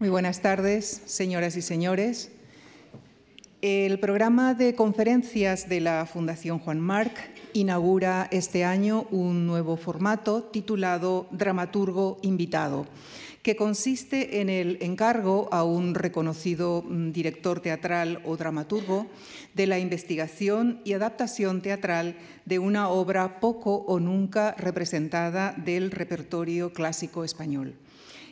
Muy 0.00 0.10
buenas 0.10 0.42
tardes, 0.42 1.02
señoras 1.06 1.56
y 1.56 1.60
señores. 1.60 2.30
El 3.62 3.98
programa 3.98 4.54
de 4.54 4.76
conferencias 4.76 5.68
de 5.68 5.80
la 5.80 6.06
Fundación 6.06 6.60
Juan 6.60 6.78
Marc 6.78 7.18
inaugura 7.52 8.28
este 8.30 8.64
año 8.64 9.08
un 9.10 9.48
nuevo 9.48 9.76
formato 9.76 10.44
titulado 10.44 11.26
Dramaturgo 11.32 12.18
Invitado, 12.22 12.86
que 13.42 13.56
consiste 13.56 14.40
en 14.40 14.50
el 14.50 14.78
encargo 14.82 15.48
a 15.50 15.64
un 15.64 15.96
reconocido 15.96 16.84
mm, 16.88 17.10
director 17.10 17.58
teatral 17.58 18.22
o 18.24 18.36
dramaturgo 18.36 19.08
de 19.54 19.66
la 19.66 19.80
investigación 19.80 20.80
y 20.84 20.92
adaptación 20.92 21.60
teatral 21.60 22.14
de 22.44 22.60
una 22.60 22.88
obra 22.88 23.40
poco 23.40 23.78
o 23.88 23.98
nunca 23.98 24.54
representada 24.58 25.54
del 25.54 25.90
repertorio 25.90 26.72
clásico 26.72 27.24
español. 27.24 27.74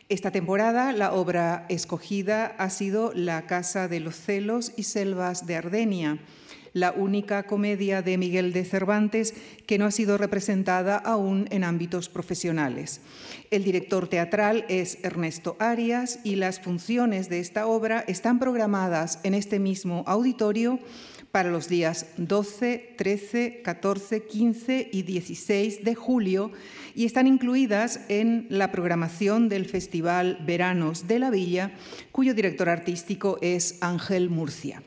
Esta 0.09 0.31
temporada 0.31 0.93
la 0.93 1.13
obra 1.13 1.67
escogida 1.69 2.55
ha 2.59 2.71
sido 2.71 3.13
La 3.13 3.47
Casa 3.47 3.89
de 3.89 3.99
los 3.99 4.15
Celos 4.15 4.73
y 4.77 4.85
Selvas 4.85 5.49
de 5.49 5.57
Ardenia, 5.57 6.19
la 6.73 6.93
única 6.93 7.43
comedia 7.43 8.03
de 8.03 8.17
Miguel 8.17 8.53
de 8.53 8.65
Cervantes 8.65 9.35
que 9.67 9.79
no 9.79 9.85
ha 9.85 9.91
sido 9.91 10.17
representada 10.17 10.97
aún 10.97 11.49
en 11.51 11.65
ámbitos 11.65 12.09
profesionales. 12.09 13.01
El 13.51 13.65
director 13.65 14.07
teatral 14.07 14.65
es 14.69 14.99
Ernesto 15.03 15.57
Arias 15.59 16.21
y 16.23 16.37
las 16.37 16.61
funciones 16.61 17.29
de 17.29 17.41
esta 17.41 17.67
obra 17.67 18.05
están 18.07 18.39
programadas 18.39 19.19
en 19.25 19.35
este 19.35 19.59
mismo 19.59 20.05
auditorio 20.07 20.79
para 21.37 21.51
los 21.51 21.69
días 21.69 22.07
12, 22.17 22.95
13, 22.97 23.61
14, 23.63 24.23
15 24.23 24.89
y 24.91 25.03
16 25.03 25.85
de 25.85 25.95
julio 25.95 26.51
y 26.95 27.05
están 27.05 27.27
incluidas 27.27 28.01
en 28.09 28.47
la 28.49 28.73
programación 28.73 29.51
del 29.51 29.67
Festival 29.67 30.39
Veranos 30.47 31.07
de 31.09 31.19
la 31.19 31.29
Villa, 31.29 31.73
cuyo 32.11 32.33
director 32.33 32.71
artístico 32.71 33.37
es 33.43 33.77
Ángel 33.83 34.31
Murcia. 34.31 34.83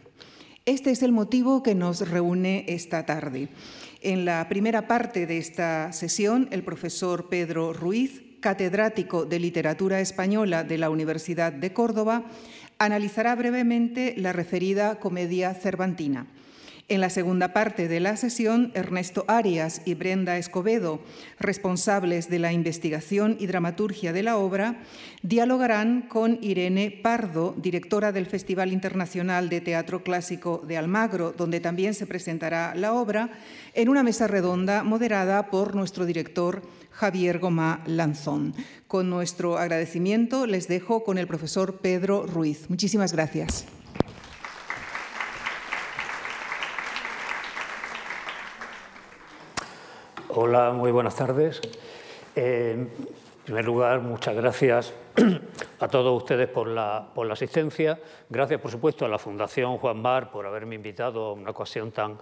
Este 0.65 0.89
es 0.89 1.03
el 1.03 1.11
motivo 1.11 1.61
que 1.61 1.75
nos 1.75 2.09
reúne 2.09 2.65
esta 2.67 3.05
tarde. 3.05 3.49
En 4.01 4.25
la 4.25 4.49
primera 4.49 4.87
parte 4.87 5.27
de 5.27 5.37
esta 5.37 5.93
sesión, 5.93 6.47
el 6.49 6.63
profesor 6.63 7.29
Pedro 7.29 7.73
Ruiz, 7.73 8.23
catedrático 8.39 9.25
de 9.25 9.39
Literatura 9.39 9.99
Española 9.99 10.63
de 10.63 10.77
la 10.77 10.89
Universidad 10.89 11.51
de 11.51 11.73
Córdoba, 11.73 12.25
analizará 12.79 13.35
brevemente 13.35 14.15
la 14.17 14.33
referida 14.33 14.95
comedia 14.95 15.53
cervantina. 15.53 16.25
En 16.89 17.01
la 17.01 17.11
segunda 17.11 17.53
parte 17.53 17.87
de 17.87 17.99
la 17.99 18.17
sesión, 18.17 18.71
Ernesto 18.73 19.23
Arias 19.27 19.83
y 19.85 19.93
Brenda 19.93 20.39
Escobedo, 20.39 20.99
responsables 21.39 22.31
de 22.31 22.39
la 22.39 22.51
investigación 22.51 23.37
y 23.39 23.45
dramaturgia 23.45 24.11
de 24.11 24.23
la 24.23 24.37
obra, 24.37 24.81
dialogarán 25.21 26.01
con 26.09 26.39
Irene 26.41 26.89
Pardo, 26.89 27.53
directora 27.55 28.11
del 28.11 28.25
Festival 28.25 28.73
Internacional 28.73 29.49
de 29.49 29.61
Teatro 29.61 30.01
Clásico 30.01 30.63
de 30.67 30.77
Almagro, 30.77 31.31
donde 31.31 31.59
también 31.59 31.93
se 31.93 32.07
presentará 32.07 32.73
la 32.73 32.93
obra, 32.93 33.29
en 33.75 33.87
una 33.87 34.01
mesa 34.01 34.25
redonda 34.25 34.81
moderada 34.83 35.51
por 35.51 35.75
nuestro 35.75 36.07
director 36.07 36.63
Javier 36.89 37.37
Gomá 37.37 37.83
Lanzón. 37.85 38.55
Con 38.87 39.11
nuestro 39.11 39.59
agradecimiento 39.59 40.47
les 40.47 40.67
dejo 40.67 41.03
con 41.03 41.19
el 41.19 41.27
profesor 41.27 41.77
Pedro 41.81 42.25
Ruiz. 42.25 42.67
Muchísimas 42.67 43.13
gracias. 43.13 43.67
Hola, 50.31 50.73
muy 50.73 50.91
buenas 50.91 51.15
tardes. 51.15 51.59
Eh, 52.35 52.75
en 52.77 52.89
primer 53.43 53.65
lugar, 53.65 54.01
muchas 54.01 54.35
gracias 54.35 54.93
a 55.79 55.87
todos 55.87 56.15
ustedes 56.15 56.47
por 56.47 56.67
la, 56.67 57.09
por 57.15 57.25
la, 57.25 57.33
asistencia. 57.33 57.99
Gracias, 58.29 58.61
por 58.61 58.69
supuesto, 58.69 59.05
a 59.05 59.07
la 59.07 59.17
Fundación 59.17 59.79
Juan 59.79 59.99
Mar 59.99 60.29
por 60.29 60.45
haberme 60.45 60.75
invitado 60.75 61.25
a 61.25 61.33
una 61.33 61.49
ocasión 61.49 61.91
tan, 61.91 62.19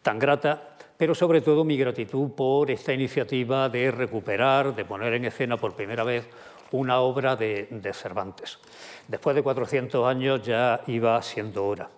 tan 0.00 0.18
grata, 0.18 0.70
pero 0.96 1.14
sobre 1.14 1.42
todo 1.42 1.62
mi 1.62 1.76
gratitud 1.76 2.30
por 2.30 2.70
esta 2.70 2.94
iniciativa 2.94 3.68
de 3.68 3.90
recuperar, 3.90 4.74
de 4.74 4.86
poner 4.86 5.12
en 5.12 5.26
escena 5.26 5.58
por 5.58 5.74
primera 5.74 6.02
vez 6.02 6.26
una 6.70 7.00
obra 7.00 7.36
de, 7.36 7.68
de 7.70 7.92
Cervantes. 7.92 8.58
Después 9.06 9.36
de 9.36 9.42
400 9.42 10.08
años 10.08 10.40
ya 10.42 10.80
iba 10.86 11.20
siendo 11.20 11.66
hora. 11.66 11.90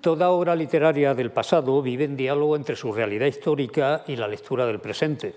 Toda 0.00 0.30
obra 0.30 0.56
literaria 0.56 1.12
del 1.12 1.30
pasado 1.30 1.82
vive 1.82 2.04
en 2.04 2.16
diálogo 2.16 2.56
entre 2.56 2.74
su 2.74 2.90
realidad 2.90 3.26
histórica 3.26 4.02
y 4.06 4.16
la 4.16 4.26
lectura 4.26 4.64
del 4.64 4.80
presente. 4.80 5.34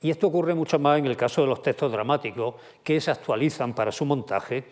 Y 0.00 0.10
esto 0.10 0.28
ocurre 0.28 0.54
mucho 0.54 0.78
más 0.78 1.00
en 1.00 1.06
el 1.06 1.16
caso 1.16 1.40
de 1.40 1.48
los 1.48 1.60
textos 1.60 1.90
dramáticos, 1.90 2.54
que 2.84 3.00
se 3.00 3.10
actualizan 3.10 3.74
para 3.74 3.90
su 3.90 4.04
montaje, 4.04 4.64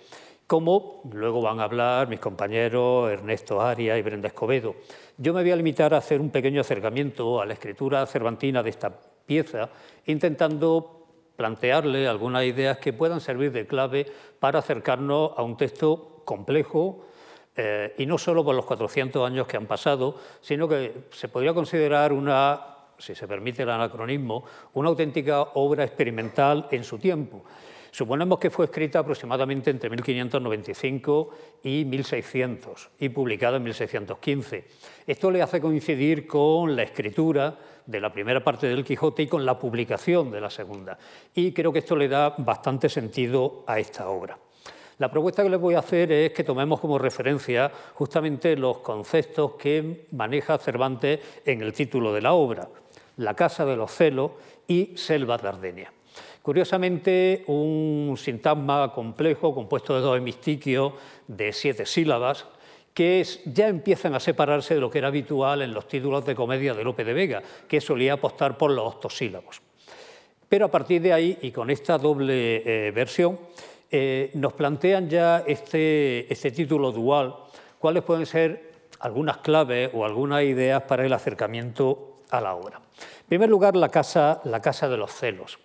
como 0.46 1.02
luego 1.12 1.42
van 1.42 1.58
a 1.58 1.64
hablar 1.64 2.06
mis 2.08 2.20
compañeros 2.20 3.10
Ernesto 3.10 3.60
Arias 3.60 3.98
y 3.98 4.02
Brenda 4.02 4.28
Escobedo. 4.28 4.76
Yo 5.16 5.34
me 5.34 5.42
voy 5.42 5.50
a 5.50 5.56
limitar 5.56 5.94
a 5.94 5.98
hacer 5.98 6.20
un 6.20 6.30
pequeño 6.30 6.60
acercamiento 6.60 7.40
a 7.40 7.46
la 7.46 7.54
escritura 7.54 8.06
cervantina 8.06 8.62
de 8.62 8.70
esta 8.70 9.00
pieza, 9.26 9.68
intentando 10.06 11.06
plantearle 11.34 12.06
algunas 12.06 12.44
ideas 12.44 12.78
que 12.78 12.92
puedan 12.92 13.20
servir 13.20 13.50
de 13.50 13.66
clave 13.66 14.06
para 14.38 14.60
acercarnos 14.60 15.32
a 15.36 15.42
un 15.42 15.56
texto 15.56 16.22
complejo, 16.24 17.04
eh, 17.60 17.92
y 17.98 18.06
no 18.06 18.18
solo 18.18 18.44
por 18.44 18.54
los 18.54 18.64
400 18.64 19.26
años 19.26 19.48
que 19.48 19.56
han 19.56 19.66
pasado, 19.66 20.14
sino 20.40 20.68
que 20.68 21.08
se 21.10 21.26
podría 21.26 21.52
considerar 21.52 22.12
una, 22.12 22.60
si 22.96 23.16
se 23.16 23.26
permite 23.26 23.64
el 23.64 23.70
anacronismo, 23.70 24.44
una 24.74 24.90
auténtica 24.90 25.42
obra 25.54 25.82
experimental 25.82 26.68
en 26.70 26.84
su 26.84 26.98
tiempo. 26.98 27.42
Suponemos 27.90 28.38
que 28.38 28.50
fue 28.50 28.66
escrita 28.66 29.00
aproximadamente 29.00 29.70
entre 29.70 29.90
1595 29.90 31.30
y 31.64 31.84
1600 31.84 32.90
y 33.00 33.08
publicada 33.08 33.56
en 33.56 33.64
1615. 33.64 34.64
Esto 35.04 35.30
le 35.32 35.42
hace 35.42 35.60
coincidir 35.60 36.28
con 36.28 36.76
la 36.76 36.84
escritura 36.84 37.58
de 37.84 38.00
la 38.00 38.12
primera 38.12 38.44
parte 38.44 38.68
del 38.68 38.84
Quijote 38.84 39.24
y 39.24 39.26
con 39.26 39.44
la 39.44 39.58
publicación 39.58 40.30
de 40.30 40.40
la 40.40 40.50
segunda. 40.50 40.96
Y 41.34 41.50
creo 41.50 41.72
que 41.72 41.80
esto 41.80 41.96
le 41.96 42.06
da 42.06 42.36
bastante 42.38 42.88
sentido 42.88 43.64
a 43.66 43.80
esta 43.80 44.08
obra. 44.08 44.38
La 44.98 45.08
propuesta 45.08 45.44
que 45.44 45.50
les 45.50 45.60
voy 45.60 45.74
a 45.74 45.78
hacer 45.78 46.10
es 46.10 46.32
que 46.32 46.42
tomemos 46.42 46.80
como 46.80 46.98
referencia 46.98 47.70
justamente 47.94 48.56
los 48.56 48.78
conceptos 48.78 49.52
que 49.52 50.06
maneja 50.10 50.58
Cervantes 50.58 51.20
en 51.44 51.62
el 51.62 51.72
título 51.72 52.12
de 52.12 52.20
la 52.20 52.32
obra, 52.32 52.68
La 53.16 53.34
Casa 53.34 53.64
de 53.64 53.76
los 53.76 53.92
Celos 53.92 54.32
y 54.66 54.96
Selva 54.96 55.38
de 55.38 55.48
Ardenia. 55.48 55.92
Curiosamente, 56.42 57.44
un 57.46 58.16
sintagma 58.18 58.92
complejo 58.92 59.54
compuesto 59.54 59.94
de 59.94 60.00
dos 60.00 60.16
hemistiquios 60.16 60.94
de 61.28 61.52
siete 61.52 61.86
sílabas 61.86 62.46
que 62.92 63.24
ya 63.44 63.68
empiezan 63.68 64.16
a 64.16 64.20
separarse 64.20 64.74
de 64.74 64.80
lo 64.80 64.90
que 64.90 64.98
era 64.98 65.08
habitual 65.08 65.62
en 65.62 65.72
los 65.72 65.86
títulos 65.86 66.26
de 66.26 66.34
comedia 66.34 66.74
de 66.74 66.82
Lope 66.82 67.04
de 67.04 67.12
Vega, 67.12 67.42
que 67.68 67.80
solía 67.80 68.14
apostar 68.14 68.58
por 68.58 68.72
los 68.72 68.94
octosílabos. 68.94 69.62
Pero 70.48 70.66
a 70.66 70.70
partir 70.72 71.00
de 71.02 71.12
ahí, 71.12 71.38
y 71.42 71.52
con 71.52 71.70
esta 71.70 71.98
doble 71.98 72.62
eh, 72.64 72.90
versión, 72.90 73.38
eh, 73.90 74.30
nos 74.34 74.52
plantean 74.52 75.08
ya 75.08 75.44
este, 75.46 76.30
este, 76.32 76.50
título 76.50 76.92
dual, 76.92 77.34
cuáles 77.78 78.02
pueden 78.02 78.26
ser 78.26 78.72
algunas 79.00 79.38
claves 79.38 79.90
o 79.94 80.04
algunas 80.04 80.42
ideas 80.42 80.82
para 80.82 81.06
el 81.06 81.12
acercamiento 81.12 82.20
a 82.30 82.40
la 82.40 82.54
obra. 82.54 82.76
En 82.78 83.26
primer 83.26 83.48
lugar, 83.48 83.76
la 83.76 83.88
casa, 83.88 84.40
la 84.44 84.60
casa 84.60 84.88
de 84.88 84.96
los 84.96 85.12
celos. 85.12 85.58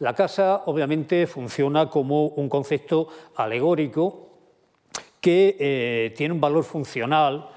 La 0.00 0.14
casa 0.14 0.62
obviamente 0.66 1.26
funciona 1.26 1.88
como 1.88 2.26
un 2.26 2.48
concepto 2.48 3.08
alegórico 3.36 4.28
que 5.20 5.56
eh, 5.58 6.14
tiene 6.16 6.34
un 6.34 6.40
valor 6.40 6.64
funcional 6.64 7.48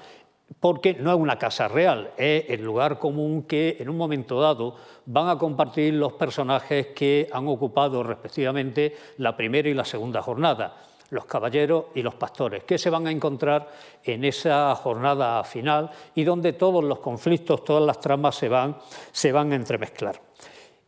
porque 0.60 0.94
no 0.94 1.10
es 1.12 1.16
una 1.16 1.38
casa 1.38 1.68
real, 1.68 2.12
es 2.16 2.44
el 2.48 2.62
lugar 2.62 2.98
común 2.98 3.44
que 3.44 3.76
en 3.78 3.88
un 3.88 3.96
momento 3.96 4.40
dado 4.40 4.76
van 5.06 5.28
a 5.28 5.38
compartir 5.38 5.94
los 5.94 6.14
personajes 6.14 6.88
que 6.88 7.28
han 7.32 7.46
ocupado 7.48 8.02
respectivamente 8.02 8.96
la 9.18 9.36
primera 9.36 9.68
y 9.68 9.74
la 9.74 9.84
segunda 9.84 10.22
jornada, 10.22 10.76
los 11.10 11.26
caballeros 11.26 11.86
y 11.94 12.02
los 12.02 12.14
pastores, 12.14 12.64
que 12.64 12.78
se 12.78 12.90
van 12.90 13.06
a 13.06 13.10
encontrar 13.10 13.70
en 14.02 14.24
esa 14.24 14.74
jornada 14.76 15.44
final 15.44 15.90
y 16.14 16.24
donde 16.24 16.54
todos 16.54 16.82
los 16.82 17.00
conflictos, 17.00 17.64
todas 17.64 17.84
las 17.84 18.00
tramas 18.00 18.34
se 18.34 18.48
van, 18.48 18.76
se 19.10 19.32
van 19.32 19.52
a 19.52 19.56
entremezclar. 19.56 20.20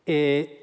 Eh, 0.06 0.60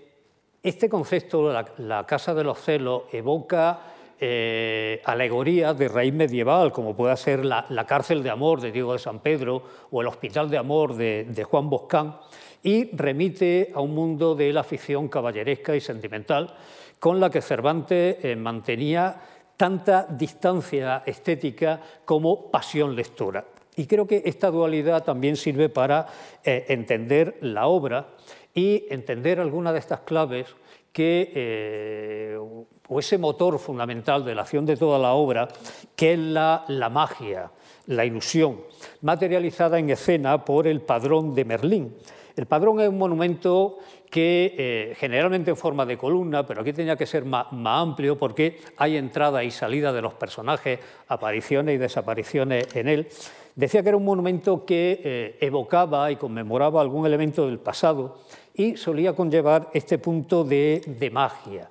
este 0.64 0.90
concepto, 0.90 1.52
la 1.78 2.06
casa 2.06 2.34
de 2.34 2.44
los 2.44 2.60
celos, 2.60 3.04
evoca 3.12 3.91
eh, 4.24 5.02
alegorías 5.06 5.76
de 5.76 5.88
raíz 5.88 6.14
medieval, 6.14 6.72
como 6.72 6.96
puede 6.96 7.18
ser 7.18 7.44
la, 7.44 7.66
cárcel 7.88 8.22
de 8.22 8.30
amor 8.30 8.62
de 8.62 8.72
Diego 8.72 8.94
de 8.94 9.00
San 9.00 9.20
Pedro 9.20 9.64
o 9.90 10.00
el 10.00 10.08
hospital 10.08 10.48
de 10.48 10.60
amor 10.60 10.94
de, 10.94 11.44
Juan 11.44 11.72
Boscán, 11.72 12.18
y 12.62 12.96
remite 12.96 13.72
a 13.74 13.82
un 13.82 13.96
mundo 13.96 14.36
de 14.36 14.54
la 14.54 14.64
ficción 14.64 15.08
caballeresca 15.08 15.76
y 15.76 15.82
sentimental, 15.82 16.54
con 17.00 17.20
la 17.20 17.32
que 17.32 17.42
Cervantes 17.42 18.24
eh, 18.24 18.36
mantenía 18.36 19.20
tanta 19.58 20.06
distancia 20.08 21.02
estética 21.04 21.82
como 22.06 22.52
pasión 22.52 22.96
lectora. 22.96 23.44
Y 23.76 23.88
creo 23.88 24.06
que 24.06 24.22
esta 24.26 24.52
dualidad 24.52 25.04
también 25.04 25.36
sirve 25.36 25.70
para 25.70 26.06
eh, 26.44 26.66
entender 26.68 27.38
la 27.42 27.66
obra 27.66 28.10
y 28.54 28.86
entender 28.92 29.40
algunas 29.40 29.74
de 29.74 29.80
estas 29.80 30.02
claves 30.02 30.46
que, 30.92 31.32
eh, 31.34 32.38
o 32.38 33.00
ese 33.00 33.18
motor 33.18 33.58
fundamental 33.60 34.26
de 34.26 34.36
la 34.36 34.42
acción 34.42 34.66
de 34.66 34.76
toda 34.76 35.00
la 35.00 35.14
obra, 35.14 35.48
que 35.96 36.14
es 36.14 36.20
la, 36.20 36.66
la 36.68 36.90
magia, 36.90 37.52
la 37.88 38.06
ilusión, 38.06 38.62
materializada 39.02 39.80
en 39.80 39.90
escena 39.90 40.44
por 40.44 40.68
el 40.68 40.82
padrón 40.82 41.34
de 41.34 41.46
Merlín. 41.46 41.96
El 42.36 42.46
padrón 42.46 42.80
es 42.80 42.90
un 42.90 42.98
monumento 42.98 43.80
que 44.10 44.56
eh, 44.58 44.96
generalmente 44.98 45.52
en 45.52 45.58
forma 45.58 45.86
de 45.86 45.98
columna, 45.98 46.46
pero 46.46 46.62
aquí 46.62 46.74
tenía 46.74 46.98
que 46.98 47.06
ser 47.06 47.24
más, 47.24 47.48
amplio 47.66 48.18
porque 48.18 48.60
hay 48.78 48.98
entrada 48.98 49.44
y 49.44 49.52
salida 49.52 49.94
de 49.94 50.02
los 50.02 50.14
personajes, 50.14 50.80
apariciones 51.08 51.76
y 51.76 51.78
desapariciones 51.78 52.76
en 52.76 52.90
él. 52.90 53.08
Decía 53.56 53.84
que 53.84 53.90
era 53.90 53.98
un 53.98 54.06
monumento 54.06 54.66
que 54.66 55.02
eh, 55.04 55.38
evocaba 55.42 56.12
y 56.12 56.18
conmemoraba 56.18 56.82
algún 56.82 57.06
elemento 57.06 57.48
del 57.48 57.60
pasado 57.60 58.18
y 58.62 58.78
solía 58.78 59.14
conllevar 59.14 59.70
este 59.74 59.98
punto 59.98 60.44
de, 60.44 61.10
magia. 61.12 61.70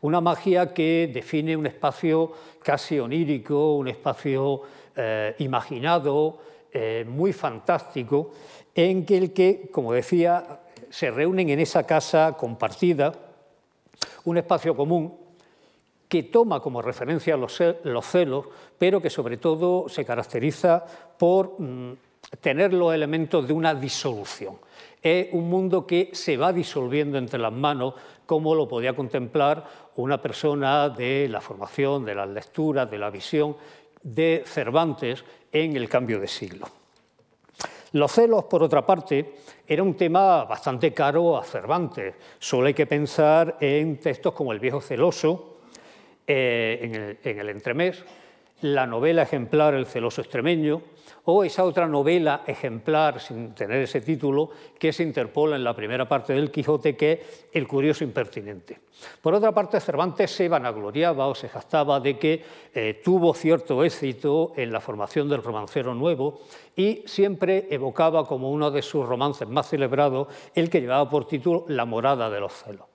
Una 0.00 0.20
magia 0.20 0.74
que 0.74 1.08
define 1.14 1.56
un 1.56 1.66
espacio 1.66 2.32
casi 2.62 2.98
onírico, 2.98 3.76
un 3.76 3.86
espacio 3.86 4.62
eh, 4.96 5.36
imaginado, 5.38 6.38
muy 7.06 7.34
fantástico, 7.34 8.32
en 8.74 9.04
el 9.06 9.34
que, 9.34 9.68
como 9.70 9.92
decía, 9.92 10.60
se 10.88 11.10
reúnen 11.10 11.50
en 11.50 11.60
esa 11.60 11.84
casa 11.84 12.34
compartida, 12.38 13.12
un 14.24 14.38
espacio 14.38 14.74
común 14.74 15.14
que 16.08 16.24
toma 16.24 16.60
como 16.60 16.82
referencia 16.82 17.36
los, 17.36 17.56
celos, 17.56 18.46
pero 18.78 19.00
que 19.00 19.10
sobre 19.10 19.36
todo 19.36 19.88
se 19.88 20.04
caracteriza 20.04 20.84
por 21.18 21.60
mm, 21.60 21.92
tener 22.40 22.72
los 22.72 22.94
elementos 22.94 23.46
de 23.46 23.52
una 23.52 23.74
disolución. 23.74 24.56
Es 25.02 25.28
un 25.32 25.50
mundo 25.50 25.86
que 25.86 26.10
se 26.12 26.36
va 26.36 26.52
disolviendo 26.52 27.18
entre 27.18 27.40
las 27.40 27.52
manos, 27.52 27.94
como 28.24 28.54
lo 28.54 28.68
podía 28.68 28.94
contemplar 28.94 29.64
una 29.96 30.22
persona 30.22 30.88
de 30.88 31.28
la 31.28 31.40
formación, 31.40 32.04
de 32.04 32.14
las 32.14 32.28
lecturas, 32.28 32.90
de 32.90 32.98
la 32.98 33.10
visión 33.10 33.56
de 34.02 34.42
Cervantes 34.46 35.24
en 35.50 35.76
el 35.76 35.88
cambio 35.88 36.20
de 36.20 36.28
siglo. 36.28 36.68
Los 37.92 38.12
celos, 38.12 38.44
por 38.44 38.62
otra 38.62 38.86
parte, 38.86 39.34
era 39.66 39.82
un 39.82 39.94
tema 39.94 40.44
bastante 40.44 40.94
caro 40.94 41.36
a 41.36 41.44
Cervantes. 41.44 42.14
Solo 42.38 42.68
hay 42.68 42.74
que 42.74 42.86
pensar 42.86 43.58
en 43.60 43.98
textos 43.98 44.32
como 44.32 44.52
El 44.52 44.60
viejo 44.60 44.80
celoso, 44.80 45.58
eh, 46.26 46.78
en, 46.80 46.94
el, 46.94 47.18
en 47.22 47.38
el 47.40 47.48
entremés, 47.50 48.02
la 48.62 48.86
novela 48.86 49.22
ejemplar 49.22 49.74
El 49.74 49.86
celoso 49.86 50.22
extremeño, 50.22 50.80
o 51.24 51.44
esa 51.44 51.64
otra 51.64 51.86
novela 51.86 52.42
ejemplar, 52.46 53.20
sin 53.20 53.54
tener 53.54 53.82
ese 53.82 54.00
título, 54.00 54.50
que 54.78 54.92
se 54.92 55.02
interpola 55.02 55.56
en 55.56 55.64
la 55.64 55.74
primera 55.74 56.08
parte 56.08 56.32
del 56.32 56.50
Quijote, 56.50 56.96
que 56.96 57.12
es 57.12 57.46
El 57.52 57.68
curioso 57.68 58.04
impertinente. 58.04 58.80
Por 59.20 59.34
otra 59.34 59.52
parte, 59.52 59.80
Cervantes 59.80 60.30
se 60.30 60.48
vanagloriaba 60.48 61.26
o 61.26 61.34
se 61.34 61.48
jactaba 61.48 62.00
de 62.00 62.18
que 62.18 62.44
eh, 62.74 63.00
tuvo 63.04 63.34
cierto 63.34 63.82
éxito 63.84 64.52
en 64.56 64.72
la 64.72 64.80
formación 64.80 65.28
del 65.28 65.42
romancero 65.42 65.94
nuevo 65.94 66.40
y 66.76 67.02
siempre 67.06 67.66
evocaba 67.70 68.26
como 68.26 68.50
uno 68.50 68.70
de 68.70 68.82
sus 68.82 69.06
romances 69.06 69.48
más 69.48 69.68
celebrados 69.68 70.28
el 70.54 70.70
que 70.70 70.80
llevaba 70.80 71.08
por 71.08 71.26
título 71.26 71.64
La 71.68 71.84
morada 71.84 72.30
de 72.30 72.40
los 72.40 72.52
celos. 72.52 72.86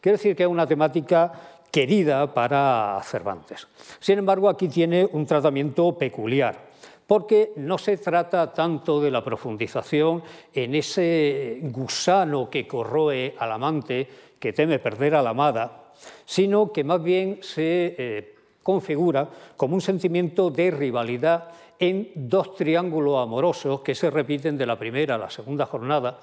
Quiere 0.00 0.16
decir 0.16 0.36
que 0.36 0.44
es 0.44 0.48
una 0.48 0.66
temática 0.66 1.32
querida 1.70 2.32
para 2.32 3.00
Cervantes. 3.04 3.66
Sin 3.98 4.18
embargo, 4.18 4.48
aquí 4.48 4.68
tiene 4.68 5.08
un 5.12 5.26
tratamiento 5.26 5.96
peculiar 5.98 6.66
porque 7.06 7.52
no 7.56 7.78
se 7.78 7.96
trata 7.98 8.52
tanto 8.52 9.00
de 9.00 9.10
la 9.10 9.22
profundización 9.22 10.22
en 10.52 10.74
ese 10.74 11.60
gusano 11.62 12.50
que 12.50 12.66
corroe 12.66 13.34
al 13.38 13.52
amante, 13.52 14.08
que 14.38 14.52
teme 14.52 14.78
perder 14.78 15.14
a 15.14 15.22
la 15.22 15.30
amada, 15.30 15.92
sino 16.24 16.72
que 16.72 16.84
más 16.84 17.02
bien 17.02 17.38
se 17.42 17.94
eh, 17.96 18.34
configura 18.62 19.28
como 19.56 19.74
un 19.74 19.80
sentimiento 19.80 20.50
de 20.50 20.70
rivalidad 20.70 21.50
en 21.78 22.10
dos 22.14 22.56
triángulos 22.56 23.22
amorosos 23.22 23.80
que 23.80 23.94
se 23.94 24.10
repiten 24.10 24.58
de 24.58 24.66
la 24.66 24.78
primera 24.78 25.14
a 25.14 25.18
la 25.18 25.30
segunda 25.30 25.66
jornada 25.66 26.18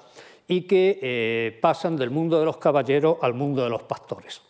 y 0.46 0.62
que 0.62 0.98
eh, 1.00 1.58
pasan 1.62 1.96
del 1.96 2.10
mundo 2.10 2.38
de 2.38 2.44
los 2.44 2.58
caballeros 2.58 3.16
al 3.22 3.32
mundo 3.32 3.62
de 3.62 3.70
los 3.70 3.84
pastores. 3.84 4.42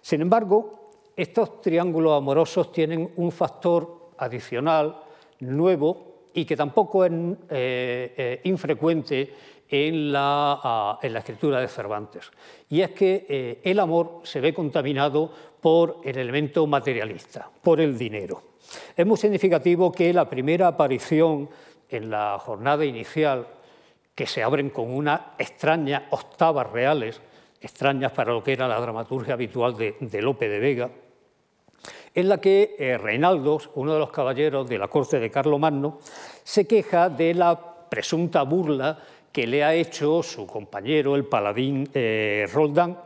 Sin 0.00 0.22
embargo, 0.22 0.90
estos 1.14 1.60
triángulos 1.60 2.16
amorosos 2.16 2.72
tienen 2.72 3.12
un 3.16 3.30
factor 3.30 4.12
adicional 4.16 4.96
nuevo 5.40 6.08
y 6.34 6.44
que 6.44 6.56
tampoco 6.56 7.04
es 7.04 7.12
eh, 7.12 8.14
eh, 8.16 8.40
infrecuente 8.44 9.34
en 9.68 10.12
la, 10.12 10.60
ah, 10.62 10.98
en 11.02 11.12
la, 11.12 11.18
escritura 11.18 11.60
de 11.60 11.68
Cervantes. 11.68 12.30
Y 12.68 12.80
es 12.80 12.90
que 12.90 13.26
eh, 13.28 13.60
el 13.64 13.80
amor 13.80 14.20
se 14.22 14.40
ve 14.40 14.54
contaminado 14.54 15.30
por 15.60 16.00
el 16.04 16.16
elemento 16.18 16.66
materialista, 16.66 17.50
por 17.62 17.80
el 17.80 17.98
dinero. 17.98 18.42
Es 18.96 19.06
muy 19.06 19.16
significativo 19.16 19.92
que 19.92 20.12
la 20.12 20.28
primera 20.28 20.68
aparición 20.68 21.48
en 21.88 22.10
la 22.10 22.38
jornada 22.38 22.84
inicial, 22.84 23.46
que 24.14 24.26
se 24.26 24.42
abren 24.42 24.70
con 24.70 24.90
una 24.90 25.34
extraña 25.38 26.06
octavas 26.10 26.70
reales, 26.70 27.20
extrañas 27.60 28.12
para 28.12 28.32
lo 28.32 28.42
que 28.42 28.52
era 28.52 28.68
la 28.68 28.80
dramaturgia 28.80 29.34
habitual 29.34 29.76
de 29.76 30.22
Lope 30.22 30.48
de 30.48 30.58
Vega, 30.58 30.90
en 32.18 32.28
la 32.28 32.40
que 32.40 32.74
eh, 32.80 32.98
Reinaldo, 32.98 33.60
uno 33.76 33.94
de 33.94 34.00
los 34.00 34.10
caballeros 34.10 34.68
de 34.68 34.76
la 34.76 34.88
corte 34.88 35.20
de 35.20 35.30
Carlomagno, 35.30 36.00
se 36.42 36.66
queja 36.66 37.08
de 37.08 37.32
la 37.32 37.56
presunta 37.88 38.42
burla 38.42 38.98
que 39.30 39.46
le 39.46 39.62
ha 39.62 39.72
hecho 39.72 40.20
su 40.24 40.44
compañero, 40.44 41.14
el 41.14 41.26
paladín 41.26 41.88
eh, 41.94 42.48
Roldán, 42.52 42.98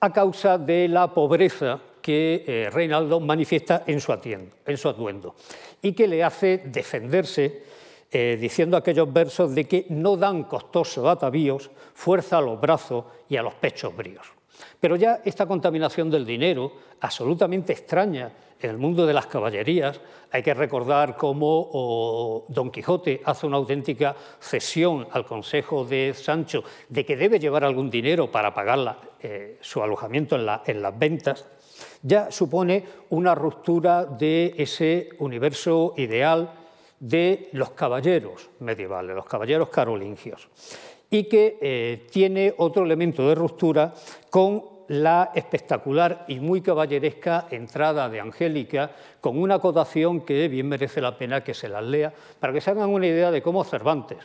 a 0.00 0.12
causa 0.12 0.58
de 0.58 0.88
la 0.88 1.08
pobreza 1.08 1.80
que 2.02 2.44
eh, 2.46 2.70
Reinaldo 2.70 3.18
manifiesta 3.18 3.84
en 3.86 3.98
su, 3.98 4.12
en 4.12 4.76
su, 4.76 4.88
atuendo 4.90 5.34
y 5.80 5.92
que 5.94 6.06
le 6.06 6.22
hace 6.22 6.64
defenderse 6.66 7.66
diciendo 8.10 8.78
aquellos 8.78 9.12
versos 9.12 9.54
de 9.54 9.64
que 9.68 9.84
no 9.90 10.16
dan 10.16 10.44
costosos 10.44 11.06
atavíos 11.06 11.70
fuerza 11.92 12.38
a 12.38 12.40
los 12.40 12.58
brazos 12.58 13.04
y 13.28 13.36
a 13.36 13.42
los 13.42 13.52
pechos 13.52 13.94
bríos. 13.94 14.37
Pero 14.80 14.96
ya 14.96 15.20
esta 15.24 15.46
contaminación 15.46 16.10
del 16.10 16.24
dinero, 16.24 16.72
absolutamente 17.00 17.72
extraña 17.72 18.32
en 18.60 18.70
el 18.70 18.78
mundo 18.78 19.06
de 19.06 19.12
las 19.12 19.26
caballerías, 19.26 20.00
hay 20.30 20.42
que 20.42 20.54
recordar 20.54 21.16
cómo 21.16 22.44
Don 22.48 22.70
Quijote 22.70 23.20
hace 23.24 23.46
una 23.46 23.56
auténtica 23.56 24.14
cesión 24.40 25.06
al 25.12 25.24
consejo 25.24 25.84
de 25.84 26.12
Sancho 26.14 26.64
de 26.88 27.04
que 27.04 27.16
debe 27.16 27.38
llevar 27.38 27.64
algún 27.64 27.88
dinero 27.88 28.30
para 28.30 28.52
pagar 28.52 28.98
eh, 29.20 29.58
su 29.60 29.82
alojamiento 29.82 30.36
en, 30.36 30.46
en 30.66 30.82
las 30.82 30.98
ventas, 30.98 31.46
ya 32.02 32.30
supone 32.30 32.84
una 33.10 33.34
ruptura 33.34 34.04
de 34.04 34.54
ese 34.58 35.10
universo 35.18 35.94
ideal 35.96 36.50
de 36.98 37.48
los 37.52 37.70
caballeros 37.70 38.50
medievales, 38.58 39.14
los 39.14 39.26
caballeros 39.26 39.68
carolingios 39.68 40.48
y 41.10 41.24
que 41.24 41.58
eh, 41.60 42.06
tiene 42.10 42.54
otro 42.58 42.84
elemento 42.84 43.28
de 43.28 43.34
ruptura 43.34 43.94
con 44.30 44.78
la 44.88 45.32
espectacular 45.34 46.24
y 46.28 46.40
muy 46.40 46.62
caballeresca 46.62 47.46
entrada 47.50 48.08
de 48.08 48.20
Angélica, 48.20 48.90
con 49.20 49.38
una 49.38 49.56
acotación 49.56 50.22
que 50.22 50.48
bien 50.48 50.68
merece 50.68 51.00
la 51.00 51.16
pena 51.16 51.44
que 51.44 51.54
se 51.54 51.68
las 51.68 51.84
lea, 51.84 52.12
para 52.40 52.52
que 52.52 52.60
se 52.60 52.70
hagan 52.70 52.88
una 52.88 53.06
idea 53.06 53.30
de 53.30 53.42
cómo 53.42 53.64
Cervantes, 53.64 54.18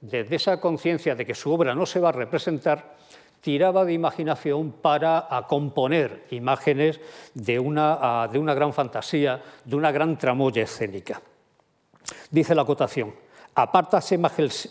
desde 0.00 0.36
esa 0.36 0.60
conciencia 0.60 1.14
de 1.14 1.26
que 1.26 1.34
su 1.34 1.52
obra 1.52 1.74
no 1.74 1.84
se 1.84 2.00
va 2.00 2.08
a 2.08 2.12
representar, 2.12 2.96
tiraba 3.42 3.84
de 3.84 3.92
imaginación 3.92 4.72
para 4.72 5.28
componer 5.48 6.24
imágenes 6.30 6.98
de 7.34 7.58
una, 7.58 8.26
de 8.32 8.38
una 8.38 8.54
gran 8.54 8.72
fantasía, 8.72 9.42
de 9.64 9.76
una 9.76 9.92
gran 9.92 10.16
tramoya 10.16 10.62
escénica. 10.62 11.20
Dice 12.30 12.54
la 12.54 12.62
acotación, 12.62 13.14
apártase 13.56 14.18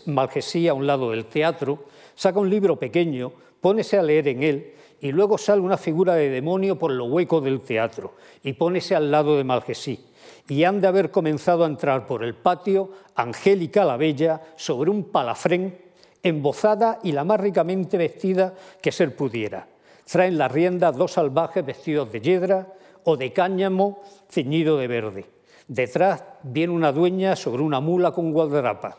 Malgesía 0.06 0.70
a 0.70 0.74
un 0.74 0.86
lado 0.86 1.10
del 1.10 1.26
teatro, 1.26 1.86
saca 2.14 2.38
un 2.38 2.48
libro 2.48 2.78
pequeño, 2.78 3.32
pónese 3.60 3.98
a 3.98 4.02
leer 4.02 4.28
en 4.28 4.42
él 4.44 4.74
y 5.00 5.10
luego 5.10 5.36
sale 5.36 5.60
una 5.60 5.76
figura 5.76 6.14
de 6.14 6.30
demonio 6.30 6.78
por 6.78 6.92
lo 6.92 7.06
hueco 7.06 7.40
del 7.40 7.60
teatro 7.60 8.14
y 8.44 8.52
pónese 8.52 8.94
al 8.94 9.10
lado 9.10 9.36
de 9.36 9.44
Malgesí. 9.44 10.06
Y 10.48 10.62
han 10.62 10.80
de 10.80 10.86
haber 10.86 11.10
comenzado 11.10 11.64
a 11.64 11.66
entrar 11.66 12.06
por 12.06 12.22
el 12.22 12.36
patio 12.36 12.92
Angélica 13.16 13.84
la 13.84 13.96
Bella 13.96 14.40
sobre 14.54 14.90
un 14.90 15.10
palafrén, 15.10 15.76
embozada 16.22 17.00
y 17.02 17.10
la 17.10 17.24
más 17.24 17.40
ricamente 17.40 17.98
vestida 17.98 18.54
que 18.80 18.92
ser 18.92 19.16
pudiera. 19.16 19.66
Traen 20.04 20.38
la 20.38 20.46
rienda 20.46 20.92
dos 20.92 21.12
salvajes 21.12 21.66
vestidos 21.66 22.12
de 22.12 22.20
yedra 22.20 22.72
o 23.02 23.16
de 23.16 23.32
cáñamo 23.32 24.00
ceñido 24.28 24.78
de 24.78 24.86
verde 24.86 25.35
Detrás 25.68 26.22
viene 26.42 26.72
una 26.72 26.92
dueña 26.92 27.34
sobre 27.34 27.62
una 27.62 27.80
mula 27.80 28.12
con 28.12 28.32
guardarapa. 28.32 28.98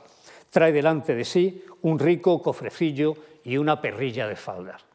Trae 0.49 0.71
delante 0.71 1.15
de 1.15 1.23
sí 1.23 1.63
un 1.83 1.99
rico 1.99 2.41
cofrecillo 2.41 3.15
y 3.43 3.57
una 3.57 3.79
perrilla 3.79 4.27
de 4.27 4.35
faldas. 4.35 4.87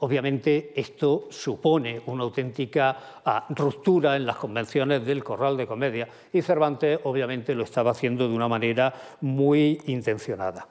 Obviamente 0.00 0.72
esto 0.76 1.28
supone 1.30 2.02
una 2.06 2.24
auténtica 2.24 3.22
ah, 3.24 3.46
ruptura 3.48 4.16
en 4.16 4.26
las 4.26 4.36
convenciones 4.36 5.04
del 5.04 5.24
corral 5.24 5.56
de 5.56 5.66
comedia 5.66 6.08
y 6.32 6.42
Cervantes 6.42 7.00
obviamente 7.04 7.54
lo 7.54 7.64
estaba 7.64 7.92
haciendo 7.92 8.28
de 8.28 8.34
una 8.34 8.48
manera 8.48 8.92
muy 9.22 9.80
intencionada. 9.86 10.68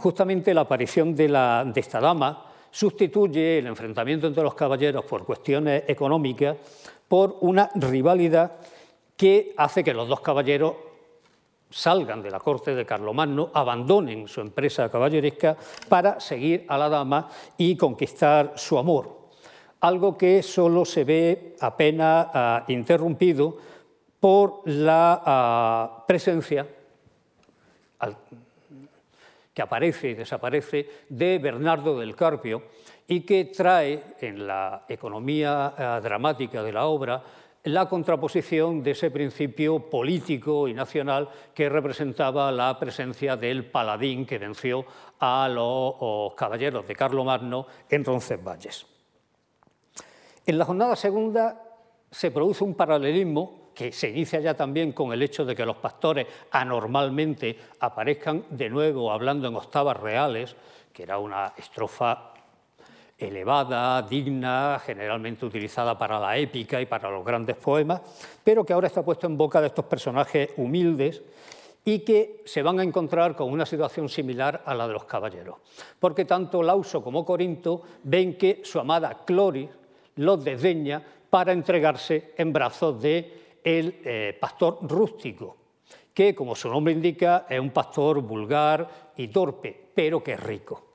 Justamente 0.00 0.52
la 0.52 0.62
aparición 0.62 1.14
de, 1.14 1.72
esta 1.76 2.00
dama 2.00 2.46
sustituye 2.70 3.58
el 3.58 3.68
enfrentamiento 3.68 4.26
entre 4.26 4.42
los 4.42 4.54
caballeros 4.54 5.04
por 5.04 5.24
cuestiones 5.24 5.84
económicas 5.86 6.56
por 7.08 7.38
una 7.40 7.70
rivalidad 7.74 8.52
que 9.16 9.54
hace 9.56 9.84
que 9.84 9.94
los 9.94 10.08
dos 10.08 10.20
caballeros 10.20 10.74
salgan 11.70 12.22
de 12.22 12.30
la 12.30 12.38
corte 12.38 12.74
de 12.74 12.86
Carlomagno, 12.86 13.50
abandonen 13.52 14.28
su 14.28 14.40
empresa 14.40 14.88
caballeresca 14.88 15.56
para 15.88 16.20
seguir 16.20 16.64
a 16.68 16.78
la 16.78 16.88
dama 16.88 17.28
y 17.56 17.76
conquistar 17.76 18.52
su 18.56 18.78
amor. 18.78 19.24
Algo 19.80 20.16
que 20.16 20.42
solo 20.42 20.84
se 20.84 21.04
ve 21.04 21.56
apenas 21.60 22.28
ah, 22.32 22.64
interrumpido 22.68 23.58
por 24.20 24.62
la 24.64 25.20
ah, 25.24 26.04
presencia 26.06 26.66
que 29.52 29.62
aparece 29.62 30.10
y 30.10 30.14
desaparece 30.14 30.88
de 31.08 31.38
Bernardo 31.38 31.98
del 31.98 32.16
Carpio 32.16 32.62
y 33.06 33.20
que 33.20 33.46
trae 33.46 34.02
en 34.20 34.46
la 34.46 34.84
economía 34.88 35.74
ah, 35.76 36.00
dramática 36.00 36.62
de 36.62 36.72
la 36.72 36.86
obra 36.86 37.22
la 37.64 37.88
contraposición 37.88 38.82
de 38.82 38.90
ese 38.90 39.10
principio 39.10 39.88
político 39.88 40.68
y 40.68 40.74
nacional 40.74 41.30
que 41.54 41.70
representaba 41.70 42.52
la 42.52 42.78
presencia 42.78 43.36
del 43.36 43.64
paladín 43.64 44.26
que 44.26 44.38
venció 44.38 44.84
a 45.18 45.48
los 45.48 46.34
caballeros 46.34 46.86
de 46.86 46.94
Carlomagno 46.94 47.66
en 47.88 48.04
Roncesvalles. 48.04 48.86
En 50.44 50.58
la 50.58 50.66
jornada 50.66 50.94
segunda 50.94 51.58
se 52.10 52.30
produce 52.30 52.64
un 52.64 52.74
paralelismo 52.74 53.70
que 53.74 53.92
se 53.92 54.10
inicia 54.10 54.40
ya 54.40 54.54
también 54.54 54.92
con 54.92 55.14
el 55.14 55.22
hecho 55.22 55.46
de 55.46 55.56
que 55.56 55.64
los 55.64 55.76
pastores 55.76 56.26
anormalmente 56.50 57.58
aparezcan 57.80 58.44
de 58.50 58.68
nuevo 58.68 59.10
hablando 59.10 59.48
en 59.48 59.56
octavas 59.56 59.96
reales, 59.96 60.54
que 60.92 61.02
era 61.02 61.18
una 61.18 61.54
estrofa 61.56 62.33
elevada, 63.18 64.02
digna, 64.02 64.80
generalmente 64.84 65.46
utilizada 65.46 65.96
para 65.96 66.18
la 66.18 66.36
épica 66.36 66.80
y 66.80 66.86
para 66.86 67.10
los 67.10 67.24
grandes 67.24 67.56
poemas, 67.56 68.00
pero 68.42 68.64
que 68.64 68.72
ahora 68.72 68.88
está 68.88 69.04
puesto 69.04 69.26
en 69.26 69.36
boca 69.36 69.60
de 69.60 69.68
estos 69.68 69.84
personajes 69.84 70.50
humildes 70.56 71.22
y 71.84 72.00
que 72.00 72.42
se 72.44 72.62
van 72.62 72.80
a 72.80 72.82
encontrar 72.82 73.36
con 73.36 73.52
una 73.52 73.66
situación 73.66 74.08
similar 74.08 74.62
a 74.64 74.74
la 74.74 74.86
de 74.88 74.94
los 74.94 75.04
caballeros, 75.04 75.56
porque 76.00 76.24
tanto 76.24 76.62
Lauso 76.62 77.02
como 77.02 77.24
Corinto 77.24 77.82
ven 78.02 78.36
que 78.36 78.62
su 78.64 78.80
amada 78.80 79.22
Cloris 79.24 79.68
los 80.16 80.42
desdeña 80.42 81.02
para 81.28 81.52
entregarse 81.52 82.32
en 82.36 82.52
brazos 82.52 83.00
del 83.00 83.32
el 83.62 84.00
eh, 84.04 84.36
pastor 84.38 84.78
rústico, 84.82 85.56
que, 86.12 86.34
como 86.34 86.54
su 86.54 86.68
nombre 86.68 86.92
indica, 86.92 87.46
es 87.48 87.58
un 87.58 87.70
pastor 87.70 88.20
vulgar 88.20 89.12
y 89.16 89.28
torpe, 89.28 89.88
pero 89.94 90.22
que 90.22 90.32
es 90.32 90.40
rico 90.40 90.93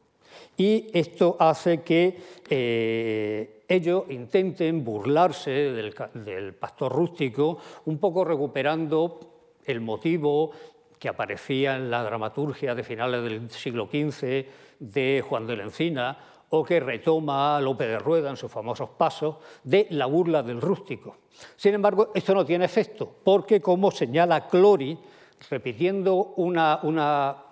y 0.59 0.87
esto 0.93 1.37
hace 1.39 1.83
que 1.83 2.17
eh, 2.49 3.63
ellos 3.65 4.03
intenten 4.09 4.83
burlarse 4.83 5.51
del, 5.51 6.53
pastor 6.53 6.91
rústico, 6.91 7.57
un 7.85 7.97
poco 7.97 8.25
recuperando 8.25 9.19
el 9.63 9.79
motivo 9.79 10.51
que 10.99 11.07
aparecía 11.07 11.77
en 11.77 11.89
la 11.89 12.03
dramaturgia 12.03 12.75
de 12.75 12.83
finales 12.83 13.23
del 13.23 13.49
siglo 13.49 13.87
XV 13.89 14.45
de 14.79 15.23
Juan 15.25 15.47
de 15.47 15.55
la 15.55 15.63
Encina 15.63 16.17
o 16.49 16.65
que 16.65 16.81
retoma 16.81 17.61
Lope 17.61 17.87
de 17.87 17.99
Rueda 17.99 18.29
en 18.29 18.35
sus 18.35 18.51
famosos 18.51 18.89
pasos 18.89 19.37
de 19.63 19.87
la 19.91 20.07
burla 20.07 20.43
del 20.43 20.59
rústico. 20.59 21.19
Sin 21.55 21.73
embargo, 21.73 22.11
esto 22.13 22.35
no 22.35 22.43
tiene 22.43 22.65
efecto, 22.65 23.09
porque 23.23 23.61
como 23.61 23.91
señala 23.91 24.45
Clori, 24.45 24.99
repitiendo 25.49 26.33
una, 26.35 26.81
una 26.83 27.48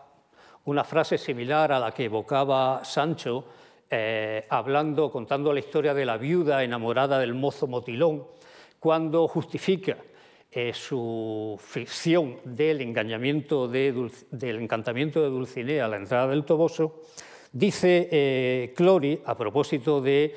una 0.68 0.84
frase 0.84 1.18
similar 1.18 1.72
a 1.72 1.80
la 1.80 1.94
que 1.94 2.06
evocaba 2.06 2.84
Sancho, 2.84 3.46
eh, 3.90 4.46
hablando, 4.50 5.10
contando 5.10 5.54
la 5.54 5.60
historia 5.60 5.94
de 5.94 6.06
la 6.06 6.18
viuda 6.18 6.62
enamorada 6.62 7.20
del 7.20 7.34
mozo 7.34 7.68
Motilón, 7.68 8.28
cuando 8.78 9.30
justifica 9.30 9.96
eh, 10.52 10.74
su 10.74 11.58
ficción 11.64 12.40
del, 12.44 12.82
engañamiento 12.82 13.70
del 13.70 14.12
encantamiento 14.60 15.22
de 15.22 15.30
Dulcinea 15.30 15.86
a 15.86 15.88
la 15.88 15.98
entrada 15.98 16.28
del 16.28 16.44
Toboso, 16.44 17.02
dice 17.54 18.10
eh, 18.12 18.74
Clori, 18.76 19.22
a 19.26 19.38
propósito 19.38 20.02
de 20.02 20.36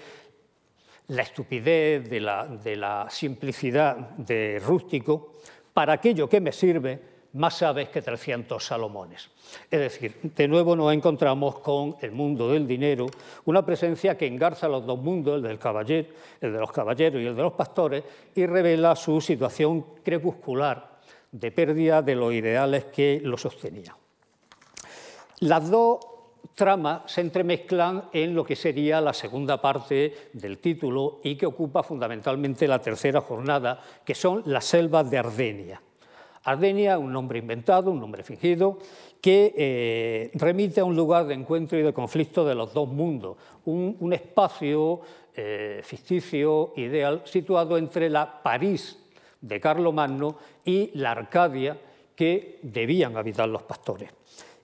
la 1.08 1.22
estupidez, 1.22 2.08
de 2.08 2.20
de 2.62 2.76
la 2.76 3.08
simplicidad 3.10 3.96
de 4.10 4.62
Rústico, 4.64 5.32
para 5.74 5.94
aquello 5.94 6.28
que 6.28 6.40
me 6.40 6.52
sirve, 6.52 7.09
más 7.34 7.58
sabes 7.58 7.88
que 7.88 8.02
300 8.02 8.64
Salomones. 8.64 9.30
Es 9.70 9.80
decir, 9.80 10.16
de 10.22 10.48
nuevo 10.48 10.74
nos 10.74 10.92
encontramos 10.92 11.60
con 11.60 11.96
el 12.00 12.12
mundo 12.12 12.50
del 12.50 12.66
dinero, 12.66 13.06
una 13.44 13.64
presencia 13.64 14.16
que 14.16 14.26
engarza 14.26 14.68
los 14.68 14.84
dos 14.84 14.98
mundos, 14.98 15.36
el, 15.36 15.42
del 15.42 15.58
caballero, 15.58 16.08
el 16.40 16.52
de 16.52 16.58
los 16.58 16.72
caballeros 16.72 17.22
y 17.22 17.26
el 17.26 17.36
de 17.36 17.42
los 17.42 17.52
pastores, 17.52 18.04
y 18.34 18.46
revela 18.46 18.96
su 18.96 19.20
situación 19.20 19.84
crepuscular 20.02 20.98
de 21.30 21.52
pérdida 21.52 22.02
de 22.02 22.16
los 22.16 22.32
ideales 22.32 22.86
que 22.86 23.20
lo 23.22 23.36
sostenían. 23.36 23.94
Las 25.40 25.70
dos 25.70 25.98
tramas 26.54 27.02
se 27.06 27.20
entremezclan 27.20 28.10
en 28.12 28.34
lo 28.34 28.44
que 28.44 28.56
sería 28.56 29.00
la 29.00 29.14
segunda 29.14 29.60
parte 29.60 30.30
del 30.32 30.58
título 30.58 31.20
y 31.22 31.36
que 31.36 31.46
ocupa 31.46 31.82
fundamentalmente 31.82 32.68
la 32.68 32.80
tercera 32.80 33.20
jornada, 33.20 33.80
que 34.04 34.14
son 34.14 34.42
las 34.46 34.64
selvas 34.64 35.10
de 35.10 35.18
Ardenia. 35.18 35.80
Ardenia, 36.44 36.98
un 36.98 37.12
nombre 37.12 37.38
inventado, 37.38 37.90
un 37.90 38.00
nombre 38.00 38.22
fingido, 38.22 38.78
que 39.20 39.52
eh, 39.56 40.30
remite 40.34 40.80
a 40.80 40.84
un 40.84 40.96
lugar 40.96 41.26
de 41.26 41.34
encuentro 41.34 41.78
y 41.78 41.82
de 41.82 41.92
conflicto 41.92 42.44
de 42.44 42.54
los 42.54 42.72
dos 42.72 42.88
mundos, 42.88 43.36
un, 43.66 44.12
espacio 44.12 45.00
eh, 45.34 45.82
ficticio, 45.84 46.72
ideal, 46.76 47.22
situado 47.24 47.76
entre 47.76 48.08
la 48.08 48.42
París 48.42 48.98
de 49.40 49.60
Carlomagno 49.60 50.36
y 50.64 50.90
la 50.94 51.12
Arcadia 51.12 51.78
que 52.16 52.58
debían 52.62 53.16
habitar 53.16 53.48
los 53.48 53.62
pastores. 53.62 54.10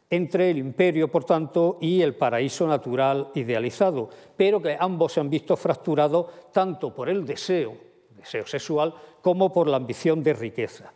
Entre 0.08 0.50
el 0.50 0.58
imperio, 0.58 1.08
por 1.08 1.24
tanto, 1.24 1.78
y 1.80 2.00
el 2.00 2.14
paraíso 2.14 2.66
natural 2.66 3.28
idealizado, 3.34 4.08
pero 4.36 4.62
que 4.62 4.76
ambos 4.78 5.12
se 5.12 5.20
han 5.20 5.28
visto 5.28 5.56
fracturados 5.56 6.52
tanto 6.52 6.94
por 6.94 7.08
el 7.10 7.26
deseo, 7.26 7.76
deseo 8.16 8.46
sexual, 8.46 8.94
como 9.20 9.52
por 9.52 9.68
la 9.68 9.76
ambición 9.76 10.22
de 10.22 10.32
riqueza 10.32 10.92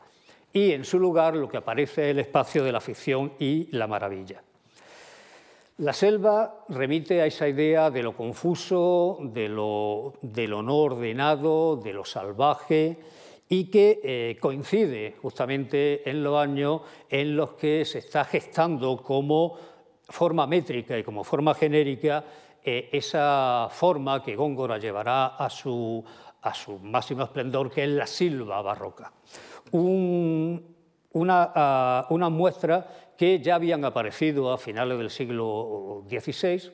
y 0.53 0.73
en 0.73 0.85
su 0.85 0.99
lugar 0.99 1.37
lo 1.37 1.49
que 1.49 1.59
aparece 1.59 2.07
es 2.07 2.11
el 2.11 2.19
espacio 2.21 2.65
de 2.65 2.73
la 2.73 2.81
ficción 2.81 3.33
y 3.39 3.69
la 3.77 3.87
maravilla. 3.87 4.43
La 5.79 5.95
selva 5.95 6.67
remite 6.69 7.23
a 7.23 7.27
esa 7.27 7.49
idea 7.49 7.91
de 7.91 8.03
lo 8.03 8.15
confuso, 8.15 9.19
de 9.23 9.49
lo, 9.49 10.13
no 10.21 10.77
ordenado, 10.77 11.77
de 11.77 11.95
lo 11.95 12.05
salvaje 12.05 12.99
y 13.49 13.71
que 13.71 14.01
eh, 14.05 14.37
coincide 14.39 15.17
justamente 15.23 16.09
en 16.09 16.23
los 16.23 16.37
años 16.37 16.83
en 17.09 17.35
los 17.35 17.53
que 17.53 17.87
se 17.87 18.01
está 18.01 18.27
gestando 18.27 18.99
como 18.99 19.57
forma 20.07 20.47
métrica 20.47 20.99
y 20.99 21.03
como 21.03 21.25
forma 21.25 21.55
genérica 21.55 22.25
eh, 22.63 22.91
esa 22.93 23.69
forma 23.71 24.23
que 24.23 24.37
Góngora 24.37 24.77
llevará 24.77 25.29
a 25.29 25.49
su 25.49 26.05
máximo 26.83 27.23
esplendor, 27.23 27.71
que 27.71 27.85
es 27.85 27.91
la 27.91 28.07
silva 28.07 28.61
barroca. 28.61 29.11
Ah, 29.73 32.07
una, 32.09 32.29
muestra 32.29 32.87
que 33.17 33.41
ya 33.41 33.57
habían 33.57 33.85
aparecido 33.85 34.53
a 34.53 34.59
finales 34.59 34.99
del 34.99 35.11
siglo 35.11 36.05
XVI, 36.09 36.71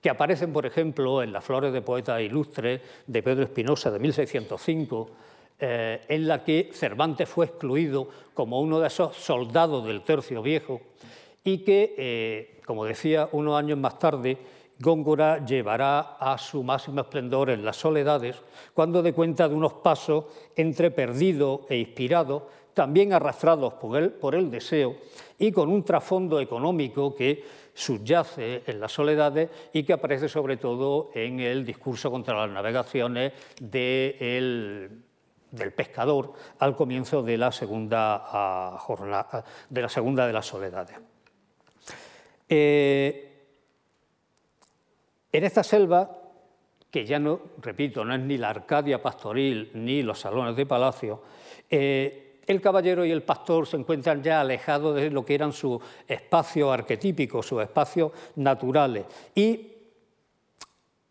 que 0.00 0.10
aparecen, 0.10 0.52
por 0.52 0.66
ejemplo, 0.66 1.22
en 1.22 1.32
las 1.32 1.44
Flores 1.44 1.72
de 1.72 1.82
Poeta 1.82 2.20
Ilustre 2.20 2.80
de 3.06 3.22
Pedro 3.22 3.44
Espinosa 3.44 3.90
de 3.90 3.98
1605, 3.98 5.10
eh, 5.58 6.00
en 6.08 6.28
la 6.28 6.44
que 6.44 6.70
Cervantes 6.72 7.28
fue 7.28 7.46
excluido 7.46 8.08
como 8.34 8.60
uno 8.60 8.80
de 8.80 8.88
esos 8.88 9.16
soldados 9.16 9.86
del 9.86 10.02
Tercio 10.02 10.42
Viejo 10.42 10.80
y 11.46 11.58
que, 11.58 11.94
eh, 11.96 12.60
como 12.66 12.84
decía 12.84 13.28
unos 13.30 13.56
años 13.56 13.78
más 13.78 14.00
tarde, 14.00 14.36
Góngora 14.80 15.44
llevará 15.44 16.16
a 16.18 16.36
su 16.38 16.64
máximo 16.64 17.02
esplendor 17.02 17.50
en 17.50 17.64
las 17.64 17.76
soledades, 17.76 18.42
cuando 18.74 19.00
dé 19.00 19.12
cuenta 19.12 19.48
de 19.48 19.54
unos 19.54 19.74
pasos 19.74 20.24
entre 20.56 20.90
perdido 20.90 21.64
e 21.68 21.76
inspirado, 21.76 22.48
también 22.74 23.12
arrastrados 23.12 23.74
por 23.74 23.96
el, 23.96 24.10
por 24.10 24.34
el 24.34 24.50
deseo 24.50 24.96
y 25.38 25.52
con 25.52 25.70
un 25.70 25.84
trasfondo 25.84 26.40
económico 26.40 27.14
que 27.14 27.44
subyace 27.72 28.64
en 28.66 28.80
las 28.80 28.90
soledades 28.90 29.48
y 29.72 29.84
que 29.84 29.92
aparece 29.92 30.28
sobre 30.28 30.56
todo 30.56 31.10
en 31.14 31.38
el 31.38 31.64
discurso 31.64 32.10
contra 32.10 32.34
las 32.34 32.50
navegaciones 32.50 33.32
del 33.60 34.90
pescador 35.76 36.32
al 36.58 36.74
comienzo 36.74 37.22
de 37.22 37.38
la 37.38 37.52
segunda 37.52 38.20
ah, 38.26 39.44
de 39.70 39.82
la 39.82 39.88
segunda 39.88 40.26
de 40.26 40.32
las 40.32 40.46
soledades. 40.46 40.96
Eh, 42.48 43.22
en 45.32 45.44
esta 45.44 45.62
selva, 45.62 46.10
que 46.90 47.04
ya 47.04 47.18
no, 47.18 47.40
repito, 47.60 48.04
no 48.04 48.14
es 48.14 48.20
ni 48.20 48.38
la 48.38 48.50
Arcadia 48.50 49.02
pastoril 49.02 49.70
ni 49.74 50.02
los 50.02 50.20
salones 50.20 50.56
de 50.56 50.66
palacio, 50.66 51.22
eh, 51.68 52.40
el 52.46 52.60
caballero 52.60 53.04
y 53.04 53.10
el 53.10 53.22
pastor 53.22 53.66
se 53.66 53.76
encuentran 53.76 54.22
ya 54.22 54.40
alejados 54.40 54.94
de 54.94 55.10
lo 55.10 55.24
que 55.24 55.34
eran 55.34 55.52
sus 55.52 55.80
espacios 56.06 56.72
arquetípicos, 56.72 57.44
sus 57.44 57.60
espacios 57.60 58.12
naturales. 58.36 59.04
Y 59.34 59.72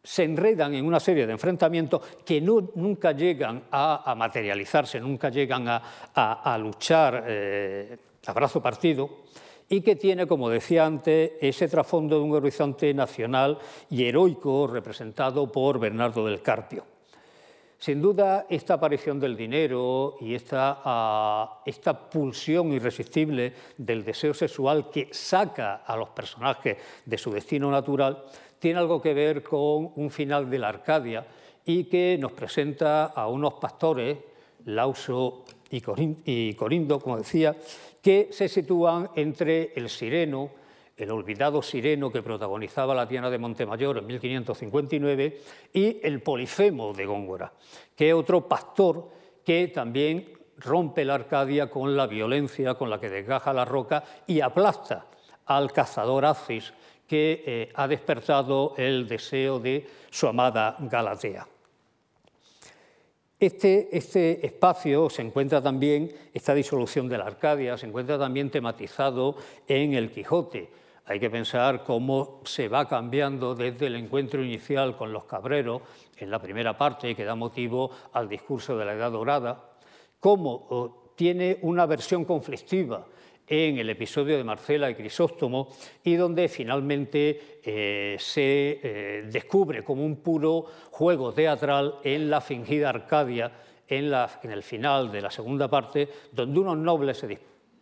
se 0.02 0.24
enredan 0.24 0.74
en 0.76 0.86
una 0.86 1.00
serie 1.00 1.26
de 1.26 1.34
enfrentamientos 1.34 2.02
que 2.24 2.40
nunca 2.40 3.12
llegan 3.12 3.64
a, 3.72 4.14
materializarse, 4.16 5.00
nunca 5.00 5.30
llegan 5.30 5.66
a, 5.68 6.58
luchar 6.58 7.26
eh, 7.28 7.98
a 8.26 8.34
partido 8.62 9.26
y 9.68 9.82
que 9.82 9.96
tiene, 9.96 10.28
como 10.28 10.50
decía 10.50 10.86
antes, 10.86 11.32
ese 11.42 11.68
trasfondo 11.68 12.18
de 12.18 12.24
un 12.24 12.34
horizonte 12.34 12.94
nacional 12.94 13.58
y 13.90 14.06
heroico 14.06 14.68
representado 14.68 15.52
por 15.52 15.80
Bernardo 15.80 16.26
del 16.26 16.42
Carpio. 16.42 16.86
Sin 17.78 18.02
duda, 18.02 18.46
esta 18.50 18.76
aparición 18.76 19.20
del 19.20 19.36
dinero 19.36 20.16
y 20.22 20.34
esta, 20.34 21.62
esta, 21.66 22.10
pulsión 22.10 22.72
irresistible 22.72 23.54
del 23.78 24.04
deseo 24.04 24.34
sexual 24.34 24.90
que 24.90 25.10
saca 25.12 25.84
a 25.86 25.98
los 25.98 26.10
personajes 26.10 26.78
de 27.06 27.18
su 27.18 27.32
destino 27.32 27.70
natural 27.70 28.24
tiene 28.60 28.80
algo 28.80 29.02
que 29.02 29.14
ver 29.14 29.44
con 29.44 29.92
un 29.96 30.10
final 30.10 30.50
de 30.50 30.58
la 30.58 30.70
Arcadia 30.70 31.28
y 31.66 31.84
que 31.84 32.18
nos 32.20 32.32
presenta 32.32 33.06
a 33.06 33.28
unos 33.28 33.56
pastores, 33.56 34.18
Lauso 34.66 35.44
y 35.70 36.54
Corindo, 36.56 37.00
como 37.00 37.18
decía, 37.18 37.56
que 38.06 38.28
se 38.30 38.48
sitúan 38.48 39.10
entre 39.16 39.74
el 39.76 39.90
Sireno, 39.90 40.52
el 40.96 41.10
olvidado 41.10 41.64
Sireno 41.64 42.12
que 42.12 42.22
protagonizaba 42.22 42.94
la 42.94 43.08
Tiana 43.08 43.32
de 43.32 43.40
Montemayor 43.40 43.98
en 43.98 44.06
1559, 44.06 45.42
y 45.74 46.00
el 46.04 46.22
Polifemo 46.22 46.94
de 46.94 47.08
Góngora, 47.08 47.52
que 47.96 48.10
es 48.10 48.14
otro 48.14 48.48
pastor 48.48 49.10
que 49.44 49.70
también 49.70 50.38
rompe 50.60 51.04
la 51.04 51.16
Arcadia 51.16 51.68
con 51.72 51.98
la 51.98 52.06
violencia 52.06 52.76
con 52.76 52.92
la 52.92 53.00
que 53.00 53.10
desgaja 53.10 53.54
la 53.54 53.66
roca 53.66 54.04
y 54.28 54.40
aplasta 54.40 55.08
al 55.48 55.74
cazador 55.74 56.26
Acis, 56.26 56.76
que 57.08 57.44
eh, 57.44 57.72
ha 57.74 57.88
despertado 57.88 58.76
el 58.78 59.08
deseo 59.08 59.60
de 59.60 59.90
su 60.12 60.28
amada 60.28 60.76
Galatea. 60.78 61.48
Este, 63.38 63.90
este, 63.96 64.46
espacio 64.46 65.10
se 65.10 65.22
encuentra 65.22 65.62
también, 65.62 66.10
esta 66.34 66.54
disolución 66.54 67.10
de 67.10 67.18
la 67.18 67.26
Arcadia, 67.26 67.78
se 67.78 67.86
encuentra 67.86 68.18
también 68.18 68.50
tematizado 68.50 69.36
en 69.68 69.94
el 69.94 70.10
Quijote. 70.10 70.70
Hay 71.06 71.20
que 71.20 71.30
pensar 71.30 71.84
cómo 71.84 72.42
se 72.46 72.70
va 72.70 72.88
cambiando 72.88 73.54
desde 73.54 73.88
el 73.88 73.96
encuentro 73.98 74.42
inicial 74.42 74.96
con 74.96 75.12
los 75.12 75.26
cabreros, 75.26 75.82
en 76.18 76.32
la 76.32 76.40
primera 76.40 76.78
parte, 76.78 77.14
que 77.14 77.26
da 77.26 77.36
motivo 77.36 77.92
al 78.14 78.30
discurso 78.30 78.78
de 78.78 78.86
la 78.86 78.94
Edad 78.94 79.12
Dorada, 79.12 79.72
cómo 80.22 80.68
oh, 80.70 81.12
tiene 81.16 81.60
una 81.62 81.86
versión 81.86 82.24
conflictiva 82.24 83.06
en 83.48 83.78
el 83.78 83.90
episodio 83.90 84.38
de 84.38 84.44
Marcela 84.44 84.90
y 84.90 84.96
Crisóstomo 84.96 85.70
y 86.04 86.16
donde 86.16 86.50
finalmente 86.50 87.60
eh, 87.64 88.16
se 88.20 88.80
eh, 88.82 89.24
descubre 89.32 89.84
como 89.84 90.06
un 90.06 90.18
puro 90.18 90.66
juego 90.92 91.32
teatral 91.32 91.96
en 92.04 92.30
la 92.30 92.42
fingida 92.42 92.90
Arcadia, 92.90 93.52
en, 93.88 94.12
el 94.52 94.64
final 94.64 95.12
de 95.12 95.22
la 95.22 95.30
segunda 95.30 95.68
parte, 95.68 96.10
donde 96.32 96.60
unos 96.60 96.78
nobles 96.78 97.24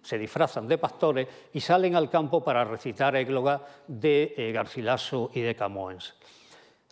se, 0.02 0.18
disfrazan 0.18 0.68
de 0.68 0.78
pastores 0.78 1.28
y 1.54 1.62
salen 1.62 1.96
al 1.96 2.10
campo 2.10 2.44
para 2.44 2.66
recitar 2.66 3.16
égloga 3.16 3.62
de 3.88 4.34
eh, 4.36 4.52
Garcilaso 4.52 5.32
y 5.34 5.42
de 5.42 5.56
Camoens. 5.56 6.14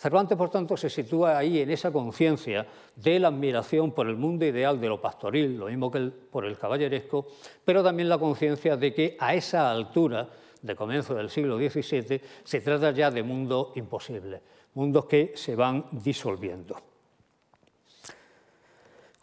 Cervantes, 0.02 0.36
por 0.36 0.50
tanto, 0.50 0.76
se 0.76 0.90
sitúa 0.90 1.38
ahí 1.38 1.60
en 1.60 1.70
esa 1.70 1.92
conciencia 1.92 2.66
de 2.96 3.20
la 3.20 3.28
admiración 3.28 3.92
por 3.92 4.08
el 4.08 4.16
mundo 4.16 4.44
ideal 4.44 4.82
de 4.82 4.90
lo 4.90 5.00
pastoril, 5.00 5.56
lo 5.60 5.68
mismo 5.68 5.92
que 5.92 6.00
por 6.32 6.44
el 6.44 6.58
caballeresco, 6.58 7.28
pero 7.64 7.84
también 7.84 8.10
la 8.10 8.18
conciencia 8.18 8.76
de 8.76 8.96
que 8.96 9.16
a 9.20 9.36
esa 9.36 9.70
altura, 9.70 10.28
de 10.60 10.76
comienzo 10.76 11.14
del 11.14 11.30
siglo 11.30 11.56
XVII, 11.58 12.20
se 12.44 12.62
trata 12.62 12.90
ya 12.90 13.12
de 13.12 13.22
mundos 13.22 13.78
imposibles, 13.78 14.42
mundos 14.74 15.06
que 15.06 15.34
se 15.36 15.56
van 15.56 15.86
disolviendo. 15.92 16.91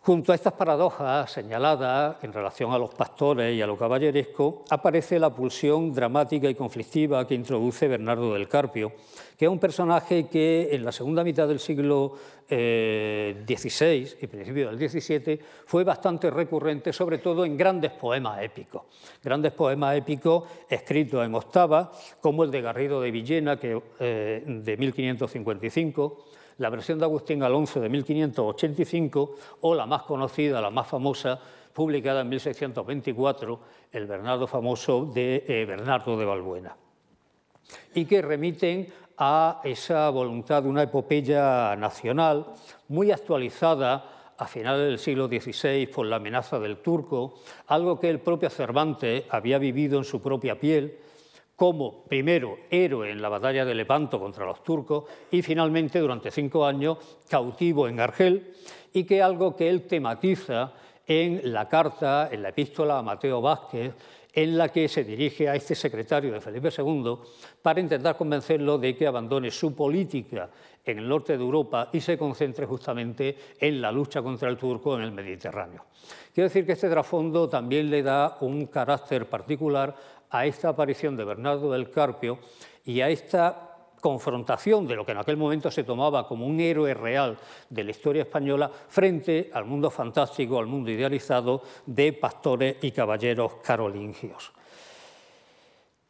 Junto 0.08 0.32
a 0.32 0.36
estas 0.36 0.54
paradojas 0.54 1.30
señaladas 1.30 2.24
en 2.24 2.32
relación 2.32 2.72
a 2.72 2.78
los 2.78 2.94
pastores 2.94 3.54
y 3.54 3.60
a 3.60 3.66
lo 3.66 3.76
caballeresco, 3.76 4.64
aparece 4.70 5.18
la 5.18 5.28
pulsión 5.28 5.92
dramática 5.92 6.48
y 6.48 6.54
conflictiva 6.54 7.26
que 7.26 7.34
introduce 7.34 7.86
Bernardo 7.86 8.32
del 8.32 8.48
Carpio, 8.48 8.90
que 9.36 9.44
es 9.44 9.50
un 9.50 9.58
personaje 9.58 10.26
que 10.26 10.70
en 10.72 10.82
la 10.82 10.92
segunda 10.92 11.22
mitad 11.22 11.46
del 11.46 11.58
siglo 11.58 12.14
XVI 12.48 12.48
eh, 12.48 14.16
y 14.22 14.26
principio 14.28 14.70
del 14.70 14.88
XVII 14.88 15.40
fue 15.66 15.84
bastante 15.84 16.30
recurrente, 16.30 16.90
sobre 16.90 17.18
todo 17.18 17.44
en 17.44 17.58
grandes 17.58 17.92
poemas 17.92 18.42
épicos. 18.42 18.84
Grandes 19.22 19.52
poemas 19.52 19.94
épicos 19.94 20.44
escritos 20.70 21.22
en 21.22 21.34
octava, 21.34 21.92
como 22.22 22.44
el 22.44 22.50
de 22.50 22.62
Garrido 22.62 23.02
de 23.02 23.10
Villena, 23.10 23.58
que, 23.58 23.78
eh, 24.00 24.42
de 24.46 24.76
1555 24.78 26.24
la 26.58 26.70
versión 26.70 26.98
de 26.98 27.04
Agustín 27.04 27.42
Alonso 27.42 27.80
de 27.80 27.88
1585 27.88 29.36
o 29.62 29.74
la 29.74 29.86
más 29.86 30.02
conocida, 30.02 30.60
la 30.60 30.70
más 30.70 30.86
famosa, 30.86 31.40
publicada 31.72 32.22
en 32.22 32.28
1624, 32.28 33.60
el 33.92 34.06
Bernardo 34.06 34.46
famoso 34.46 35.06
de 35.06 35.44
eh, 35.46 35.64
Bernardo 35.64 36.18
de 36.18 36.24
Balbuena, 36.24 36.76
y 37.94 38.04
que 38.04 38.20
remiten 38.20 38.88
a 39.16 39.60
esa 39.64 40.10
voluntad 40.10 40.62
de 40.62 40.68
una 40.68 40.82
epopeya 40.82 41.76
nacional 41.76 42.46
muy 42.88 43.10
actualizada 43.12 44.34
a 44.36 44.46
finales 44.46 44.86
del 44.88 44.98
siglo 44.98 45.26
XVI 45.26 45.86
por 45.88 46.06
la 46.06 46.16
amenaza 46.16 46.58
del 46.58 46.78
turco, 46.78 47.40
algo 47.66 47.98
que 47.98 48.10
el 48.10 48.20
propio 48.20 48.50
Cervantes 48.50 49.24
había 49.30 49.58
vivido 49.58 49.98
en 49.98 50.04
su 50.04 50.22
propia 50.22 50.58
piel 50.58 50.98
como 51.58 52.04
primero 52.04 52.56
héroe 52.70 53.10
en 53.10 53.20
la 53.20 53.28
batalla 53.28 53.64
de 53.64 53.74
Lepanto 53.74 54.20
contra 54.20 54.46
los 54.46 54.62
turcos 54.62 55.06
y 55.28 55.42
finalmente 55.42 55.98
durante 55.98 56.30
cinco 56.30 56.64
años 56.64 56.98
cautivo 57.28 57.88
en 57.88 57.98
Argel 57.98 58.54
y 58.92 59.02
que 59.02 59.20
algo 59.20 59.56
que 59.56 59.68
él 59.68 59.82
tematiza 59.82 60.72
en 61.04 61.52
la 61.52 61.68
carta, 61.68 62.28
en 62.30 62.42
la 62.42 62.50
epístola 62.50 62.98
a 62.98 63.02
Mateo 63.02 63.40
Vázquez, 63.40 63.92
en 64.32 64.56
la 64.56 64.68
que 64.68 64.86
se 64.86 65.02
dirige 65.02 65.48
a 65.48 65.56
este 65.56 65.74
secretario 65.74 66.32
de 66.32 66.40
Felipe 66.40 66.70
II 66.78 67.16
para 67.60 67.80
intentar 67.80 68.16
convencerlo 68.16 68.78
de 68.78 68.94
que 68.94 69.08
abandone 69.08 69.50
su 69.50 69.74
política 69.74 70.48
en 70.84 70.98
el 70.98 71.08
norte 71.08 71.36
de 71.36 71.42
Europa 71.42 71.88
y 71.92 72.00
se 72.00 72.16
concentre 72.16 72.66
justamente 72.66 73.36
en 73.58 73.80
la 73.80 73.90
lucha 73.90 74.22
contra 74.22 74.48
el 74.48 74.56
turco 74.56 74.96
en 74.96 75.02
el 75.02 75.10
Mediterráneo. 75.10 75.86
Quiero 76.32 76.48
decir 76.48 76.64
que 76.64 76.72
este 76.72 76.88
trasfondo 76.88 77.48
también 77.48 77.90
le 77.90 78.00
da 78.02 78.36
un 78.42 78.66
carácter 78.66 79.26
particular 79.28 79.96
a 80.30 80.46
esta 80.46 80.70
aparición 80.70 81.16
de 81.16 81.24
Bernardo 81.24 81.72
del 81.72 81.90
Carpio 81.90 82.38
y 82.84 83.00
a 83.00 83.08
esta 83.08 83.68
confrontación 84.00 84.86
de 84.86 84.94
lo 84.94 85.04
que 85.04 85.12
en 85.12 85.18
aquel 85.18 85.36
momento 85.36 85.70
se 85.70 85.84
tomaba 85.84 86.26
como 86.26 86.46
un 86.46 86.60
héroe 86.60 86.94
real 86.94 87.36
de 87.68 87.84
la 87.84 87.90
historia 87.90 88.22
española 88.22 88.70
frente 88.88 89.50
al 89.52 89.64
mundo 89.64 89.90
fantástico, 89.90 90.58
al 90.58 90.66
mundo 90.66 90.90
idealizado 90.90 91.62
de 91.86 92.12
pastores 92.12 92.76
y 92.82 92.92
caballeros 92.92 93.54
carolingios. 93.62 94.52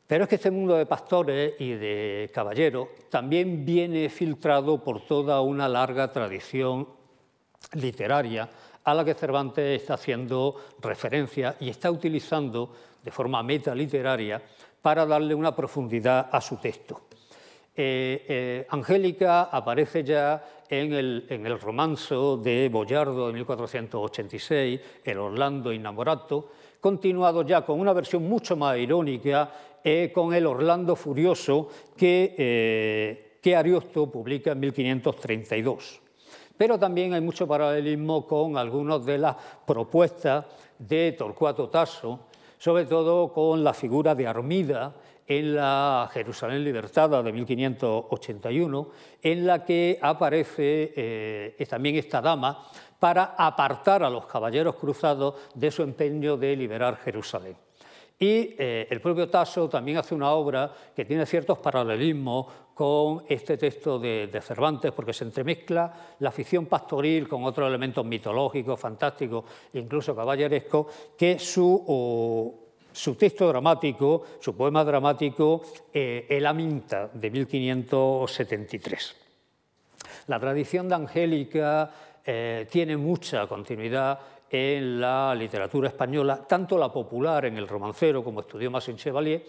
Pero 0.06 0.24
es 0.24 0.30
que 0.30 0.36
este 0.36 0.50
mundo 0.50 0.74
de 0.74 0.86
pastores 0.86 1.54
y 1.60 1.72
de 1.72 2.30
caballeros 2.32 2.88
también 3.10 3.64
viene 3.64 4.08
filtrado 4.08 4.82
por 4.82 5.02
toda 5.02 5.40
una 5.42 5.68
larga 5.68 6.10
tradición 6.10 6.88
literaria 7.74 8.48
a 8.88 8.94
la 8.94 9.04
que 9.04 9.12
Cervantes 9.12 9.82
está 9.82 9.94
haciendo 9.94 10.56
referencia 10.80 11.56
y 11.60 11.68
está 11.68 11.90
utilizando 11.90 12.72
de 13.04 13.10
forma 13.10 13.42
metaliteraria 13.42 14.40
para 14.80 15.04
darle 15.04 15.34
una 15.34 15.54
profundidad 15.54 16.30
a 16.32 16.40
su 16.40 16.56
texto. 16.56 17.02
Eh, 17.76 18.24
eh, 18.26 18.66
Angélica 18.70 19.42
aparece 19.42 20.02
ya 20.02 20.64
en 20.70 20.94
el, 20.94 21.26
en 21.28 21.44
el 21.44 21.58
de 22.42 22.68
Boyardo 22.72 23.26
de 23.26 23.34
1486, 23.34 24.80
El 25.04 25.18
Orlando 25.18 25.70
Innamorato, 25.70 26.50
continuado 26.80 27.42
ya 27.42 27.66
con 27.66 27.78
una 27.78 27.92
versión 27.92 28.26
mucho 28.26 28.56
más 28.56 28.78
irónica, 28.78 29.52
eh, 29.84 30.10
con 30.14 30.32
El 30.32 30.46
Orlando 30.46 30.96
Furioso, 30.96 31.68
que, 31.94 33.38
que 33.42 33.54
Ariosto 33.54 34.10
publica 34.10 34.52
en 34.52 34.60
1532. 34.60 36.07
Pero 36.58 36.78
también 36.78 37.14
hay 37.14 37.20
mucho 37.20 37.46
paralelismo 37.46 38.26
con 38.26 38.58
algunas 38.58 39.06
de 39.06 39.16
las 39.16 39.36
propuestas 39.64 40.44
de 40.78 41.12
Torcuato 41.12 41.68
Tasso, 41.68 42.26
sobre 42.58 42.84
todo 42.84 43.32
con 43.32 43.62
la 43.62 43.72
figura 43.72 44.16
de 44.16 44.26
Armida 44.26 44.92
en 45.24 45.54
la 45.54 46.10
Jerusalén 46.12 46.64
Libertada 46.64 47.22
de 47.22 47.32
1581, 47.32 48.88
en 49.22 49.46
la 49.46 49.64
que 49.64 49.98
aparece 50.02 50.92
eh, 50.96 51.66
también 51.68 51.96
esta 51.96 52.20
dama 52.20 52.66
para 52.98 53.36
apartar 53.36 54.02
a 54.02 54.10
los 54.10 54.26
caballeros 54.26 54.74
cruzados 54.74 55.34
de 55.54 55.70
su 55.70 55.82
empeño 55.82 56.36
de 56.36 56.56
liberar 56.56 56.96
Jerusalén. 56.96 57.56
Y 58.18 58.56
eh, 58.58 58.88
el 58.90 59.00
propio 59.00 59.28
Tasso 59.28 59.68
también 59.68 59.98
hace 59.98 60.14
una 60.14 60.32
obra 60.32 60.72
que 60.96 61.04
tiene 61.04 61.24
ciertos 61.24 61.58
paralelismos 61.58 62.46
con 62.78 63.24
este 63.26 63.58
texto 63.58 63.98
de, 63.98 64.30
Cervantes, 64.40 64.92
porque 64.92 65.12
se 65.12 65.24
entremezcla 65.24 66.14
la 66.20 66.30
ficción 66.30 66.66
pastoril 66.66 67.26
con 67.26 67.42
otros 67.42 67.66
elementos 67.66 68.06
mitológicos, 68.06 68.78
fantásticos, 68.78 69.44
incluso 69.72 70.14
caballerescos, 70.14 70.86
que 71.18 71.40
su, 71.40 72.54
su 72.92 73.14
texto 73.16 73.48
dramático, 73.48 74.22
su 74.38 74.56
poema 74.56 74.84
dramático, 74.84 75.62
eh, 75.92 76.24
El 76.28 76.46
Aminta, 76.46 77.10
de 77.12 77.32
1573. 77.32 79.16
La 80.28 80.38
tradición 80.38 80.88
de 80.88 80.94
Angélica 80.94 81.90
eh, 82.24 82.68
tiene 82.70 82.96
mucha 82.96 83.48
continuidad 83.48 84.20
en 84.48 85.00
la 85.00 85.34
literatura 85.34 85.88
española, 85.88 86.46
tanto 86.46 86.78
la 86.78 86.92
popular 86.92 87.46
en 87.46 87.58
el 87.58 87.66
romancero, 87.66 88.22
como 88.22 88.42
estudió 88.42 88.70
Massin 88.70 88.96
Chevalier, 88.96 89.42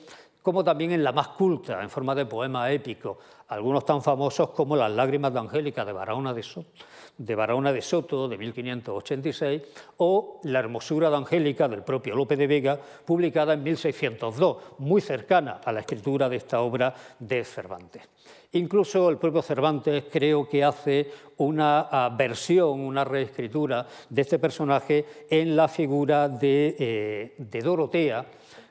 como 0.49 0.63
también 0.63 0.93
en 0.93 1.03
la 1.03 1.11
más 1.11 1.27
culta, 1.27 1.79
en 1.83 1.91
forma 1.91 2.15
de 2.15 2.25
poema 2.25 2.71
épico, 2.71 3.19
algunos 3.49 3.85
tan 3.85 4.01
famosos 4.01 4.49
como 4.49 4.75
Las 4.75 4.91
lágrimas 4.91 5.31
de 5.31 5.37
Angélica 5.37 5.85
de 5.85 5.91
Barahona 5.93 6.33
de 6.33 6.41
Soto, 6.41 6.71
de, 7.15 7.35
Barahona 7.35 7.71
de, 7.71 7.83
Soto, 7.83 8.27
de 8.27 8.35
1586, 8.35 9.61
o 9.97 10.39
La 10.45 10.57
hermosura 10.57 11.11
de 11.11 11.17
Angélica 11.17 11.67
del 11.67 11.83
propio 11.83 12.15
Lope 12.15 12.35
de 12.35 12.47
Vega, 12.47 12.79
publicada 13.05 13.53
en 13.53 13.61
1602, 13.61 14.57
muy 14.79 15.01
cercana 15.01 15.61
a 15.63 15.71
la 15.71 15.81
escritura 15.81 16.27
de 16.27 16.37
esta 16.37 16.61
obra 16.61 16.95
de 17.19 17.45
Cervantes. 17.45 18.09
Incluso 18.53 19.07
el 19.11 19.17
propio 19.19 19.43
Cervantes 19.43 20.05
creo 20.11 20.49
que 20.49 20.63
hace 20.63 21.11
una 21.37 22.09
versión, 22.17 22.79
una 22.79 23.03
reescritura 23.03 23.85
de 24.09 24.21
este 24.23 24.39
personaje 24.39 25.05
en 25.29 25.55
la 25.55 25.67
figura 25.67 26.27
de, 26.27 26.75
eh, 26.79 27.35
de 27.37 27.61
Dorotea, 27.61 28.25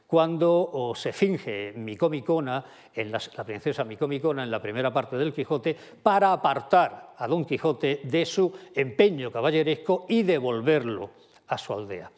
cuando 0.08 0.94
se 0.96 1.12
finge 1.12 1.74
Micomicona, 1.76 2.64
en 2.94 3.12
la, 3.12 3.20
princesa 3.44 3.84
Micomicona 3.84 4.42
en 4.42 4.50
la 4.50 4.60
primera 4.60 4.90
parte 4.90 5.18
del 5.18 5.34
Quijote, 5.34 5.76
para 6.02 6.32
apartar 6.32 7.12
a 7.18 7.28
Don 7.28 7.44
Quijote 7.44 8.00
de 8.04 8.24
su 8.24 8.50
empeño 8.74 9.30
caballeresco 9.30 10.06
y 10.08 10.22
devolverlo 10.22 11.10
a 11.48 11.58
su 11.58 11.74
aldea. 11.74 12.10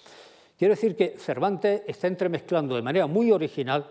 Quiero 0.57 0.75
decir 0.75 0.95
que 0.95 1.17
Cervantes 1.19 1.83
está 1.85 2.07
entremezclando 2.07 2.77
de 2.77 2.83
manera 2.83 3.09
muy 3.09 3.33
original 3.33 3.85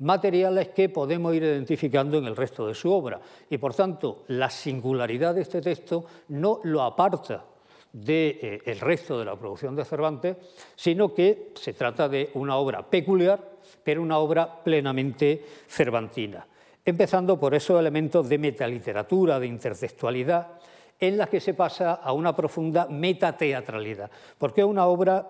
materiales 0.00 0.68
que 0.68 0.90
podemos 0.90 1.34
ir 1.34 1.42
identificando 1.42 2.18
en 2.18 2.26
el 2.26 2.36
resto 2.36 2.66
de 2.66 2.74
su 2.74 2.92
obra 2.92 3.18
y 3.48 3.56
por 3.56 3.72
tanto 3.72 4.24
la 4.28 4.50
singularidad 4.50 5.34
de 5.34 5.40
este 5.40 5.62
texto 5.62 6.04
no 6.28 6.60
lo 6.64 6.82
aparta 6.82 7.55
del 7.96 8.60
eh, 8.62 8.76
resto 8.78 9.18
de 9.18 9.24
la 9.24 9.36
producción 9.36 9.74
de 9.74 9.84
Cervantes, 9.84 10.36
sino 10.74 11.14
que 11.14 11.52
se 11.54 11.72
trata 11.72 12.10
de 12.10 12.30
una 12.34 12.56
obra 12.56 12.82
peculiar, 12.82 13.40
pero 13.82 14.02
una 14.02 14.18
obra 14.18 14.62
plenamente 14.62 15.42
cervantina, 15.66 16.46
empezando 16.84 17.40
por 17.40 17.54
esos 17.54 17.80
elementos 17.80 18.28
de 18.28 18.36
metaliteratura, 18.36 19.40
de 19.40 19.46
intertextualidad, 19.46 20.46
en 21.00 21.16
las 21.16 21.30
que 21.30 21.40
se 21.40 21.54
pasa 21.54 21.94
a 21.94 22.12
una 22.12 22.36
profunda 22.36 22.86
metateatralidad, 22.86 24.10
porque 24.36 24.60
es 24.60 24.66
una 24.66 24.86
obra 24.86 25.26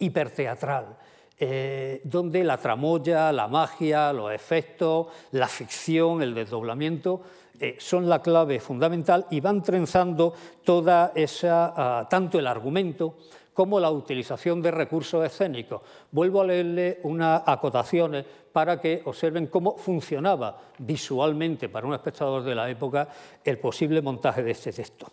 hiperteatral, 0.00 0.96
eh, 1.38 2.00
donde 2.02 2.42
la 2.42 2.58
tramoya, 2.58 3.30
la 3.30 3.46
magia, 3.46 4.12
los 4.12 4.32
efectos, 4.32 5.06
la 5.30 5.46
ficción, 5.46 6.20
el 6.20 6.34
desdoblamiento 6.34 7.22
eh, 7.60 7.76
son 7.78 8.08
la 8.08 8.22
clave 8.22 8.60
fundamental 8.60 9.26
y 9.30 9.40
van 9.40 9.62
trenzando 9.62 10.32
toda 10.64 11.12
esa, 11.14 11.72
ah, 11.76 12.08
tanto 12.08 12.38
el 12.38 12.46
argumento 12.46 13.16
como 13.52 13.80
la 13.80 13.90
utilización 13.90 14.62
de 14.62 14.70
recursos 14.70 15.24
escénicos. 15.26 15.82
Vuelvo 16.12 16.40
a 16.40 16.44
leerle 16.44 17.00
unas 17.02 17.42
acotaciones 17.44 18.24
para 18.52 18.80
que 18.80 19.02
observen 19.04 19.48
cómo 19.48 19.76
funcionaba 19.76 20.56
visualmente 20.78 21.68
para 21.68 21.86
un 21.86 21.94
espectador 21.94 22.44
de 22.44 22.54
la 22.54 22.70
época 22.70 23.08
el 23.44 23.58
posible 23.58 24.00
montaje 24.00 24.44
de 24.44 24.52
este 24.52 24.72
texto. 24.72 25.10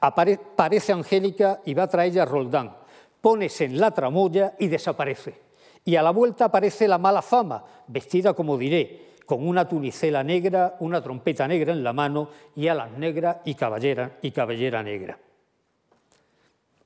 Aparece 0.00 0.92
Angélica 0.92 1.62
y 1.64 1.72
va 1.72 1.88
tras 1.88 2.06
ella 2.06 2.26
Roldán. 2.26 2.76
Pones 3.22 3.58
en 3.62 3.80
la 3.80 3.90
tramoya 3.92 4.54
y 4.58 4.68
desaparece. 4.68 5.40
Y 5.86 5.96
a 5.96 6.02
la 6.02 6.10
vuelta 6.10 6.46
aparece 6.46 6.86
la 6.86 6.98
mala 6.98 7.22
fama, 7.22 7.64
vestida 7.86 8.34
como 8.34 8.58
diré, 8.58 9.13
con 9.26 9.46
una 9.46 9.66
tunicela 9.66 10.22
negra, 10.22 10.76
una 10.80 11.02
trompeta 11.02 11.46
negra 11.48 11.72
en 11.72 11.82
la 11.82 11.92
mano 11.92 12.28
y 12.56 12.68
alas 12.68 12.92
negras 12.92 13.38
y 13.44 13.54
cabellera, 13.54 14.18
y 14.22 14.30
cabellera 14.30 14.82
negra. 14.82 15.18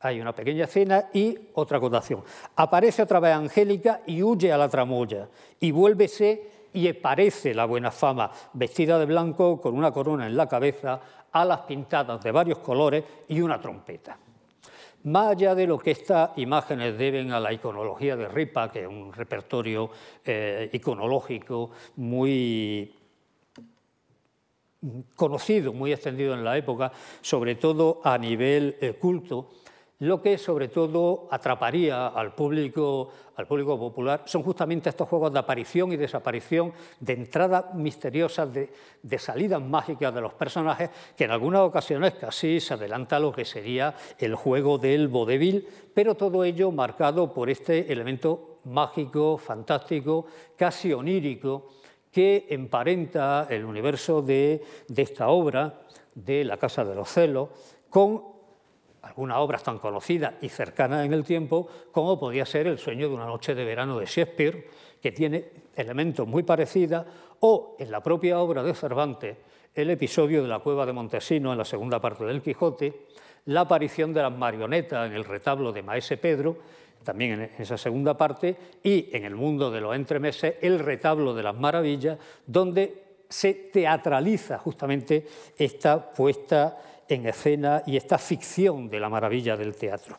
Hay 0.01 0.21
una 0.21 0.33
pequeña 0.33 0.65
escena 0.65 1.07
y 1.13 1.37
otra 1.55 1.79
acotación. 1.79 2.23
Aparece 2.55 3.03
otra 3.03 3.19
vez 3.19 3.35
Angélica 3.35 4.03
y 4.07 4.23
huye 4.23 4.53
a 4.53 4.59
la 4.59 4.69
tramoya 4.69 5.29
y 5.59 5.73
vuélvese 5.73 6.59
y 6.73 6.89
aparece 6.89 7.53
la 7.55 7.65
buena 7.65 7.91
fama, 7.91 8.31
vestida 8.53 8.99
de 8.99 9.07
blanco 9.07 9.61
con 9.61 9.77
una 9.77 9.91
corona 9.91 10.27
en 10.27 10.37
la 10.37 10.47
cabeza, 10.47 11.01
alas 11.33 11.61
pintadas 11.61 12.23
de 12.23 12.31
varios 12.31 12.59
colores 12.59 13.05
y 13.29 13.41
una 13.41 13.61
trompeta. 13.61 14.19
Más 15.09 15.29
allá 15.29 15.55
de 15.55 15.67
lo 15.67 15.79
que 15.79 15.93
estas 15.93 16.37
imágenes 16.37 16.99
deben 16.99 17.33
a 17.33 17.41
la 17.41 17.51
iconología 17.51 18.15
de 18.15 18.29
Ripa, 18.29 18.71
que 18.71 18.83
es 18.83 18.87
un 18.87 19.11
repertorio 19.11 19.91
eh, 20.23 20.69
iconológico 20.71 21.71
muy 21.97 22.93
conocido, 25.17 25.73
muy 25.73 25.93
extendido 25.93 26.35
en 26.35 26.45
la 26.45 26.59
época, 26.59 26.93
sobre 27.23 27.55
todo 27.55 28.03
a 28.05 28.19
nivel 28.19 28.77
eh, 28.83 28.93
culto, 29.01 29.49
lo 30.01 30.23
que 30.23 30.39
sobre 30.39 30.69
todo 30.69 31.27
atraparía 31.31 32.07
al 32.07 32.33
público, 32.33 33.11
al 33.35 33.49
público 33.49 33.77
popular 33.77 34.23
son 34.27 34.45
justamente 34.45 34.89
estos 34.89 35.09
juegos 35.09 35.33
de 35.33 35.41
aparición 35.41 35.93
y 35.93 35.97
desaparición, 35.97 36.73
de 37.01 37.15
entradas 37.15 37.75
misteriosas, 37.75 38.53
de, 38.53 39.19
salidas 39.19 39.61
mágicas 39.61 40.15
de 40.15 40.21
los 40.21 40.35
personajes, 40.35 40.91
que 41.17 41.25
en 41.25 41.33
algunas 41.33 41.63
ocasiones 41.63 42.15
casi 42.15 42.61
se 42.61 42.75
adelanta 42.75 43.17
a 43.17 43.21
lo 43.21 43.33
que 43.33 43.45
sería 43.45 43.95
el 44.19 44.37
juego 44.37 44.79
del 44.79 45.09
vodevil, 45.09 45.67
pero 45.93 46.15
todo 46.15 46.45
ello 46.45 46.71
marcado 46.71 47.35
por 47.35 47.51
este 47.51 47.93
elemento 47.93 48.61
mágico, 48.65 49.37
fantástico, 49.37 50.27
casi 50.57 50.93
onírico, 50.93 51.71
que 52.13 52.47
emparenta 52.51 53.49
el 53.51 53.65
universo 53.65 54.23
de, 54.23 54.63
de 54.87 55.03
esta 55.03 55.29
obra, 55.29 55.81
de 56.15 56.45
La 56.45 56.57
Casa 56.57 56.85
de 56.85 56.95
los 56.95 57.11
Celos, 57.11 57.49
con 57.91 58.38
algunas 59.09 59.39
obras 59.39 59.63
tan 59.63 59.79
conocidas 59.79 60.35
y 60.43 60.49
cercanas 60.49 61.05
en 61.05 61.13
el 61.13 61.25
tiempo 61.25 61.67
como 61.91 62.19
podía 62.19 62.45
ser 62.45 62.67
El 62.67 62.79
sueño 62.79 63.09
de 63.09 63.15
una 63.15 63.25
noche 63.25 63.55
de 63.55 63.65
verano 63.65 63.99
de 63.99 64.07
Shakespeare, 64.07 64.69
que 65.01 65.13
tiene 65.13 65.51
elementos 65.75 66.29
muy 66.29 66.43
parecidos, 66.43 67.07
o 67.41 67.77
en 67.79 67.91
la 67.91 68.03
propia 68.03 68.39
obra 68.41 68.63
de 68.63 68.75
Cervantes, 68.75 69.37
el 69.75 69.91
episodio 69.91 70.43
de 70.43 70.49
la 70.49 70.59
cueva 70.59 70.85
de 70.85 70.93
Montesino 70.93 71.53
en 71.53 71.59
la 71.59 71.65
segunda 71.65 72.01
parte 72.01 72.25
del 72.25 72.43
Quijote, 72.43 73.07
la 73.47 73.61
aparición 73.63 74.13
de 74.13 74.23
las 74.23 74.33
marionetas 74.33 75.07
en 75.09 75.15
el 75.15 75.25
retablo 75.25 75.73
de 75.73 75.83
Maese 75.83 76.17
Pedro, 76.17 76.59
también 77.03 77.41
en 77.41 77.51
esa 77.59 77.79
segunda 77.79 78.17
parte, 78.17 78.57
y 78.83 79.09
en 79.17 79.25
el 79.25 79.35
mundo 79.35 79.71
de 79.71 79.81
los 79.81 79.95
entremeses, 79.97 80.57
el 80.61 80.81
retablo 80.81 81.33
de 81.33 81.43
las 81.43 81.55
maravillas, 81.55 82.19
donde 82.47 83.05
se 83.29 83.55
teatraliza 83.55 84.59
justamente 84.59 85.27
esta 85.57 86.13
puesta 86.13 86.98
en 87.09 87.27
escena 87.27 87.83
y 87.87 87.97
esta 87.97 88.19
ficción 88.19 88.89
de 88.89 89.01
la 89.01 89.09
maravilla 89.09 89.57
del 89.57 89.75
teatro. 89.77 90.19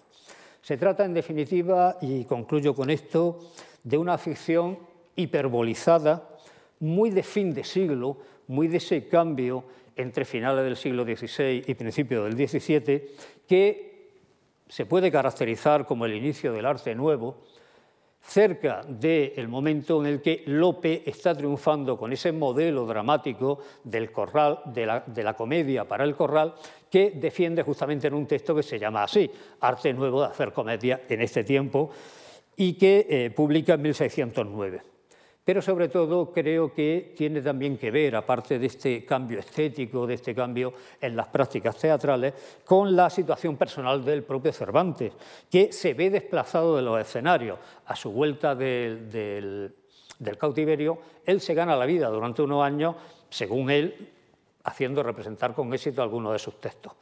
Se 0.61 0.77
trata, 0.77 1.05
en 1.05 1.13
definitiva, 1.13 1.97
y 2.01 2.25
concluyo 2.25 2.75
con 2.75 2.89
esto, 2.89 3.39
de 3.83 3.97
una 3.97 4.17
ficción 4.17 4.77
hiperbolizada, 5.15 6.29
muy 6.79 7.09
de 7.09 7.23
fin 7.23 7.53
de 7.53 7.63
siglo, 7.63 8.17
muy 8.47 8.67
de 8.67 8.77
ese 8.77 9.07
cambio 9.07 9.63
entre 9.95 10.25
finales 10.25 10.63
del 10.63 10.77
siglo 10.77 11.03
XVI 11.03 11.63
y 11.65 11.73
principios 11.75 12.25
del 12.25 12.47
XVII, 12.47 13.15
que 13.47 13.89
se 14.67 14.85
puede 14.85 15.11
caracterizar 15.11 15.85
como 15.85 16.05
el 16.05 16.13
inicio 16.13 16.53
del 16.53 16.65
arte 16.65 16.95
nuevo, 16.95 17.37
cerca 18.21 18.81
del 18.87 19.47
momento 19.47 19.99
en 20.01 20.07
el 20.07 20.21
que 20.21 20.43
Lope 20.45 21.03
está 21.05 21.35
triunfando 21.35 21.97
con 21.97 22.13
ese 22.13 22.31
modelo 22.31 22.85
dramático 22.85 23.59
del 23.83 24.11
corral, 24.11 24.59
de 24.65 25.23
la, 25.23 25.33
comedia 25.35 25.87
para 25.87 26.03
el 26.03 26.15
corral, 26.15 26.55
que 26.89 27.11
defiende 27.11 27.63
justamente 27.63 28.07
en 28.07 28.13
un 28.13 28.27
texto 28.27 28.55
que 28.55 28.63
se 28.63 28.77
llama 28.77 29.03
así, 29.03 29.29
Arte 29.61 29.93
Nuevo 29.93 30.21
de 30.21 30.27
hacer 30.27 30.53
comedia 30.53 31.01
en 31.07 31.21
este 31.21 31.43
tiempo, 31.43 31.89
y 32.55 32.73
que 32.73 33.07
eh, 33.09 33.31
publica 33.31 33.73
en 33.73 33.81
1609 33.81 34.81
pero 35.49 35.63
sobre 35.63 35.89
todo 35.89 36.31
creo 36.31 36.71
que 36.71 37.11
tiene 37.17 37.41
también 37.41 37.75
que 37.75 37.89
ver, 37.89 38.15
aparte 38.15 38.59
de 38.59 38.67
este 38.67 39.03
cambio 39.03 39.39
estético, 39.39 40.05
de 40.05 40.13
este 40.13 40.35
cambio 40.35 40.71
en 41.01 41.15
las 41.15 41.27
prácticas 41.29 41.75
teatrales, 41.75 42.35
con 42.63 42.95
la 42.95 43.09
situación 43.09 43.57
personal 43.57 44.05
del 44.05 44.21
propio 44.21 44.53
Cervantes, 44.53 45.11
que 45.49 45.73
se 45.73 45.95
ve 45.95 46.11
desplazado 46.11 46.75
de 46.75 46.83
los 46.83 47.01
escenarios 47.01 47.57
a 47.87 47.95
su 47.95 48.11
vuelta 48.11 48.53
del, 48.53 49.73
cautiverio, 50.37 50.99
él 51.25 51.41
se 51.41 51.55
gana 51.55 51.75
la 51.75 51.87
vida 51.87 52.09
durante 52.09 52.43
unos 52.43 52.63
años, 52.63 52.95
según 53.31 53.71
él, 53.71 54.07
haciendo 54.65 55.01
representar 55.01 55.55
con 55.55 55.73
éxito 55.73 56.03
algunos 56.03 56.31
de 56.31 56.37
sus 56.37 56.59
textos. 56.59 56.93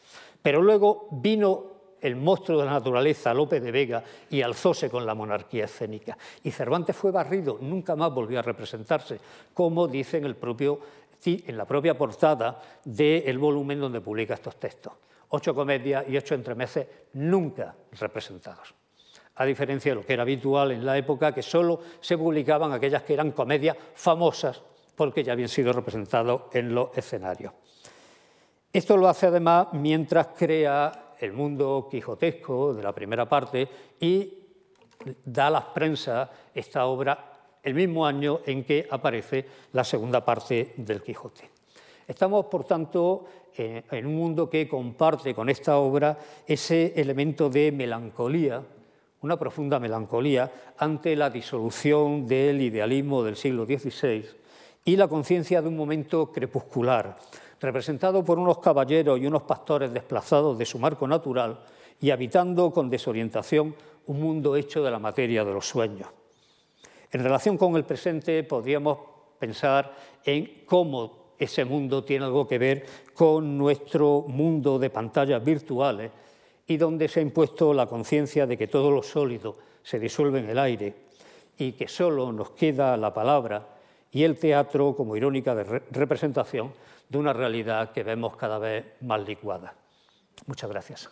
Pero 0.42 0.62
luego 0.62 1.10
vino 1.12 1.77
el 2.02 2.16
monstruo 2.16 2.60
de 2.60 2.66
la 2.66 2.74
naturaleza, 2.74 3.34
López 3.34 3.62
de 3.62 3.72
Vega, 3.72 4.04
y 4.30 4.42
alzóse 4.42 4.90
con 4.90 5.06
la 5.06 5.16
monarquía 5.16 5.66
escénica. 5.66 6.18
Y 6.44 6.52
Cervantes 6.52 6.96
fue 6.96 7.12
barrido, 7.12 7.58
nunca 7.62 7.96
más 7.96 8.14
volvió 8.14 8.40
a 8.40 8.42
representarse, 8.42 9.20
como 9.54 9.88
dice 9.88 10.18
en, 10.18 10.26
el 10.26 10.36
propio, 10.36 10.80
en 11.26 11.58
la 11.58 11.66
propia 11.66 11.98
portada 11.98 12.62
del 12.84 13.38
volumen 13.38 13.80
donde 13.80 14.02
publica 14.02 14.34
estos 14.34 14.58
textos. 14.58 14.94
Ocho 15.30 15.54
comedias 15.54 16.06
y 16.08 16.16
ocho 16.18 16.36
entremeses 16.36 16.88
nunca 17.14 17.76
representados. 18.00 18.74
A 19.36 19.46
diferencia 19.46 19.92
de 19.92 19.96
lo 19.96 20.06
que 20.06 20.14
era 20.14 20.24
habitual 20.24 20.72
en 20.72 20.86
la 20.86 20.98
época, 20.98 21.34
que 21.34 21.44
solo 21.44 21.80
se 22.00 22.18
publicaban 22.18 22.72
aquellas 22.72 23.04
que 23.04 23.14
eran 23.14 23.32
comedias 23.32 23.78
famosas 23.94 24.62
porque 24.96 25.24
ya 25.24 25.34
habían 25.34 25.50
sido 25.50 25.72
representados 25.74 26.44
en 26.54 26.74
los 26.74 26.98
escenarios. 26.98 27.54
Esto 28.74 28.98
lo 28.98 29.08
hace 29.08 29.28
además 29.28 29.68
mientras 29.74 30.28
crea 30.36 31.07
el 31.20 31.34
mundo 31.34 31.88
quijotesco 31.90 32.74
de 32.74 32.84
la 32.84 32.94
primera 32.94 33.28
parte 33.28 33.68
y 34.00 34.34
da 35.26 35.48
a 35.48 35.52
las 35.52 35.66
prensas 35.66 36.30
esta 36.54 36.86
obra 36.86 37.34
el 37.64 37.74
mismo 37.74 38.06
año 38.06 38.40
en 38.46 38.64
que 38.64 38.88
aparece 38.90 39.46
la 39.74 39.84
segunda 39.84 40.24
parte 40.24 40.74
del 40.78 41.02
Quijote. 41.02 41.50
Estamos, 42.08 42.46
por 42.46 42.64
tanto, 42.64 43.26
en 43.58 44.06
un 44.06 44.16
mundo 44.16 44.50
que 44.50 44.68
comparte 44.68 45.34
con 45.34 45.50
esta 45.50 45.78
obra 45.78 46.18
ese 46.46 46.94
elemento 46.96 47.50
de 47.50 47.72
melancolía, 47.72 48.64
una 49.22 49.38
profunda 49.38 49.80
melancolía 49.80 50.74
ante 50.78 51.16
la 51.16 51.30
disolución 51.30 52.28
del 52.28 52.62
idealismo 52.62 53.24
del 53.24 53.36
siglo 53.36 53.66
XVI 53.66 54.24
y 54.86 54.96
la 54.96 55.08
conciencia 55.08 55.62
de 55.62 55.68
un 55.68 55.76
momento 55.76 56.32
crepuscular, 56.32 57.18
representado 57.60 58.24
por 58.24 58.40
unos 58.40 58.60
caballeros 58.60 59.20
y 59.20 59.28
unos 59.28 59.44
pastores 59.44 59.94
desplazados 59.94 60.58
de 60.58 60.66
su 60.66 60.80
marco 60.80 61.08
natural 61.08 61.60
y 62.00 62.12
habitando 62.12 62.72
con 62.72 62.90
desorientación 62.90 63.76
un 64.08 64.22
mundo 64.22 64.56
hecho 64.56 64.84
de 64.84 64.92
la 64.92 65.00
materia 65.00 65.44
de 65.44 65.54
los 65.54 65.68
sueños. 65.68 66.08
En 67.12 67.24
relación 67.24 67.58
con 67.58 67.76
el 67.76 67.84
presente, 67.84 68.44
podríamos 68.44 69.00
pensar 69.40 69.94
en 70.24 70.64
cómo 70.66 71.34
ese 71.38 71.66
mundo 71.66 72.04
tiene 72.04 72.26
algo 72.26 72.48
que 72.48 72.58
ver 72.58 72.86
con 73.14 73.58
nuestro 73.58 74.26
mundo 74.28 74.80
de 74.80 74.90
pantallas 74.90 75.44
virtuales 75.44 76.12
y 76.68 76.78
donde 76.78 77.08
se 77.08 77.20
ha 77.20 77.24
impuesto 77.24 77.74
la 77.74 77.86
conciencia 77.86 78.46
de 78.46 78.58
que 78.58 78.68
todo 78.68 78.92
lo 78.92 79.04
sólido 79.04 79.56
se 79.84 80.00
disuelve 80.00 80.40
en 80.40 80.50
el 80.50 80.60
aire 80.60 80.94
y 81.58 81.72
que 81.74 81.88
solo 81.88 82.32
nos 82.32 82.52
queda 82.52 82.98
la 82.98 83.14
palabra 83.14 83.77
y 84.12 84.24
el 84.24 84.38
teatro 84.38 84.96
como 84.96 85.16
irónica 85.16 85.54
representación 85.92 86.74
de 87.10 87.18
una 87.18 87.34
realidad 87.34 87.92
que 87.92 88.04
vemos 88.04 88.36
cada 88.36 88.60
vez 88.60 88.86
más 89.02 89.26
licuada. 89.26 89.74
Muchas 90.46 90.70
gracias. 90.70 91.10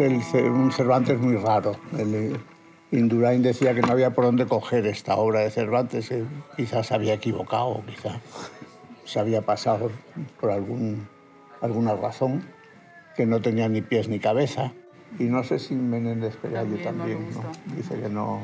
Es 0.00 0.34
un 0.34 0.72
Cervantes 0.72 1.18
muy 1.18 1.36
raro. 1.36 1.76
El, 1.96 2.38
Indurain 2.90 3.42
decía 3.42 3.74
que 3.74 3.82
no 3.82 3.92
había 3.92 4.14
por 4.14 4.24
dónde 4.24 4.46
coger 4.46 4.86
esta 4.86 5.16
obra 5.16 5.40
de 5.40 5.50
Cervantes, 5.50 6.10
quizás 6.56 6.86
se 6.86 6.94
había 6.94 7.14
equivocado, 7.14 7.82
quizás 7.86 8.18
se 9.04 9.20
había 9.20 9.42
pasado 9.42 9.90
por 10.40 10.50
algún, 10.50 11.06
alguna 11.60 11.94
razón 11.94 12.44
que 13.14 13.26
no 13.26 13.42
tenía 13.42 13.68
ni 13.68 13.82
pies 13.82 14.08
ni 14.08 14.18
cabeza. 14.18 14.72
Y 15.18 15.24
no 15.24 15.44
sé 15.44 15.58
si 15.58 15.74
Menéndez 15.74 16.36
Pelayo 16.36 16.82
también, 16.82 17.26
dice 17.76 18.00
que 18.00 18.08
no, 18.08 18.40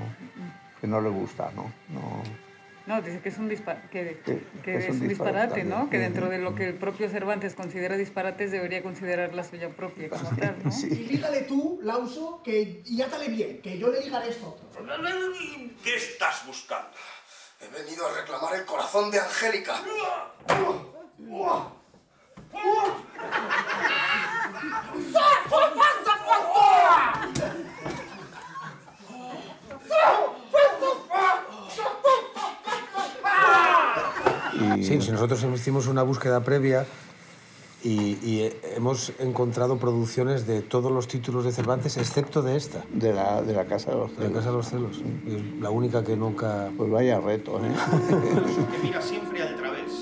que 0.81 0.87
no 0.87 1.01
le 1.01 1.09
gusta, 1.09 1.51
¿no? 1.57 1.62
no 1.88 2.43
no, 2.87 3.01
dice 3.01 3.20
que 3.20 3.31
es 3.31 3.38
un, 3.38 3.49
que, 3.49 4.20
es 4.64 4.88
un 4.90 5.09
disparate, 5.09 5.64
¿no? 5.64 5.88
Que 5.88 5.99
dentro 5.99 6.29
de 6.29 6.38
lo 6.38 6.55
que 6.55 6.68
el 6.68 6.75
propio 6.75 7.09
Cervantes 7.09 7.55
considera 7.55 7.97
disparates 7.97 8.51
debería 8.51 8.83
considerar 8.83 9.35
la 9.35 9.42
suya 9.42 9.70
propia 9.70 10.11
como 10.11 10.29
tal, 10.37 10.59
¿no? 10.62 10.70
Y 10.70 11.05
dígale 11.05 11.42
tú, 11.42 11.81
Lauso, 11.83 12.42
que 12.44 12.83
ya 12.85 13.07
átale 13.07 13.29
bien, 13.29 13.62
que 13.62 13.79
yo 13.79 13.88
le 13.88 14.01
digaré 14.01 14.29
esto. 14.29 14.59
¿Qué 15.83 15.94
estás 15.94 16.47
buscando? 16.47 16.90
He 17.61 17.68
venido 17.68 18.07
a 18.07 18.20
reclamar 18.20 18.55
el 18.55 18.66
corazón 18.66 19.11
de 19.11 19.18
Angélica. 19.18 19.81
Sí, 34.85 34.99
nosotros 35.11 35.44
hicimos 35.55 35.87
una 35.87 36.03
búsqueda 36.03 36.44
previa 36.44 36.87
y, 37.85 38.51
hemos 38.77 39.12
encontrado 39.18 39.77
producciones 39.79 40.47
de 40.47 40.62
todos 40.62 40.90
los 40.90 41.07
títulos 41.07 41.44
de 41.44 41.53
Cervantes, 41.53 41.97
excepto 41.99 42.40
de 42.40 42.57
esta. 42.57 42.85
De 42.92 43.12
la, 43.12 43.42
de 43.42 43.53
la 43.53 43.66
Casa 43.66 43.90
de 43.90 43.99
los 43.99 44.11
Celos. 44.12 44.23
De 44.23 44.29
la 44.29 44.35
Casa 44.35 44.51
de 44.51 44.57
los 44.57 44.68
Celos. 44.68 45.03
Y 45.27 45.61
la 45.61 45.70
única 45.70 46.03
que 46.03 46.16
nunca... 46.16 46.70
Pues 46.77 46.90
vaya 46.90 47.20
reto, 47.20 47.59
¿eh? 47.59 47.73
que 48.73 48.87
mira 48.87 49.03
siempre 49.03 49.42
al 49.42 49.57
través. 49.57 49.92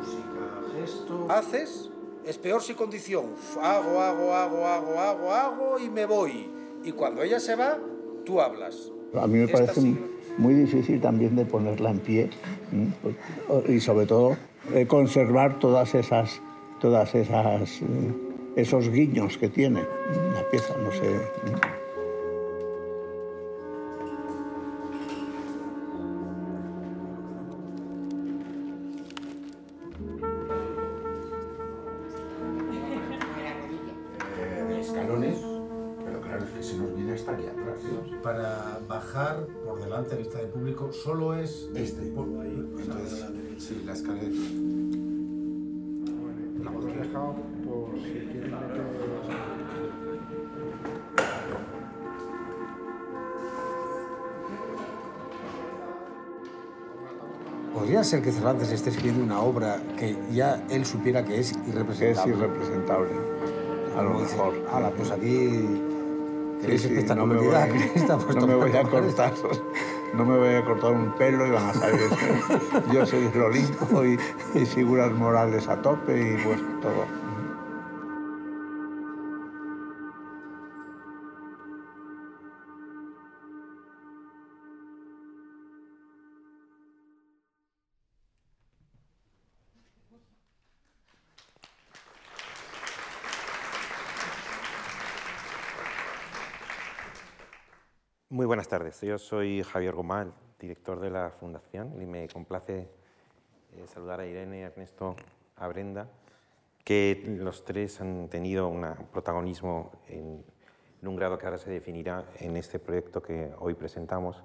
Música, 0.00 0.80
gesto... 0.80 1.26
¿Haces? 1.30 1.90
Es 2.24 2.38
peor 2.38 2.62
si 2.62 2.74
condición. 2.74 3.34
Hago, 3.60 4.00
hago, 4.00 4.34
hago, 4.34 4.66
hago, 4.66 5.00
hago, 5.00 5.32
hago 5.32 5.78
y 5.78 5.88
me 5.88 6.06
voy. 6.06 6.50
Y 6.82 6.92
cuando 6.92 7.22
ella 7.22 7.38
se 7.38 7.54
va, 7.54 7.78
tú 8.24 8.40
hablas. 8.40 8.90
A 9.14 9.26
mí 9.26 9.38
me 9.38 9.48
parece 9.48 9.80
muy 10.38 10.54
difícil 10.54 11.00
también 11.00 11.36
de 11.36 11.44
ponerla 11.44 11.90
en 11.90 11.98
pie 11.98 12.30
y 13.68 13.80
sobre 13.80 14.06
todo 14.06 14.36
eh, 14.74 14.86
conservar 14.86 15.58
todas 15.58 15.94
esas, 15.94 16.40
todas 16.80 17.14
esas, 17.14 17.82
eh, 17.82 17.84
esos 18.56 18.88
guiños 18.90 19.36
que 19.38 19.48
tiene 19.48 19.80
la 19.80 20.42
pieza, 20.50 20.74
no 20.82 20.92
sé. 20.92 21.81
Delante, 39.78 40.16
vista 40.16 40.38
del 40.38 40.48
público, 40.48 40.92
solo 40.92 41.34
es 41.34 41.68
este. 41.74 42.02
ahí, 42.02 42.68
Entonces, 42.78 43.26
sí, 43.58 43.82
la 43.84 43.92
escalera. 43.92 44.28
Hemos 46.64 46.84
dejado 46.84 47.34
por 47.64 47.98
si 48.00 48.10
quieren 48.12 48.52
meter. 48.52 48.82
¿Podría 57.74 58.04
ser 58.04 58.22
que 58.22 58.30
Cervantes 58.30 58.70
esté 58.70 58.90
escribiendo 58.90 59.24
una 59.24 59.40
obra 59.40 59.80
que 59.98 60.16
ya 60.32 60.64
él 60.70 60.84
supiera 60.84 61.24
que 61.24 61.40
es 61.40 61.52
irrepresentable? 61.66 62.32
Es 62.32 62.38
irrepresentable, 62.38 63.10
a 63.96 64.02
lo 64.02 64.18
mejor. 64.20 64.54
Ala, 64.70 64.90
pues 64.90 65.10
aquí 65.10 65.91
Sí, 66.64 66.78
sí, 66.78 66.88
no 67.16 67.26
me 67.26 67.36
voy, 67.36 67.54
a, 67.54 67.66
no 67.66 68.46
me 68.46 68.54
voy 68.54 68.72
a 68.72 68.82
cortar, 68.82 69.32
no 70.14 70.24
me 70.24 70.36
voy 70.36 70.54
a 70.54 70.64
cortar 70.64 70.92
un 70.92 71.12
pelo 71.12 71.46
y 71.46 71.50
van 71.50 71.70
a 71.70 71.74
saber. 71.74 72.00
Yo 72.92 73.04
soy 73.04 73.30
el 73.34 73.40
Olimpo 73.40 74.04
y, 74.04 74.18
y 74.54 74.66
figuras 74.66 75.12
morales 75.12 75.68
a 75.68 75.80
tope 75.82 76.34
y 76.34 76.42
pues 76.44 76.60
todo. 76.80 77.21
Tardes. 98.72 99.02
Yo 99.02 99.18
soy 99.18 99.62
Javier 99.62 99.94
Gomal, 99.94 100.32
director 100.58 100.98
de 100.98 101.10
la 101.10 101.28
Fundación, 101.28 101.92
y 102.00 102.06
me 102.06 102.26
complace 102.26 102.88
eh, 103.76 103.86
saludar 103.86 104.20
a 104.20 104.26
Irene, 104.26 104.64
a 104.64 104.68
Ernesto, 104.68 105.14
a 105.56 105.68
Brenda, 105.68 106.08
que 106.82 107.22
los 107.38 107.66
tres 107.66 108.00
han 108.00 108.30
tenido 108.30 108.68
un 108.68 108.86
protagonismo 109.12 109.92
en, 110.08 110.42
un 111.02 111.16
grado 111.16 111.36
que 111.36 111.44
ahora 111.44 111.58
se 111.58 111.70
definirá 111.70 112.24
en 112.38 112.56
este 112.56 112.78
proyecto 112.78 113.20
que 113.20 113.52
hoy 113.58 113.74
presentamos. 113.74 114.42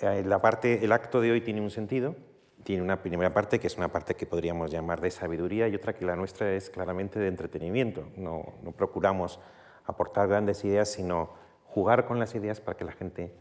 Eh, 0.00 0.24
la 0.26 0.42
parte, 0.42 0.84
el 0.84 0.90
acto 0.90 1.20
de 1.20 1.30
hoy 1.30 1.42
tiene 1.42 1.60
un 1.60 1.70
sentido, 1.70 2.16
tiene 2.64 2.82
una 2.82 3.00
primera 3.00 3.32
parte 3.32 3.60
que 3.60 3.68
es 3.68 3.76
una 3.76 3.86
parte 3.86 4.16
que 4.16 4.26
podríamos 4.26 4.72
llamar 4.72 5.00
de 5.00 5.12
sabiduría 5.12 5.68
y 5.68 5.76
otra 5.76 5.94
que 5.94 6.04
la 6.04 6.16
nuestra 6.16 6.52
es 6.52 6.70
claramente 6.70 7.20
de 7.20 7.28
entretenimiento. 7.28 8.08
No, 8.16 8.54
no 8.64 8.72
procuramos 8.72 9.38
aportar 9.84 10.26
grandes 10.26 10.64
ideas, 10.64 10.90
sino 10.90 11.45
jugar 11.76 12.06
con 12.06 12.18
las 12.18 12.34
ideas 12.34 12.58
para 12.58 12.78
que 12.78 12.86
la 12.86 12.92
gente 12.92 13.34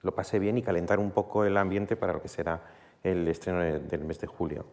lo 0.00 0.14
pase 0.14 0.38
bien 0.38 0.56
y 0.56 0.62
calentar 0.62 0.98
un 0.98 1.10
poco 1.10 1.44
el 1.44 1.58
ambiente 1.58 1.94
para 1.94 2.14
lo 2.14 2.22
que 2.22 2.28
será 2.28 2.62
el 3.02 3.28
estreno 3.28 3.60
del 3.60 4.04
mes 4.04 4.18
de 4.18 4.26
julio. 4.26 4.64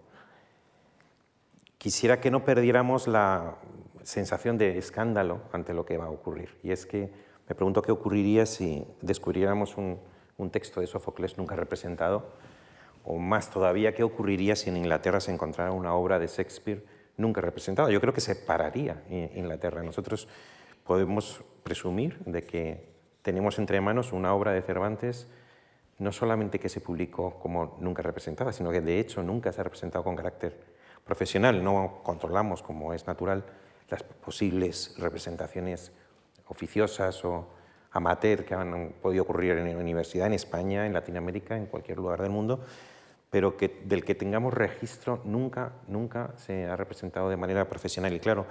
Quisiera 1.77 2.21
que 2.21 2.31
no 2.31 2.45
perdiéramos 2.45 3.09
la 3.09 3.55
sensación 4.03 4.57
de 4.57 4.77
escándalo 4.77 5.41
ante 5.51 5.73
lo 5.73 5.85
que 5.85 5.97
va 5.97 6.05
a 6.05 6.09
ocurrir. 6.09 6.55
Y 6.63 6.71
es 6.71 6.85
que 6.85 7.11
me 7.49 7.55
pregunto 7.55 7.81
qué 7.81 7.91
ocurriría 7.91 8.45
si 8.45 8.87
descubriéramos 9.01 9.75
un, 9.75 9.99
un 10.37 10.49
texto 10.49 10.79
de 10.79 10.87
Sófocles 10.87 11.37
nunca 11.37 11.57
representado, 11.57 12.23
o 13.03 13.17
más 13.17 13.49
todavía, 13.49 13.93
qué 13.93 14.03
ocurriría 14.03 14.55
si 14.55 14.69
en 14.69 14.77
Inglaterra 14.77 15.19
se 15.19 15.33
encontrara 15.33 15.73
una 15.73 15.93
obra 15.93 16.19
de 16.19 16.27
Shakespeare 16.27 16.85
nunca 17.17 17.41
representada. 17.41 17.91
Yo 17.91 17.99
creo 17.99 18.13
que 18.13 18.21
se 18.21 18.37
pararía 18.37 19.03
Inglaterra. 19.09 19.83
Nosotros 19.83 20.29
podemos 20.85 21.41
presumir 21.63 22.17
de 22.19 22.43
que 22.43 22.88
tenemos 23.21 23.59
entre 23.59 23.81
manos 23.81 24.13
una 24.13 24.33
obra 24.33 24.51
de 24.51 24.61
Cervantes 24.61 25.27
no 25.99 26.13
solamente 26.13 26.59
que 26.59 26.69
se 26.69 26.81
publicó 26.81 27.35
como 27.39 27.77
nunca 27.79 28.01
representada, 28.01 28.51
sino 28.53 28.71
que 28.71 28.81
de 28.81 28.99
hecho 28.99 29.21
nunca 29.21 29.51
se 29.51 29.61
ha 29.61 29.65
representado 29.65 30.03
con 30.03 30.15
carácter 30.15 30.57
profesional, 31.03 31.63
no 31.63 31.99
controlamos, 32.03 32.63
como 32.63 32.93
es 32.93 33.05
natural, 33.05 33.43
las 33.89 34.03
posibles 34.03 34.95
representaciones 34.97 35.91
oficiosas 36.47 37.23
o 37.25 37.47
amateur 37.91 38.45
que 38.45 38.53
han 38.53 38.93
podido 39.01 39.23
ocurrir 39.23 39.57
en 39.57 39.73
la 39.73 39.77
universidad, 39.77 40.27
en 40.27 40.33
España, 40.33 40.85
en 40.85 40.93
Latinoamérica, 40.93 41.57
en 41.57 41.65
cualquier 41.65 41.97
lugar 41.97 42.21
del 42.21 42.31
mundo, 42.31 42.61
pero 43.29 43.57
que, 43.57 43.81
del 43.85 44.05
que 44.05 44.15
tengamos 44.15 44.53
registro 44.53 45.21
nunca, 45.25 45.73
nunca 45.87 46.33
se 46.37 46.65
ha 46.65 46.75
representado 46.75 47.29
de 47.29 47.37
manera 47.37 47.67
profesional. 47.67 48.13
Y 48.13 48.19
claro, 48.19 48.45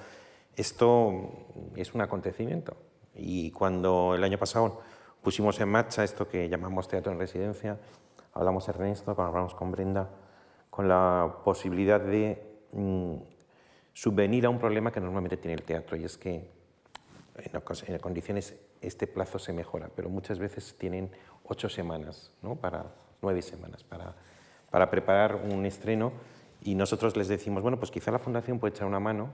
esto 0.57 1.47
es 1.77 1.95
un 1.95 2.01
acontecimiento. 2.01 2.77
Y 3.19 3.51
cuando 3.51 4.15
el 4.15 4.25
año 4.25 4.39
pasado 4.39 4.81
pusimos 5.23 5.61
en 5.61 5.69
marcha 5.69 6.05
esto 6.05 6.29
que 6.29 6.49
llamamos 6.49 6.89
teatro 6.89 7.13
en 7.13 7.19
residencia, 7.19 7.79
hablamos 8.33 8.69
Ernesto, 8.69 9.11
hablamos 9.11 9.55
con 9.55 9.71
Brenda, 9.71 10.09
con 10.71 10.89
la 10.89 11.39
posibilidad 11.45 12.01
de 12.01 12.49
Mm, 12.73 13.15
subvenir 13.95 14.47
a 14.47 14.51
un 14.51 14.59
problema 14.59 14.93
que 14.93 15.01
normalmente 15.01 15.37
tiene 15.37 15.55
el 15.55 15.63
teatro 15.63 15.97
y 15.97 16.05
es 16.05 16.17
que 16.19 16.49
en 17.35 17.99
condiciones 17.99 18.55
este 18.81 19.07
plazo 19.07 19.39
se 19.39 19.53
mejora, 19.53 19.91
pero 19.95 20.09
muchas 20.09 20.39
veces 20.39 20.77
tienen 20.79 21.11
ocho 21.45 21.69
semanas, 21.69 22.33
¿no? 22.43 22.57
para 22.57 22.87
nueve 23.23 23.43
semanas, 23.43 23.83
para, 23.83 24.15
para 24.71 24.91
preparar 24.91 25.37
un 25.37 25.65
estreno 25.67 26.13
y 26.63 26.75
nosotros 26.75 27.17
les 27.17 27.29
decimos, 27.29 27.63
bueno, 27.63 27.79
pues 27.79 27.91
quizá 27.91 28.11
la 28.11 28.19
Fundación 28.19 28.59
puede 28.59 28.75
echar 28.75 28.87
una 28.87 29.01
mano 29.01 29.31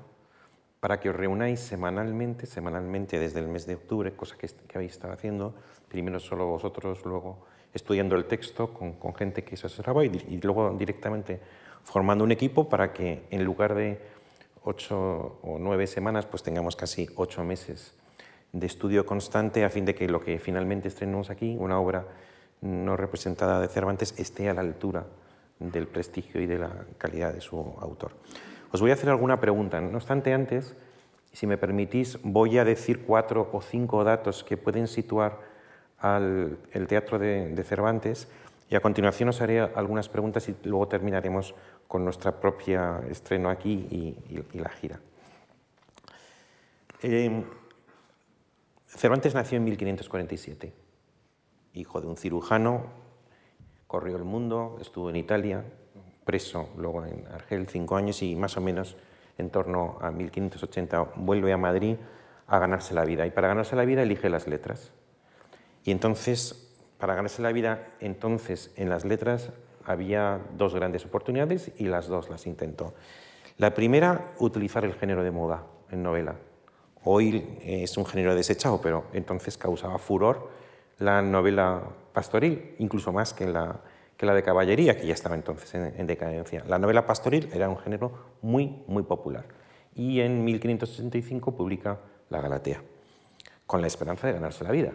para 0.85 1.01
que 1.01 1.09
os 1.09 1.16
reunáis 1.16 1.64
semanalmente, 1.64 2.44
semanalmente 2.44 3.16
desde 3.18 3.40
el 3.40 3.49
mes 3.49 3.64
de 3.64 3.73
octubre, 3.73 4.12
cosa 4.12 4.37
que, 4.37 4.53
que 4.68 4.77
habéis 4.77 4.92
estado 4.92 5.14
haciendo, 5.14 5.55
primero 5.88 6.20
solo 6.20 6.44
vosotros, 6.44 7.01
luego 7.07 7.47
estudiando 7.73 8.16
el 8.16 8.27
texto 8.27 8.68
con, 8.68 9.14
gente 9.14 9.44
que 9.44 9.57
se 9.57 9.66
asesoraba 9.66 10.05
y, 10.05 10.09
y 10.29 10.42
luego 10.42 10.77
directamente 10.77 11.40
formando 11.85 12.23
un 12.23 12.33
equipo 12.33 12.68
para 12.68 12.92
que 12.92 13.25
en 13.31 13.44
lugar 13.44 13.75
de 13.75 13.99
ocho 14.62 15.38
o 15.40 15.57
nueve 15.59 15.87
semanas, 15.87 16.27
pues 16.27 16.42
tengamos 16.42 16.77
casi 16.77 17.09
ocho 17.16 17.42
meses 17.44 17.94
de 18.53 18.66
estudio 18.66 19.07
constante 19.07 19.64
a 19.64 19.70
fin 19.70 19.87
de 19.87 19.94
que 19.94 20.07
lo 20.07 20.20
que 20.20 20.38
finalmente 20.38 20.88
estrenemos 20.88 21.31
aquí, 21.31 21.57
una 21.59 21.81
obra 21.81 22.05
no 22.61 22.94
representada 22.94 23.59
de 23.59 23.68
Cervantes, 23.68 24.12
esté 24.18 24.51
a 24.51 24.53
la 24.53 24.61
altura 24.61 25.07
del 25.59 25.87
prestigio 25.87 26.42
y 26.42 26.47
de 26.47 26.59
la 26.59 26.85
calidad 26.99 27.33
de 27.33 27.40
su 27.40 27.57
autor. 27.81 28.12
Os 28.74 28.80
voy 28.80 28.90
a 28.90 28.94
hacer 28.94 29.08
alguna 29.08 29.38
pregunta. 29.38 29.80
No 29.80 29.98
obstante, 29.98 30.34
antes, 30.34 30.74
si 31.32 31.46
me 31.46 31.56
permitís, 31.56 32.18
voy 32.24 32.58
a 32.58 32.64
decir 32.64 33.04
cuatro 33.06 33.48
o 33.52 33.62
cinco 33.62 34.02
datos 34.02 34.42
que 34.42 34.56
pueden 34.56 34.88
situar 34.88 35.38
al 36.00 36.58
el 36.72 36.88
teatro 36.88 37.20
de, 37.20 37.62
Cervantes 37.62 38.26
y 38.68 38.74
a 38.74 38.80
continuación 38.80 39.28
os 39.28 39.40
haré 39.40 39.60
algunas 39.60 40.08
preguntas 40.08 40.48
y 40.48 40.56
luego 40.64 40.88
terminaremos 40.88 41.54
con 41.87 42.02
nuestra 42.02 42.40
propia 42.40 43.00
estreno 43.08 43.48
aquí 43.48 43.87
y, 43.92 44.58
la 44.58 44.70
gira. 44.70 44.98
Eh, 47.00 47.44
Cervantes 48.88 49.37
nació 49.37 49.58
en 49.58 49.64
1547, 49.66 50.72
hijo 51.74 52.00
de 52.00 52.08
un 52.08 52.16
cirujano, 52.16 52.87
corrió 53.87 54.16
el 54.16 54.24
mundo, 54.24 54.78
estuvo 54.80 55.10
en 55.10 55.14
Italia, 55.14 55.64
preso 56.24 56.68
luego 56.76 57.04
en 57.04 57.26
Argel 57.32 57.68
cinco 57.68 57.96
años 57.96 58.22
y 58.22 58.34
más 58.34 58.56
o 58.56 58.60
menos 58.60 58.96
en 59.38 59.50
torno 59.50 59.98
a 60.00 60.10
1580 60.10 61.12
vuelve 61.16 61.52
a 61.52 61.56
Madrid 61.56 61.96
a 62.46 62.58
ganarse 62.58 62.94
la 62.94 63.04
vida. 63.04 63.26
Y 63.26 63.30
para 63.30 63.48
ganarse 63.48 63.76
la 63.76 63.84
vida 63.84 64.02
elige 64.02 64.28
las 64.28 64.46
letras. 64.46 64.92
Y 65.84 65.90
entonces, 65.90 66.72
para 66.98 67.14
ganarse 67.14 67.42
la 67.42 67.52
vida, 67.52 67.87
entonces 68.00 68.72
en 68.76 68.88
las 68.88 69.04
letras 69.04 69.50
había 69.84 70.40
dos 70.56 70.74
grandes 70.74 71.04
oportunidades 71.04 71.72
y 71.78 71.84
las 71.84 72.08
dos 72.08 72.30
las 72.30 72.46
intentó. 72.46 72.94
La 73.58 73.74
primera, 73.74 74.32
utilizar 74.38 74.84
el 74.84 74.94
género 74.94 75.22
de 75.22 75.30
moda 75.30 75.64
en 75.90 76.02
novela. 76.02 76.37
Hoy 77.04 77.58
es 77.62 77.96
un 77.98 78.06
género 78.06 78.34
desechado, 78.34 78.80
pero 78.80 79.04
entonces 79.12 79.58
causaba 79.58 79.98
furor 79.98 80.48
la 80.98 81.20
novela 81.22 81.82
pastoril, 82.12 82.74
incluso 82.78 83.12
más 83.12 83.34
que 83.34 83.46
la, 83.46 83.80
la 84.24 84.34
de 84.34 84.42
caballería, 84.42 84.96
que 84.96 85.06
ya 85.06 85.14
estaba 85.14 85.34
entonces 85.34 85.74
en, 85.74 85.94
en, 85.98 86.06
decadencia. 86.06 86.64
La 86.66 86.78
novela 86.78 87.06
pastoril 87.06 87.48
era 87.52 87.68
un 87.68 87.78
género 87.78 88.12
muy, 88.42 88.82
muy 88.87 89.02
popular. 89.02 89.46
Y 89.94 90.20
en 90.20 90.44
1565 90.44 91.56
publica 91.56 92.00
La 92.30 92.40
Galatea, 92.40 92.82
con 93.66 93.80
la 93.80 93.87
esperanza 93.87 94.26
de 94.26 94.32
ganarse 94.32 94.64
la 94.64 94.70
vida. 94.70 94.92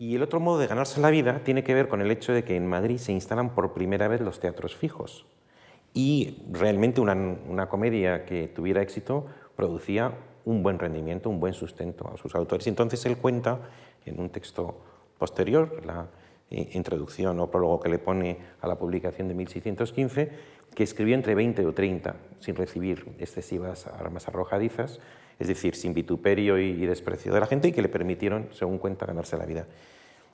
Y 0.00 0.14
el 0.16 0.22
otro 0.22 0.40
modo 0.40 0.58
de 0.58 0.66
ganarse 0.66 0.98
la 0.98 1.10
vida 1.10 1.44
tiene 1.44 1.62
que 1.62 1.74
ver 1.74 1.86
con 1.86 2.00
el 2.00 2.10
hecho 2.10 2.32
de 2.32 2.42
que 2.42 2.56
en 2.56 2.66
Madrid 2.66 2.96
se 2.96 3.12
instalan 3.12 3.54
por 3.54 3.74
primera 3.74 4.08
vez 4.08 4.22
los 4.22 4.40
teatros 4.40 4.74
fijos. 4.74 5.26
Y 5.92 6.42
realmente 6.50 7.02
una, 7.02 7.68
comedia 7.68 8.24
que 8.24 8.48
tuviera 8.48 8.80
éxito 8.80 9.26
producía 9.56 10.14
un 10.46 10.62
buen 10.62 10.78
rendimiento, 10.78 11.28
un 11.28 11.38
buen 11.38 11.52
sustento 11.52 12.10
a 12.10 12.16
sus 12.16 12.34
autores. 12.34 12.66
Entonces 12.66 13.04
él 13.04 13.18
cuenta 13.18 13.58
en 14.06 14.20
un 14.20 14.30
texto 14.30 14.80
posterior, 15.18 15.84
la 15.84 16.06
introducción 16.50 17.38
o 17.38 17.50
prólogo 17.50 17.80
que 17.80 17.88
le 17.88 17.98
pone 17.98 18.38
a 18.60 18.66
la 18.66 18.76
publicación 18.76 19.28
de 19.28 19.34
1615, 19.34 20.30
que 20.74 20.82
escribió 20.82 21.14
entre 21.14 21.34
20 21.34 21.66
o 21.66 21.72
30 21.72 22.16
sin 22.40 22.54
recibir 22.54 23.06
excesivas 23.18 23.86
armas 23.86 24.26
arrojadizas 24.28 25.00
es 25.40 25.48
decir, 25.48 25.74
sin 25.74 25.94
vituperio 25.94 26.58
y 26.58 26.84
desprecio 26.84 27.32
de 27.32 27.40
la 27.40 27.46
gente 27.46 27.68
y 27.68 27.72
que 27.72 27.80
le 27.80 27.88
permitieron, 27.88 28.50
según 28.52 28.76
cuenta, 28.76 29.06
ganarse 29.06 29.38
la 29.38 29.46
vida. 29.46 29.66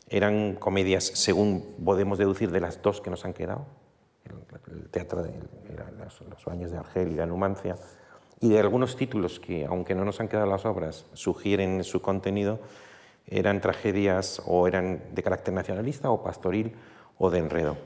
Eran 0.09 0.57
comedias, 0.57 1.05
según 1.05 1.77
podemos 1.85 2.19
deducir, 2.19 2.51
de 2.51 2.61
las 2.61 2.83
dos 2.83 3.01
que 3.01 3.09
nos 3.09 3.25
han 3.25 3.33
quedado, 3.33 3.67
el 4.73 4.89
teatro 4.91 5.23
de 5.23 5.33
los, 6.29 6.45
baños 6.45 6.73
de 6.73 6.79
Argel 6.79 7.13
y 7.13 7.15
la 7.15 7.27
Numancia, 7.27 7.77
y 8.41 8.49
de 8.49 8.59
algunos 8.59 8.97
títulos 8.97 9.39
que, 9.39 9.65
aunque 9.65 9.95
no 9.95 10.05
nos 10.05 10.21
han 10.21 10.27
quedado 10.27 10.47
las 10.47 10.67
obras, 10.67 11.07
sugieren 11.13 11.85
su 11.85 12.03
contenido, 12.03 12.59
eran 13.27 13.61
tragedias 13.61 14.43
o 14.47 14.69
eran 14.69 15.03
de 15.13 15.23
carácter 15.23 15.55
nacionalista 15.55 16.11
o 16.11 16.23
pastoril 16.23 16.75
o 17.19 17.31
de 17.31 17.39
enredo. 17.39 17.77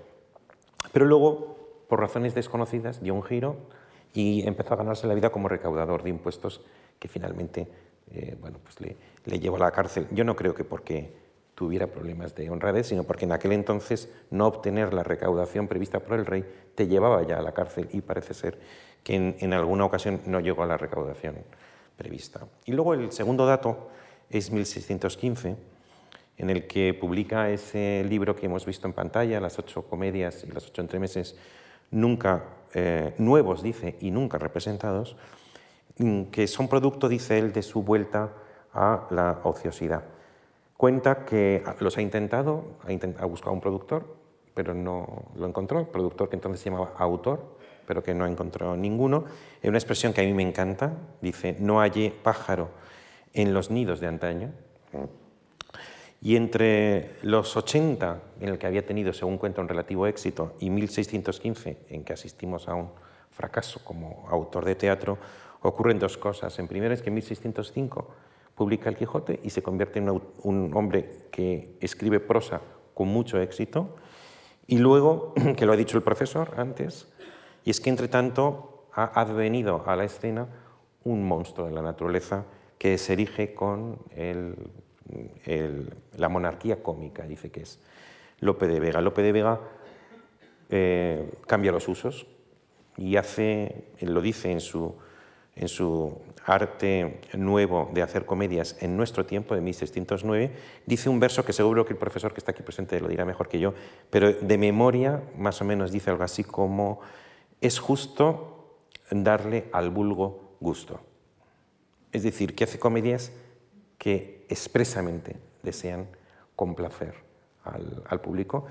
Pero 0.92 1.06
luego, 1.06 1.56
por 1.88 2.00
razones 2.00 2.34
desconocidas, 2.34 3.02
dio 3.02 3.14
un 3.14 3.22
giro 3.22 3.56
y 4.12 4.46
empezó 4.46 4.74
a 4.74 4.78
ganarse 4.78 5.06
la 5.06 5.14
vida 5.14 5.30
como 5.30 5.48
recaudador 5.48 6.02
de 6.02 6.10
impuestos 6.10 6.62
que 6.98 7.08
finalmente 7.08 7.68
eh, 8.12 8.36
bueno, 8.40 8.58
pues 8.62 8.80
le, 8.80 8.96
le, 9.24 9.38
llevó 9.38 9.56
a 9.56 9.60
la 9.60 9.70
cárcel. 9.70 10.06
Yo 10.10 10.24
no 10.24 10.34
creo 10.34 10.54
que 10.54 10.64
porque 10.64 11.12
tuviera 11.54 11.86
problemas 11.86 12.34
de 12.34 12.50
honradez, 12.50 12.88
sino 12.88 13.04
porque 13.04 13.24
en 13.24 13.32
aquel 13.32 13.52
entonces 13.52 14.12
no 14.30 14.46
obtener 14.46 14.92
la 14.92 15.04
recaudación 15.04 15.68
prevista 15.68 16.00
por 16.00 16.18
el 16.18 16.26
rey 16.26 16.44
te 16.74 16.88
llevaba 16.88 17.22
ya 17.22 17.38
a 17.38 17.42
la 17.42 17.52
cárcel 17.52 17.88
y 17.92 18.00
parece 18.00 18.34
ser 18.34 18.58
que 19.04 19.14
en, 19.14 19.36
en 19.40 19.52
alguna 19.52 19.84
ocasión 19.84 20.22
no 20.26 20.40
llegó 20.40 20.62
a 20.62 20.66
la 20.66 20.76
recaudación 20.76 21.36
prevista. 21.96 22.40
Y 22.64 22.72
luego 22.72 22.94
el 22.94 23.12
segundo 23.12 23.46
dato 23.46 23.90
es 24.30 24.50
1615, 24.50 25.56
en 26.38 26.50
el 26.50 26.66
que 26.66 26.94
publica 26.94 27.50
ese 27.50 28.04
libro 28.08 28.34
que 28.34 28.46
hemos 28.46 28.64
visto 28.64 28.86
en 28.86 28.94
pantalla, 28.94 29.40
Las 29.40 29.58
ocho 29.58 29.82
comedias 29.82 30.44
y 30.44 30.52
las 30.52 30.66
ocho 30.66 30.80
entremeses, 30.80 31.36
nunca 31.90 32.44
eh, 32.72 33.14
nuevos, 33.18 33.62
dice, 33.62 33.96
y 34.00 34.10
nunca 34.10 34.38
representados, 34.38 35.16
Mm, 36.00 36.24
que 36.30 36.46
son 36.46 36.66
producto, 36.66 37.10
dice 37.10 37.38
él, 37.38 37.52
de 37.52 37.62
su 37.62 37.82
vuelta 37.82 38.32
a 38.72 39.06
la 39.10 39.40
ociosidad. 39.44 40.02
Cuenta 40.76 41.26
que 41.26 41.62
los 41.80 41.98
ha 41.98 42.00
intentado, 42.00 42.64
ha, 43.18 43.24
buscado 43.26 43.52
un 43.52 43.60
productor, 43.60 44.16
pero 44.54 44.72
no 44.72 45.26
lo 45.36 45.46
encontró, 45.46 45.92
productor 45.92 46.30
que 46.30 46.36
entonces 46.36 46.62
se 46.62 46.70
llamaba 46.70 46.94
autor, 46.96 47.58
pero 47.86 48.02
que 48.02 48.14
no 48.14 48.26
encontró 48.26 48.76
ninguno. 48.78 49.26
Es 49.60 49.68
una 49.68 49.76
expresión 49.76 50.14
que 50.14 50.22
a 50.22 50.24
mí 50.24 50.32
me 50.32 50.42
encanta, 50.42 50.94
dice, 51.20 51.56
no 51.58 51.80
hallé 51.80 52.14
pájaro 52.22 52.70
en 53.34 53.54
los 53.54 53.70
nidos 53.70 54.00
de 54.00 54.06
antaño. 54.06 54.52
Y 56.22 56.36
entre 56.36 57.16
los 57.22 57.56
80, 57.56 58.20
en 58.40 58.48
el 58.50 58.58
que 58.58 58.66
había 58.66 58.84
tenido, 58.84 59.12
según 59.12 59.38
cuenta, 59.38 59.62
un 59.62 59.68
relativo 59.68 60.06
éxito, 60.06 60.54
y 60.60 60.68
1615, 60.68 61.78
en 61.88 62.04
que 62.04 62.12
asistimos 62.12 62.68
a 62.68 62.74
un 62.74 62.90
fracaso 63.30 63.80
como 63.84 64.26
autor 64.28 64.66
de 64.66 64.74
teatro, 64.74 65.18
ocurren 65.62 65.98
dos 65.98 66.18
cosas. 66.18 66.58
En 66.58 66.68
primer 66.68 66.92
es 66.92 67.00
que 67.00 67.08
en 67.08 67.14
1605 67.14 68.06
publica 68.54 68.90
El 68.90 68.96
Quijote 68.96 69.40
y 69.42 69.50
se 69.50 69.62
convierte 69.62 69.98
en 69.98 70.20
un 70.42 70.70
hombre 70.74 71.28
que 71.30 71.76
escribe 71.80 72.20
prosa 72.20 72.60
con 72.92 73.08
mucho 73.08 73.40
éxito. 73.40 73.96
Y 74.66 74.78
luego, 74.78 75.32
que 75.56 75.64
lo 75.64 75.72
ha 75.72 75.76
dicho 75.76 75.96
el 75.96 76.02
profesor 76.02 76.52
antes, 76.58 77.08
y 77.64 77.70
es 77.70 77.80
que 77.80 77.88
entre 77.88 78.08
tanto 78.08 78.88
ha 78.92 79.20
advenido 79.20 79.84
a 79.86 79.96
la 79.96 80.04
escena 80.04 80.48
un 81.04 81.26
monstruo 81.26 81.66
de 81.66 81.72
la 81.72 81.82
naturaleza 81.82 82.44
que 82.80 82.96
se 82.96 83.12
erige 83.12 83.52
con 83.52 83.98
la 86.16 86.28
monarquía 86.30 86.82
cómica, 86.82 87.24
dice 87.26 87.50
que 87.50 87.60
es 87.60 87.78
Lope 88.38 88.66
de 88.66 88.80
Vega. 88.80 89.02
Lope 89.02 89.20
de 89.20 89.32
Vega 89.32 89.60
eh, 90.70 91.30
cambia 91.46 91.72
los 91.72 91.88
usos 91.88 92.26
y 92.96 93.16
hace, 93.16 93.84
lo 94.00 94.22
dice 94.22 94.50
en 94.50 94.60
su 94.60 94.94
en 95.56 95.68
su 95.68 96.16
arte 96.46 97.20
nuevo 97.34 97.90
de 97.92 98.00
hacer 98.00 98.24
comedias 98.24 98.78
en 98.80 98.96
nuestro 98.96 99.26
tiempo, 99.26 99.54
de 99.54 99.60
1609, 99.60 100.52
dice 100.86 101.10
un 101.10 101.20
verso 101.20 101.44
que 101.44 101.52
seguro 101.52 101.84
que 101.84 101.92
el 101.92 101.98
profesor 101.98 102.32
que 102.32 102.38
está 102.38 102.52
aquí 102.52 102.62
presente 102.62 102.98
lo 102.98 103.08
dirá 103.08 103.26
mejor 103.26 103.48
que 103.48 103.60
yo, 103.60 103.74
pero 104.08 104.32
de 104.32 104.56
memoria 104.56 105.22
más 105.36 105.60
o 105.60 105.66
menos 105.66 105.92
dice 105.92 106.08
algo 106.08 106.22
así 106.22 106.44
como, 106.44 107.00
es 107.60 107.78
justo 107.78 108.78
darle 109.10 109.68
al 109.72 109.90
vulgo 109.90 110.56
gusto. 110.60 111.09
Es 112.12 112.22
decir, 112.22 112.54
que 112.54 112.64
hace 112.64 112.78
comedias 112.78 113.32
que 113.98 114.46
expresamente 114.48 115.36
desean 115.62 116.06
complacer 116.56 117.14
al, 117.64 118.20
público, 118.20 118.66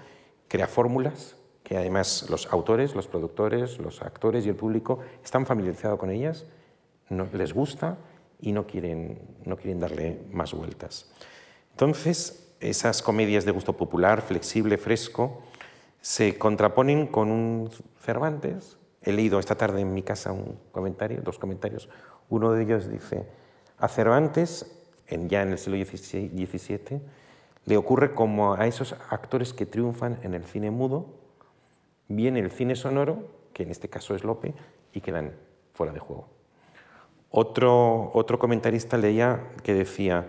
crea 0.47 0.67
fórmulas 0.67 1.35
que 1.63 1.77
además 1.77 2.27
los 2.29 2.51
autores, 2.51 2.95
los 2.95 3.07
productores, 3.07 3.77
los 3.77 4.01
actores 4.01 4.45
y 4.45 4.49
el 4.49 4.55
público 4.55 4.99
están 5.23 5.45
familiarizados 5.45 5.99
con 5.99 6.09
ellas 6.09 6.45
no 7.09 7.27
les 7.33 7.53
gusta 7.53 7.97
y 8.39 8.51
no 8.51 8.65
quieren, 8.65 9.19
no 9.45 9.57
quieren 9.57 9.79
darle 9.79 10.19
más 10.31 10.53
vueltas. 10.53 11.11
Entonces, 11.71 12.53
esas 12.59 13.01
comedias 13.01 13.45
de 13.45 13.51
gusto 13.51 13.73
popular, 13.73 14.21
flexible, 14.21 14.77
fresco, 14.77 15.41
se 16.01 16.37
contraponen 16.37 17.07
con 17.07 17.31
un 17.31 17.69
Cervantes. 18.01 18.77
He 19.01 19.11
leído 19.11 19.39
esta 19.39 19.55
tarde 19.55 19.81
en 19.81 19.93
mi 19.93 20.03
casa 20.03 20.31
un 20.31 20.59
comentario, 20.71 21.21
dos 21.21 21.39
comentarios. 21.39 21.89
Uno 22.29 22.51
de 22.51 22.63
ellos 22.63 22.89
dice, 22.89 23.25
a 23.77 23.87
Cervantes, 23.87 24.79
ya 25.09 25.41
en 25.41 25.51
el 25.51 25.57
siglo 25.57 25.83
XVII, 25.83 27.01
le 27.65 27.77
ocurre 27.77 28.13
como 28.13 28.53
a 28.53 28.67
esos 28.67 28.95
actores 29.09 29.53
que 29.53 29.65
triunfan 29.65 30.19
en 30.23 30.33
el 30.33 30.43
cine 30.45 30.71
mudo, 30.71 31.07
viene 32.07 32.39
el 32.39 32.51
cine 32.51 32.75
sonoro, 32.75 33.27
que 33.53 33.63
en 33.63 33.71
este 33.71 33.89
caso 33.89 34.15
es 34.15 34.23
Lope, 34.23 34.53
y 34.93 35.01
quedan 35.01 35.33
fuera 35.73 35.93
de 35.93 35.99
juego. 35.99 36.27
Otro, 37.31 38.11
otro 38.13 38.39
comentarista 38.39 38.97
leía 38.97 39.43
que 39.63 39.73
decía, 39.73 40.25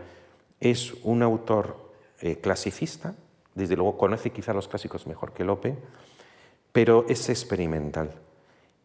es 0.60 0.94
un 1.02 1.22
autor 1.22 1.76
eh, 2.20 2.36
clasicista, 2.36 3.14
desde 3.54 3.76
luego 3.76 3.96
conoce 3.96 4.30
quizá 4.30 4.52
los 4.52 4.68
clásicos 4.68 5.06
mejor 5.06 5.32
que 5.32 5.44
Lope, 5.44 5.76
pero 6.72 7.06
es 7.08 7.28
experimental. 7.28 8.12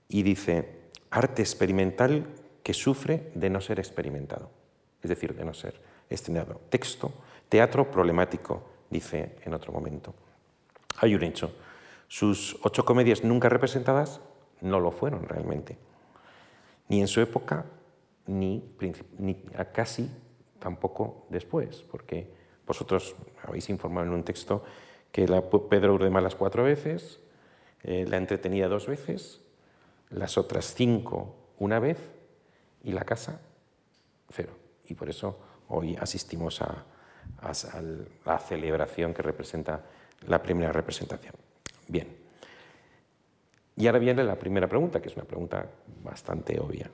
Y 0.08 0.24
dice, 0.24 0.80
arte 1.12 1.42
experimental 1.42 2.26
que 2.66 2.74
sufre 2.74 3.30
de 3.36 3.48
no 3.52 3.62
ser 3.62 3.78
experimentado, 3.78 4.50
es 5.04 5.08
decir, 5.08 5.36
de 5.36 5.46
no 5.46 5.54
ser 5.54 5.80
estrenado. 6.10 6.60
Texto, 6.72 7.14
teatro 7.48 7.92
problemático, 7.92 8.64
dice 8.90 9.36
en 9.46 9.54
otro 9.54 9.72
momento. 9.72 10.16
Hay 10.98 11.14
un 11.14 11.22
hecho, 11.22 11.52
sus 12.08 12.58
ocho 12.64 12.84
comedias 12.84 13.24
nunca 13.24 13.50
representadas 13.50 14.20
no 14.62 14.80
lo 14.80 14.90
fueron 14.90 15.30
realmente, 15.30 15.78
ni 16.90 17.02
en 17.02 17.08
su 17.08 17.22
época 17.22 17.66
ni, 18.26 18.64
casi 19.72 20.10
tampoco 20.58 21.28
después, 21.30 21.84
porque 21.92 22.34
vosotros 22.66 23.16
habéis 23.44 23.70
informado 23.70 24.08
en 24.08 24.14
un 24.14 24.24
texto 24.24 24.64
que 25.12 25.28
la 25.28 25.44
Pedro 25.44 25.94
Urdema 25.94 26.20
las 26.20 26.34
cuatro 26.34 26.64
veces, 26.64 27.20
eh, 27.84 28.08
la 28.10 28.18
entretenida 28.18 28.68
dos 28.68 28.88
veces, 28.88 29.42
las 30.10 30.40
otras 30.40 30.74
cinco 30.74 31.36
una 31.60 31.78
vez 31.78 32.15
y 32.86 32.92
la 32.92 33.04
casa 33.04 33.42
cero. 34.30 34.54
Y 34.88 34.94
por 34.94 35.10
eso 35.10 35.40
hoy 35.70 35.96
asistimos 36.00 36.62
a, 36.62 36.86
a 37.42 37.82
la 38.26 38.40
celebración 38.40 39.14
que 39.14 39.22
representa 39.22 39.84
la 40.28 40.42
primera 40.42 40.72
representación. 40.72 41.34
Bien. 41.88 42.16
Y 43.76 43.88
ahora 43.88 44.00
viene 44.00 44.24
la 44.24 44.40
primera 44.40 44.68
pregunta, 44.68 45.02
que 45.02 45.10
es 45.10 45.16
una 45.16 45.26
pregunta 45.26 45.70
bastante 46.04 46.60
obvia. 46.60 46.90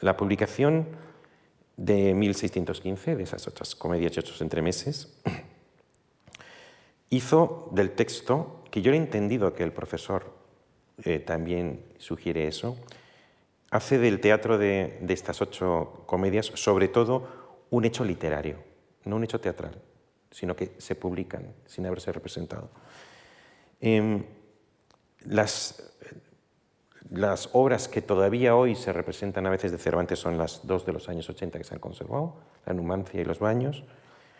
La 0.00 0.16
publicación 0.16 0.86
de 1.76 2.14
1615, 2.14 3.16
de 3.16 3.22
esas 3.22 3.46
otras 3.48 3.74
comedias 3.74 4.16
y 4.16 4.20
otros 4.20 4.40
entremeses, 4.42 5.18
hizo 7.10 7.70
del 7.72 7.92
texto, 7.92 8.64
que 8.70 8.82
yo 8.82 8.92
he 8.92 8.96
entendido 8.96 9.54
que 9.54 9.62
el 9.62 9.72
profesor 9.72 10.34
eh, 11.04 11.18
también 11.18 11.84
sugiere 11.98 12.46
eso, 12.48 12.76
hace 13.70 13.98
del 13.98 14.20
teatro 14.20 14.58
de, 14.58 15.04
estas 15.08 15.40
ocho 15.40 16.02
comedias 16.06 16.46
sobre 16.54 16.88
todo 16.88 17.28
un 17.70 17.84
hecho 17.84 18.04
literario, 18.04 18.58
no 19.04 19.16
un 19.16 19.24
hecho 19.24 19.40
teatral, 19.40 19.80
sino 20.30 20.54
que 20.54 20.74
se 20.78 20.94
publican 20.94 21.54
sin 21.66 21.86
haberse 21.86 22.12
representado. 22.12 22.70
Em, 23.80 24.24
las 25.24 25.82
obras 27.52 27.88
que 27.88 28.02
todavía 28.02 28.56
hoy 28.56 28.74
se 28.74 28.92
representan 28.92 29.46
a 29.46 29.50
veces 29.50 29.72
de 29.72 29.78
Cervantes 29.78 30.18
son 30.18 30.38
las 30.38 30.66
dos 30.66 30.86
de 30.86 30.92
los 30.92 31.08
años 31.08 31.28
80 31.28 31.58
que 31.58 31.64
se 31.64 31.74
han 31.74 31.80
conservado, 31.80 32.36
La 32.64 32.74
Numancia 32.74 33.20
y 33.20 33.24
Los 33.24 33.38
Baños, 33.38 33.84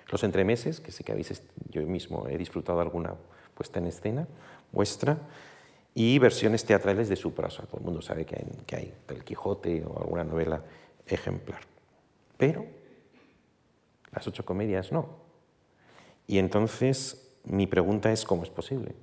Los 0.09 0.23
Entremeses, 0.23 0.81
que 0.81 0.93
sé 0.93 1.05
que 1.05 1.13
habéis, 1.13 1.43
yo 1.69 1.83
mismo 1.83 2.27
he 2.29 2.39
disfrutado 2.39 2.81
alguna 2.81 3.15
puesta 3.55 3.81
en 3.81 3.87
escena 3.87 4.29
vuestra, 4.73 5.19
y 5.99 6.19
versiones 6.19 6.63
teatrales 6.67 7.09
de 7.09 7.17
su 7.17 7.33
prosa. 7.33 7.63
Todo 7.63 7.79
el 7.79 7.85
mundo 7.85 8.03
sabe 8.03 8.27
que 8.27 8.37
hay, 8.37 8.45
que 8.67 8.77
hay 8.77 8.95
El 9.09 9.25
Quijote 9.25 9.83
o 9.83 9.99
alguna 9.99 10.25
novela 10.25 10.63
ejemplar. 11.07 11.63
Pero 12.37 12.67
las 14.13 14.29
ocho 14.29 14.45
comedias 14.45 14.93
no. 14.93 15.09
Y 16.27 16.39
entonces 16.39 17.33
mi 17.45 17.67
pregunta 17.67 18.13
es, 18.13 18.27
¿cómo 18.27 18.43
es 18.43 18.51
posible? 18.51 18.95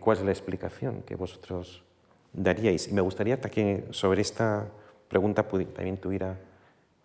¿Cuál 0.00 0.16
es 0.16 0.24
la 0.24 0.30
explicación 0.30 1.02
que 1.02 1.16
vosotros 1.16 1.84
daríais? 2.32 2.88
Y 2.88 2.94
me 2.94 3.02
gustaría 3.02 3.38
que 3.38 3.88
sobre 3.90 4.22
esta 4.22 4.70
pregunta 5.06 5.46
también 5.46 5.98
tuviera 5.98 6.38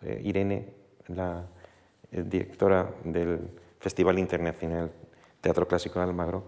eh, 0.00 0.22
Irene, 0.24 0.72
la 1.08 1.44
eh, 2.10 2.22
directora 2.22 2.94
del 3.04 3.40
Festival 3.78 4.18
Internacional 4.18 4.90
Teatro 5.42 5.68
Clásico 5.68 5.98
de 5.98 6.06
Almagro, 6.06 6.44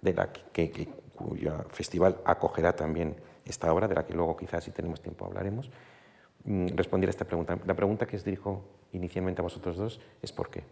de 0.00 0.14
la 0.14 0.32
que, 0.32 0.88
cuyo 1.18 1.64
festival 1.70 2.20
acogerá 2.24 2.74
también 2.74 3.16
esta 3.44 3.72
obra, 3.72 3.88
de 3.88 3.94
la 3.94 4.04
que 4.04 4.14
luego 4.14 4.36
quizás 4.36 4.64
si 4.64 4.70
tenemos 4.70 5.00
tiempo 5.00 5.24
hablaremos, 5.26 5.70
mm, 6.44 6.68
responder 6.76 7.08
a 7.08 7.10
esta 7.10 7.24
pregunta. 7.24 7.58
La 7.66 7.74
pregunta 7.74 8.06
que 8.06 8.16
os 8.16 8.24
dirijo 8.24 8.62
inicialmente 8.92 9.40
a 9.40 9.44
vosotros 9.44 9.76
dos 9.76 10.00
es 10.22 10.32
¿por 10.32 10.50
qué? 10.50 10.64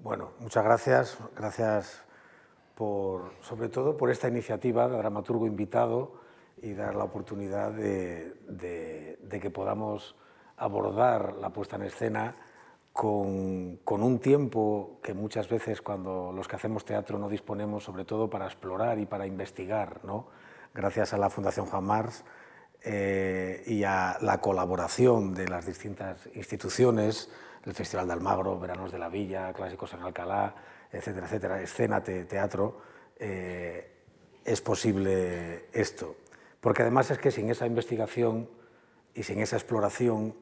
Bueno, 0.00 0.32
muchas 0.40 0.64
gracias. 0.64 1.18
Gracias 1.36 2.04
sobre 3.42 3.68
todo 3.68 3.96
por 3.96 4.10
esta 4.10 4.28
iniciativa 4.28 4.88
de 4.88 4.96
dramaturgo 4.96 5.46
invitado 5.46 6.14
y 6.60 6.74
dar 6.74 6.94
la 6.94 7.04
oportunidad 7.04 7.72
de, 7.72 9.18
que 9.40 9.50
podamos 9.50 10.16
abordar 10.56 11.34
la 11.34 11.50
puesta 11.50 11.76
en 11.76 11.82
escena 11.82 12.34
con, 12.92 13.80
un 13.86 14.18
tiempo 14.18 14.98
que 15.02 15.14
muchas 15.14 15.48
veces 15.48 15.80
cuando 15.80 16.32
los 16.32 16.46
que 16.46 16.56
hacemos 16.56 16.84
teatro 16.84 17.18
no 17.18 17.28
disponemos, 17.28 17.84
sobre 17.84 18.04
todo 18.04 18.28
para 18.28 18.46
explorar 18.46 18.98
y 18.98 19.06
para 19.06 19.26
investigar, 19.26 20.04
¿no? 20.04 20.28
gracias 20.74 21.12
a 21.12 21.18
la 21.18 21.30
Fundación 21.30 21.66
Juan 21.66 21.84
Mars 21.84 22.24
eh, 22.82 23.62
y 23.66 23.84
a 23.84 24.18
la 24.20 24.40
colaboración 24.40 25.34
de 25.34 25.48
las 25.48 25.66
distintas 25.66 26.28
instituciones, 26.34 27.30
el 27.64 27.74
Festival 27.74 28.06
de 28.06 28.12
Almagro, 28.14 28.58
Veranos 28.58 28.92
de 28.92 28.98
la 28.98 29.08
Villa, 29.08 29.52
Clásicos 29.52 29.94
en 29.94 30.00
Alcalá, 30.00 30.54
etcétera, 30.90 31.26
etcétera, 31.26 31.62
escena, 31.62 32.02
teatro, 32.02 32.80
eh, 33.18 33.90
es 34.44 34.60
posible 34.60 35.66
esto. 35.72 36.16
Porque 36.60 36.82
además 36.82 37.10
es 37.10 37.18
que 37.18 37.30
sin 37.30 37.50
esa 37.50 37.66
investigación 37.66 38.48
y 39.14 39.22
sin 39.22 39.40
esa 39.40 39.56
exploración, 39.56 40.34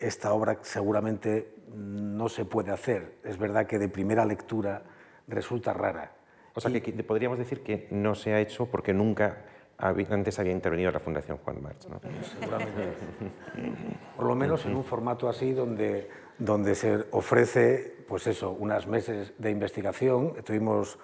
esta 0.00 0.32
obra 0.32 0.58
seguramente 0.62 1.54
no 1.74 2.28
se 2.28 2.44
puede 2.44 2.72
hacer. 2.72 3.16
Es 3.22 3.38
verdad 3.38 3.66
que 3.66 3.78
de 3.78 3.88
primera 3.88 4.24
lectura 4.24 4.82
resulta 5.28 5.72
rara. 5.72 6.12
O 6.54 6.60
sea, 6.60 6.72
que 6.80 6.92
podríamos 7.04 7.38
decir 7.38 7.62
que 7.62 7.86
no 7.90 8.14
se 8.14 8.32
ha 8.32 8.40
hecho 8.40 8.66
porque 8.66 8.92
nunca 8.92 9.44
antes 9.78 10.38
había 10.38 10.52
intervenido 10.52 10.90
la 10.90 11.00
Fundación 11.00 11.38
Juan 11.38 11.62
March. 11.62 11.86
¿no? 11.88 12.00
Seguramente. 12.22 12.92
Por 14.16 14.26
lo 14.26 14.34
menos 14.34 14.66
en 14.66 14.76
un 14.76 14.84
formato 14.84 15.28
así 15.28 15.52
donde, 15.52 16.10
donde 16.38 16.74
se 16.74 17.06
ofrece, 17.12 18.04
pues 18.08 18.26
eso, 18.26 18.50
unas 18.50 18.86
meses 18.86 19.32
de 19.38 19.50
investigación. 19.50 20.34
Tuvimos 20.44 20.98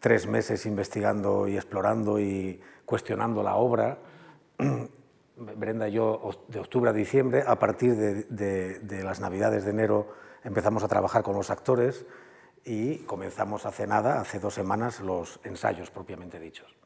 tres 0.00 0.26
meses 0.26 0.64
investigando 0.64 1.48
y 1.48 1.56
explorando 1.56 2.18
y 2.18 2.60
cuestionando 2.84 3.42
la 3.42 3.56
obra. 3.56 3.98
Brenda 5.36 5.88
y 5.88 5.92
yo, 5.92 6.30
de 6.48 6.60
octubre 6.60 6.90
a 6.90 6.92
diciembre. 6.92 7.42
A 7.46 7.58
partir 7.58 7.96
de, 7.96 9.02
las 9.02 9.20
Navidades 9.20 9.64
de 9.64 9.70
enero 9.70 10.08
empezamos 10.44 10.84
a 10.84 10.88
trabajar 10.88 11.22
con 11.22 11.34
los 11.34 11.50
actores 11.50 12.06
y 12.64 12.98
comenzamos 12.98 13.66
hace 13.66 13.86
nada, 13.86 14.20
hace 14.20 14.38
dos 14.38 14.54
semanas, 14.54 15.00
los 15.00 15.40
ensayos 15.44 15.90
propiamente 15.90 16.38
dichos. 16.38 16.76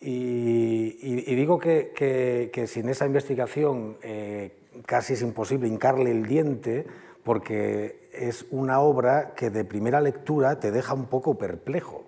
Y, 0.00 1.34
digo 1.34 1.58
que, 1.58 2.64
sin 2.66 2.88
esa 2.88 3.06
investigación 3.06 3.98
eh, 4.02 4.58
casi 4.86 5.12
es 5.12 5.22
imposible 5.22 5.68
hincarle 5.68 6.10
el 6.10 6.26
diente 6.26 6.86
porque 7.22 8.08
es 8.12 8.46
una 8.50 8.80
obra 8.80 9.34
que 9.34 9.50
de 9.50 9.64
primera 9.64 10.00
lectura 10.00 10.58
te 10.58 10.72
deja 10.72 10.94
un 10.94 11.06
poco 11.06 11.38
perplejo. 11.38 12.04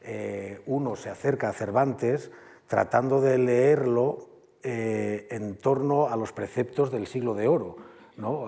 Eh, 0.00 0.62
uno 0.66 0.96
se 0.96 1.10
acerca 1.10 1.50
a 1.50 1.52
Cervantes 1.52 2.32
tratando 2.66 3.20
de 3.20 3.38
leerlo 3.38 4.37
eh, 4.62 5.28
en 5.30 5.56
torno 5.56 6.08
a 6.08 6.16
los 6.16 6.32
preceptos 6.32 6.90
del 6.90 7.06
siglo 7.06 7.34
de 7.34 7.48
oro, 7.48 7.76
¿no? 8.16 8.46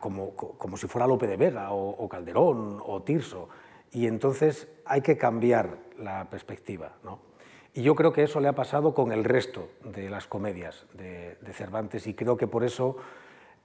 como, 0.00 0.34
como, 0.34 0.76
si 0.76 0.86
fuera 0.86 1.06
Lope 1.06 1.26
de 1.26 1.36
Vega 1.36 1.72
o, 1.72 2.08
Calderón 2.08 2.80
o 2.84 3.02
Tirso. 3.02 3.48
Y 3.92 4.06
entonces 4.06 4.68
hay 4.84 5.00
que 5.00 5.16
cambiar 5.16 5.78
la 5.98 6.28
perspectiva. 6.30 6.92
¿no? 7.02 7.18
Y 7.74 7.82
yo 7.82 7.94
creo 7.94 8.12
que 8.12 8.22
eso 8.22 8.40
le 8.40 8.48
ha 8.48 8.54
pasado 8.54 8.94
con 8.94 9.12
el 9.12 9.24
resto 9.24 9.68
de 9.84 10.08
las 10.08 10.26
comedias 10.26 10.86
de, 10.94 11.36
Cervantes 11.52 12.06
y 12.06 12.14
creo 12.14 12.36
que 12.36 12.46
por 12.46 12.64
eso 12.64 12.96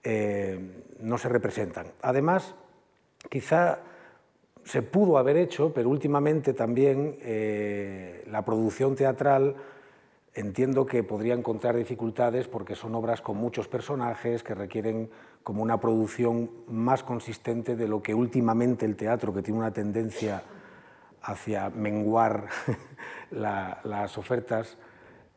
eh, 0.04 0.60
no 1.00 1.18
se 1.18 1.30
representan. 1.30 1.88
Además, 2.02 2.56
quizá 3.30 3.80
se 4.64 4.82
pudo 4.82 5.18
haber 5.18 5.38
hecho, 5.38 5.74
pero 5.74 5.90
últimamente 5.90 6.54
también 6.54 7.18
eh, 7.22 8.24
la 8.30 8.44
producción 8.44 8.96
teatral 8.96 9.56
entiendo 10.34 10.86
que 10.86 11.04
podría 11.04 11.34
encontrar 11.34 11.76
dificultades 11.76 12.48
porque 12.48 12.76
son 12.76 12.96
obras 12.96 13.22
con 13.22 13.38
muchos 13.38 13.68
personajes 13.68 14.44
que 14.44 14.56
requieren 14.56 15.10
como 15.44 15.62
una 15.64 15.80
producción 15.80 16.50
más 16.68 17.04
consistente 17.04 17.76
de 17.76 17.88
lo 17.88 18.02
que 18.02 18.14
últimamente 18.14 18.86
el 18.86 18.96
teatro, 18.96 19.34
que 19.34 19.42
tiene 19.42 19.60
una 19.60 19.74
tendencia 19.74 20.44
hacia 21.24 21.70
menguar 21.70 22.48
las 23.32 24.18
ofertas 24.18 24.78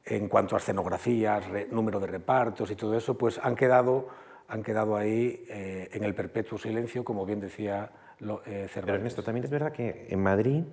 en 0.05 0.29
cuanto 0.29 0.55
a 0.55 0.59
escenografías, 0.59 1.45
número 1.71 1.99
de 1.99 2.07
repartos 2.07 2.71
y 2.71 2.77
todo 2.77 2.97
eso, 2.97 3.17
pues 3.17 3.41
han 3.43 3.57
quedado, 3.57 4.09
han 4.49 4.63
quedado 4.63 4.97
ahí 4.97 5.45
eh, 5.49 5.89
en 5.93 6.05
el 6.05 6.15
perpetuo 6.15 6.59
silencio, 6.59 7.05
como 7.05 7.25
bien 7.25 7.41
decía 7.41 7.91
lo, 8.19 8.43
eh, 8.45 8.69
Cervantes. 8.69 8.83
Pero 8.85 8.95
Ernesto, 8.97 9.23
también 9.23 9.45
es 9.45 9.51
verdad 9.51 9.73
que 9.73 10.07
en 10.11 10.23
Madrid 10.23 10.65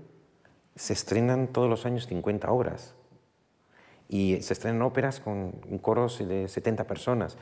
se 0.76 0.94
estrenan 0.94 1.48
todos 1.48 1.70
los 1.70 1.86
años 1.86 2.08
50 2.08 2.52
obras 2.52 2.96
y 4.12 4.42
se 4.42 4.52
estrenan 4.52 4.82
óperas 4.82 5.22
con 5.22 5.54
coros 5.82 6.20
de 6.20 6.50
70 6.50 6.86
personas. 6.86 7.38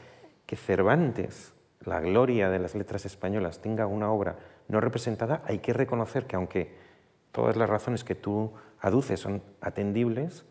Que 0.45 0.55
Cervantes, 0.55 1.51
la 1.83 1.99
gloria 1.99 2.49
de 2.49 2.59
las 2.59 2.75
letras 2.75 3.07
españolas, 3.07 3.59
tenga 3.59 3.87
una 3.87 4.11
obra 4.11 4.37
no 4.67 4.79
representada, 4.79 5.41
hay 5.45 5.59
que 5.59 5.73
reconocer 5.73 6.27
que 6.27 6.35
aunque 6.35 6.71
todas 7.31 7.57
las 7.57 7.67
razones 7.67 8.03
que 8.03 8.13
tú 8.13 8.53
aduces 8.81 9.19
son 9.19 9.41
atendibles, 9.61 10.45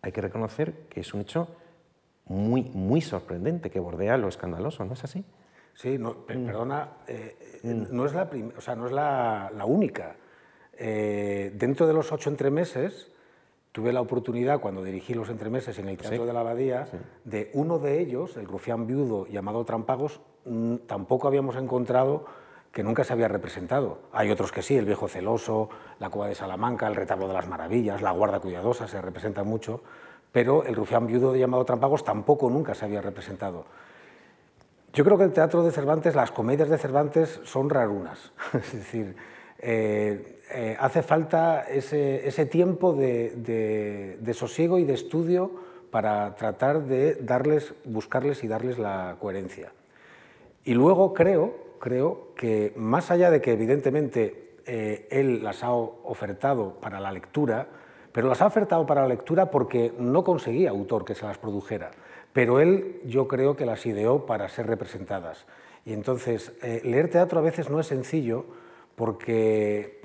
hay 0.00 0.10
que 0.10 0.22
reconocer 0.22 0.72
que 0.88 1.00
es 1.00 1.12
un 1.12 1.20
hecho 1.20 1.54
muy, 2.24 2.62
muy 2.62 3.02
sorprendente, 3.02 3.70
que 3.70 3.78
bordea 3.78 4.16
lo 4.16 4.28
escandaloso, 4.28 4.86
¿no 4.86 4.94
es 4.94 5.04
así? 5.04 5.22
Sí, 5.74 5.98
no, 5.98 6.12
mm. 6.12 6.24
perdona, 6.26 6.88
eh, 7.06 7.60
mm. 7.62 7.94
no 7.94 8.06
es 8.06 8.14
la, 8.14 8.30
o 8.56 8.60
sea, 8.62 8.74
no 8.74 8.86
es 8.86 8.92
la, 8.92 9.50
única. 9.66 10.16
Eh, 10.72 11.52
dentro 11.54 11.86
de 11.86 11.92
los 11.92 12.10
ocho 12.10 12.30
entremeses, 12.30 13.10
tuve 13.72 13.92
la 13.92 14.00
oportunidad, 14.00 14.60
cuando 14.60 14.82
dirigí 14.82 15.14
los 15.14 15.28
entremeses 15.28 15.78
en 15.78 15.88
el 15.88 15.96
Teatro 15.96 16.26
de 16.26 16.32
la 16.32 16.40
Abadía, 16.40 16.86
de 17.24 17.50
uno 17.54 17.78
de 17.78 18.00
ellos, 18.00 18.36
el 18.36 18.46
rufián 18.46 18.86
viudo 18.86 19.26
llamado 19.26 19.64
Trampagos, 19.64 20.20
mm, 20.44 20.76
tampoco 20.86 21.28
habíamos 21.28 21.56
encontrado 21.56 22.26
que 22.72 22.82
nunca 22.82 23.04
se 23.04 23.12
había 23.12 23.28
representado. 23.28 23.98
Hay 24.12 24.30
otros 24.30 24.52
que 24.52 24.62
sí, 24.62 24.76
el 24.76 24.84
viejo 24.84 25.08
celoso, 25.08 25.68
la 25.98 26.10
cueva 26.10 26.28
de 26.28 26.34
Salamanca, 26.34 26.86
el 26.86 26.96
retablo 26.96 27.28
de 27.28 27.34
las 27.34 27.48
maravillas, 27.48 28.02
la 28.02 28.12
guarda 28.12 28.40
cuidadosa, 28.40 28.86
se 28.88 29.00
representan 29.00 29.46
mucho, 29.46 29.82
pero 30.32 30.64
el 30.64 30.74
rufián 30.74 31.06
viudo 31.06 31.34
llamado 31.34 31.64
Trampagos 31.64 32.04
tampoco 32.04 32.50
nunca 32.50 32.74
se 32.74 32.84
había 32.84 33.00
representado. 33.00 33.64
Yo 34.92 35.04
creo 35.04 35.18
que 35.18 35.24
el 35.24 35.32
teatro 35.32 35.62
de 35.62 35.70
Cervantes, 35.70 36.14
las 36.14 36.30
comedias 36.30 36.68
de 36.68 36.78
Cervantes 36.78 37.40
son 37.44 37.70
rarunas. 37.70 38.32
es 38.52 38.72
decir, 38.72 39.16
eh, 39.58 40.37
eh, 40.50 40.76
hace 40.78 41.02
falta 41.02 41.62
ese, 41.68 42.46
tiempo 42.46 42.92
de, 42.92 44.32
sosiego 44.34 44.78
y 44.78 44.84
de 44.84 44.94
estudio 44.94 45.50
para 45.90 46.34
tratar 46.36 46.84
de 46.84 47.14
darles, 47.14 47.74
buscarles 47.84 48.44
y 48.44 48.48
darles 48.48 48.78
la 48.78 49.16
coherencia. 49.20 49.72
Y 50.64 50.74
luego 50.74 51.14
creo, 51.14 51.54
creo 51.78 52.34
que 52.34 52.72
más 52.76 53.10
allá 53.10 53.30
de 53.30 53.40
que 53.40 53.52
evidentemente 53.52 54.56
eh, 54.66 55.08
él 55.10 55.42
las 55.42 55.64
ha 55.64 55.72
ofertado 55.72 56.74
para 56.80 57.00
la 57.00 57.12
lectura, 57.12 57.68
pero 58.12 58.28
las 58.28 58.42
ha 58.42 58.46
ofertado 58.46 58.84
para 58.86 59.02
la 59.02 59.08
lectura 59.08 59.50
porque 59.50 59.92
no 59.98 60.24
conseguía 60.24 60.70
autor 60.70 61.04
que 61.04 61.14
se 61.14 61.24
las 61.24 61.38
produjera 61.38 61.90
pero 62.32 62.60
él 62.60 63.00
yo 63.04 63.26
creo 63.26 63.56
que 63.56 63.66
las 63.66 63.84
ideó 63.86 64.26
para 64.26 64.48
ser 64.48 64.68
representadas. 64.68 65.46
Y 65.84 65.92
entonces, 65.92 66.52
eh, 66.62 66.80
leer 66.84 67.10
teatro 67.10 67.40
a 67.40 67.42
veces 67.42 67.70
no 67.70 67.80
es 67.80 67.86
sencillo 67.86 68.44
porque, 68.98 70.00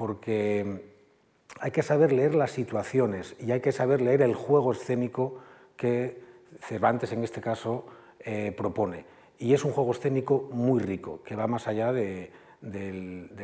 hay 1.59 1.71
que 1.71 1.81
saber 1.81 2.11
leer 2.11 2.35
las 2.35 2.51
situaciones 2.51 3.35
y 3.39 3.51
hay 3.51 3.59
que 3.59 3.71
saber 3.71 4.01
leer 4.01 4.21
el 4.21 4.35
juego 4.35 4.71
escénico 4.71 5.39
que 5.75 6.21
Cervantes 6.61 7.11
en 7.11 7.23
este 7.23 7.41
caso 7.41 7.85
eh, 8.19 8.53
propone. 8.55 9.05
Y 9.39 9.53
es 9.53 9.65
un 9.65 9.71
juego 9.71 9.91
escénico 9.91 10.47
muy 10.51 10.79
rico, 10.79 11.23
que 11.23 11.35
va 11.35 11.47
más 11.47 11.67
allá 11.67 11.91
del, 11.91 12.29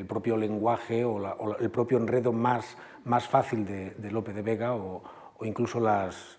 propio 0.07 0.37
lenguaje 0.37 1.03
o, 1.03 1.57
el 1.57 1.71
propio 1.71 1.97
enredo 1.97 2.31
más, 2.31 2.77
fácil 3.27 3.65
de, 3.65 4.11
Lope 4.11 4.33
de 4.33 4.43
Vega 4.43 4.75
o 4.75 5.01
incluso 5.41 5.79
las, 5.79 6.37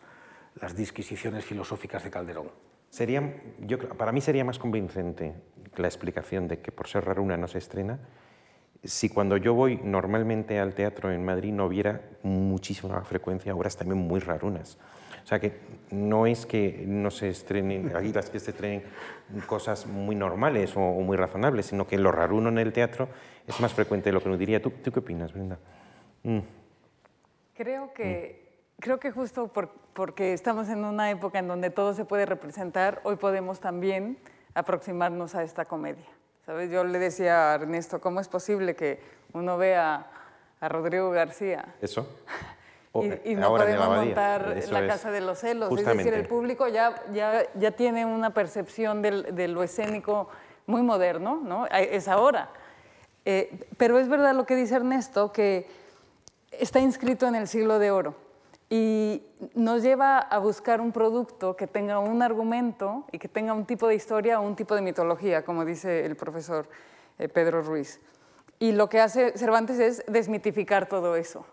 disquisiciones 0.77 1.45
filosóficas 1.45 2.05
de 2.05 2.11
Calderón. 2.11 2.51
Sería, 2.91 3.23
para 3.99 4.13
mí 4.13 4.21
sería 4.21 4.45
más 4.45 4.59
convincente 4.59 5.35
la 5.77 5.87
explicación 5.89 6.47
de 6.47 6.61
que 6.61 6.71
por 6.73 6.87
ser 6.87 7.05
raruna 7.05 7.37
no 7.37 7.49
se 7.49 7.59
estrena 7.59 7.99
si 8.83 9.09
cuando 9.09 9.37
yo 9.37 9.55
voy 9.55 9.81
normalmente 9.83 10.59
al 10.59 10.75
teatro 10.75 11.13
en 11.13 11.25
Madrid 11.25 11.53
no 11.53 11.67
hubiera 11.67 12.01
muchísima 12.23 13.03
frecuencia 13.03 13.55
obras 13.55 13.77
también 13.77 13.99
muy 13.99 14.21
rarunas. 14.21 14.79
O 15.23 15.27
sea 15.27 15.39
que 15.39 15.61
no 15.91 16.27
es 16.27 16.47
que 16.47 16.85
no 16.87 17.11
se 17.11 17.29
estrenen, 17.29 17.93
aquí 17.97 18.13
las 18.13 18.31
que 18.31 18.41
se 18.41 18.51
estrenen 18.51 18.83
cosas 19.47 19.87
muy 19.87 20.17
normales 20.17 20.73
o, 20.77 20.81
muy 20.81 21.17
razonables, 21.17 21.67
sino 21.67 21.87
que 21.87 21.99
lo 21.99 22.11
raruno 22.11 22.49
en 22.49 22.59
el 22.59 22.73
teatro 22.73 23.09
es 23.47 23.61
más 23.61 23.75
frecuente 23.75 24.09
de 24.09 24.15
lo 24.15 24.21
que 24.21 24.29
uno 24.29 24.39
diría. 24.39 24.63
¿Tú, 24.63 24.73
qué 24.83 24.99
opinas, 24.99 25.33
Brenda? 25.33 25.59
Mm. 26.23 26.41
Creo 27.55 27.93
que 27.93 28.41
creo 28.81 28.99
que 28.99 29.11
justo 29.11 29.53
porque 29.93 30.33
estamos 30.33 30.69
en 30.71 30.85
una 30.85 31.11
época 31.11 31.39
en 31.39 31.49
donde 31.49 31.69
todo 31.69 31.93
se 31.93 32.07
puede 32.07 32.25
representar, 32.25 33.01
hoy 33.05 33.17
podemos 33.17 33.61
también 33.61 34.19
aproximarnos 34.55 35.35
a 35.35 35.43
esta 35.43 35.65
comedia. 35.65 36.07
¿Sabes? 36.47 36.71
Yo 36.71 36.85
le 36.85 36.99
decía 36.99 37.53
a 37.53 37.55
Ernesto, 37.55 38.01
¿cómo 38.01 38.21
es 38.21 38.29
posible 38.29 38.75
que 38.75 39.01
uno 39.33 39.59
vea 39.59 40.07
a 40.61 40.69
Rodrigo 40.69 41.11
García? 41.11 41.75
Eso. 41.81 42.09
y, 43.25 43.35
no 43.35 43.51
podemos 43.51 43.89
montar 43.89 44.57
la 44.71 44.87
Casa 44.87 45.11
de 45.11 45.21
los 45.21 45.39
Celos. 45.39 45.73
Es 45.79 45.85
decir, 45.85 46.15
el 46.15 46.27
público 46.27 46.67
ya, 46.69 46.95
ya, 47.13 47.45
ya 47.55 47.71
tiene 47.73 48.05
una 48.05 48.31
percepción 48.31 49.03
de 49.03 49.49
lo 49.49 49.63
escénico 49.63 50.29
muy 50.67 50.83
moderno, 50.83 51.41
¿no? 51.43 51.67
Es 51.67 52.09
ahora. 52.09 52.51
Eh, 53.25 53.67
pero 53.77 53.99
es 53.99 54.09
verdad 54.09 54.35
lo 54.35 54.47
que 54.47 54.57
dice 54.57 54.77
Ernesto, 54.77 55.33
que 55.33 55.69
está 56.53 56.81
inscrito 56.81 57.27
en 57.27 57.35
el 57.35 57.49
siglo 57.49 57.79
de 57.79 57.91
oro 57.91 58.30
y 58.73 59.25
nos 59.55 59.83
lleva 59.83 60.19
a 60.19 60.39
buscar 60.39 60.81
un 60.81 60.93
producto 60.93 61.57
que 61.57 61.67
tenga 61.67 61.99
un 61.99 62.23
argumento 62.23 63.05
y 63.11 63.19
que 63.19 63.27
tenga 63.27 63.53
un 63.53 63.67
tipo 63.67 63.89
de 63.89 63.97
historia 63.97 64.39
o 64.41 64.47
un 64.47 64.55
tipo 64.55 64.77
de 64.77 64.81
mitología, 64.81 65.45
como 65.45 65.65
dice 65.65 66.07
el 66.07 66.15
profesor 66.15 66.69
eh, 67.19 67.29
Pedro 67.29 67.63
Ruiz. 67.63 68.01
Y 68.61 68.71
lo 68.71 68.89
que 68.89 69.01
hace 69.01 69.37
Cervantes 69.37 69.81
es 69.81 70.05
desmitificar 70.07 70.87
todo 70.87 71.17
eso. 71.17 71.45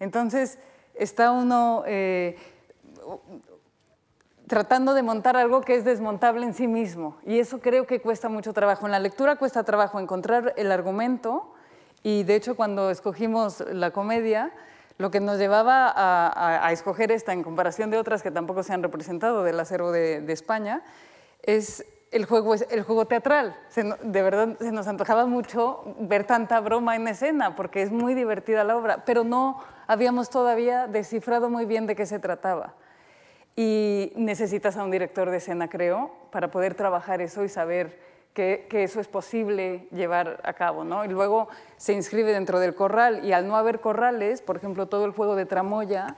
Entonces, 0.00 0.58
está 0.94 1.30
uno 1.30 1.82
eh, 1.86 2.36
tratando 4.46 4.94
de 4.94 5.02
montar 5.02 5.36
algo 5.36 5.60
que 5.60 5.74
es 5.74 5.84
desmontable 5.84 6.46
en 6.46 6.54
sí 6.54 6.68
mismo. 6.68 7.18
Y 7.26 7.38
eso 7.38 7.60
creo 7.60 7.86
que 7.86 8.00
cuesta 8.00 8.30
mucho 8.30 8.54
trabajo. 8.54 8.86
En 8.86 8.92
la 8.92 8.98
lectura 8.98 9.36
cuesta 9.36 9.62
trabajo 9.64 10.00
encontrar 10.00 10.54
el 10.56 10.72
argumento. 10.72 11.52
Y 12.02 12.22
de 12.22 12.36
hecho, 12.36 12.56
cuando 12.56 12.90
escogimos 12.90 13.60
la 13.60 13.90
comedia, 13.90 14.52
lo 14.98 15.10
que 15.10 15.20
nos 15.20 15.38
llevaba 15.38 15.92
a, 15.94 16.72
escoger 16.72 17.12
esta 17.12 17.32
en 17.32 17.42
comparación 17.42 17.90
de 17.90 17.98
otras 17.98 18.22
que 18.22 18.30
tampoco 18.30 18.62
se 18.62 18.72
han 18.72 18.82
representado 18.82 19.42
del 19.42 19.58
acervo 19.58 19.92
de, 19.92 20.24
España 20.32 20.82
es 21.42 21.84
el 22.10 22.24
juego, 22.26 23.06
teatral. 23.06 23.56
de 23.74 24.22
verdad 24.22 24.56
se 24.58 24.70
nos 24.72 24.86
antojaba 24.86 25.26
mucho 25.26 25.96
ver 26.00 26.24
tanta 26.24 26.60
broma 26.60 26.96
en 26.96 27.08
escena 27.08 27.54
porque 27.54 27.82
es 27.82 27.90
muy 27.90 28.14
divertida 28.14 28.64
la 28.64 28.76
obra, 28.76 29.04
pero 29.04 29.24
no 29.24 29.60
habíamos 29.86 30.30
todavía 30.30 30.86
descifrado 30.86 31.48
muy 31.48 31.64
bien 31.64 31.86
de 31.86 31.96
qué 31.96 32.06
se 32.06 32.18
trataba. 32.18 32.74
y 33.54 34.12
necesitas 34.16 34.78
a 34.78 34.84
un 34.84 34.90
director 34.90 35.28
de 35.28 35.36
escena, 35.36 35.68
creo, 35.68 36.10
para 36.30 36.50
poder 36.50 36.74
trabajar 36.74 37.20
eso 37.20 37.44
y 37.44 37.50
saber 37.50 38.11
que, 38.34 38.66
eso 38.70 39.00
es 39.00 39.08
posible 39.08 39.88
llevar 39.90 40.40
a 40.44 40.52
cabo. 40.54 40.84
¿no? 40.84 41.04
Y 41.04 41.08
luego 41.08 41.48
se 41.76 41.92
inscribe 41.92 42.32
dentro 42.32 42.60
del 42.60 42.74
corral 42.74 43.24
y 43.24 43.32
al 43.32 43.46
no 43.46 43.56
haber 43.56 43.80
corrales, 43.80 44.42
por 44.42 44.56
ejemplo, 44.56 44.86
todo 44.86 45.04
el 45.04 45.12
juego 45.12 45.36
de 45.36 45.46
tramoya, 45.46 46.16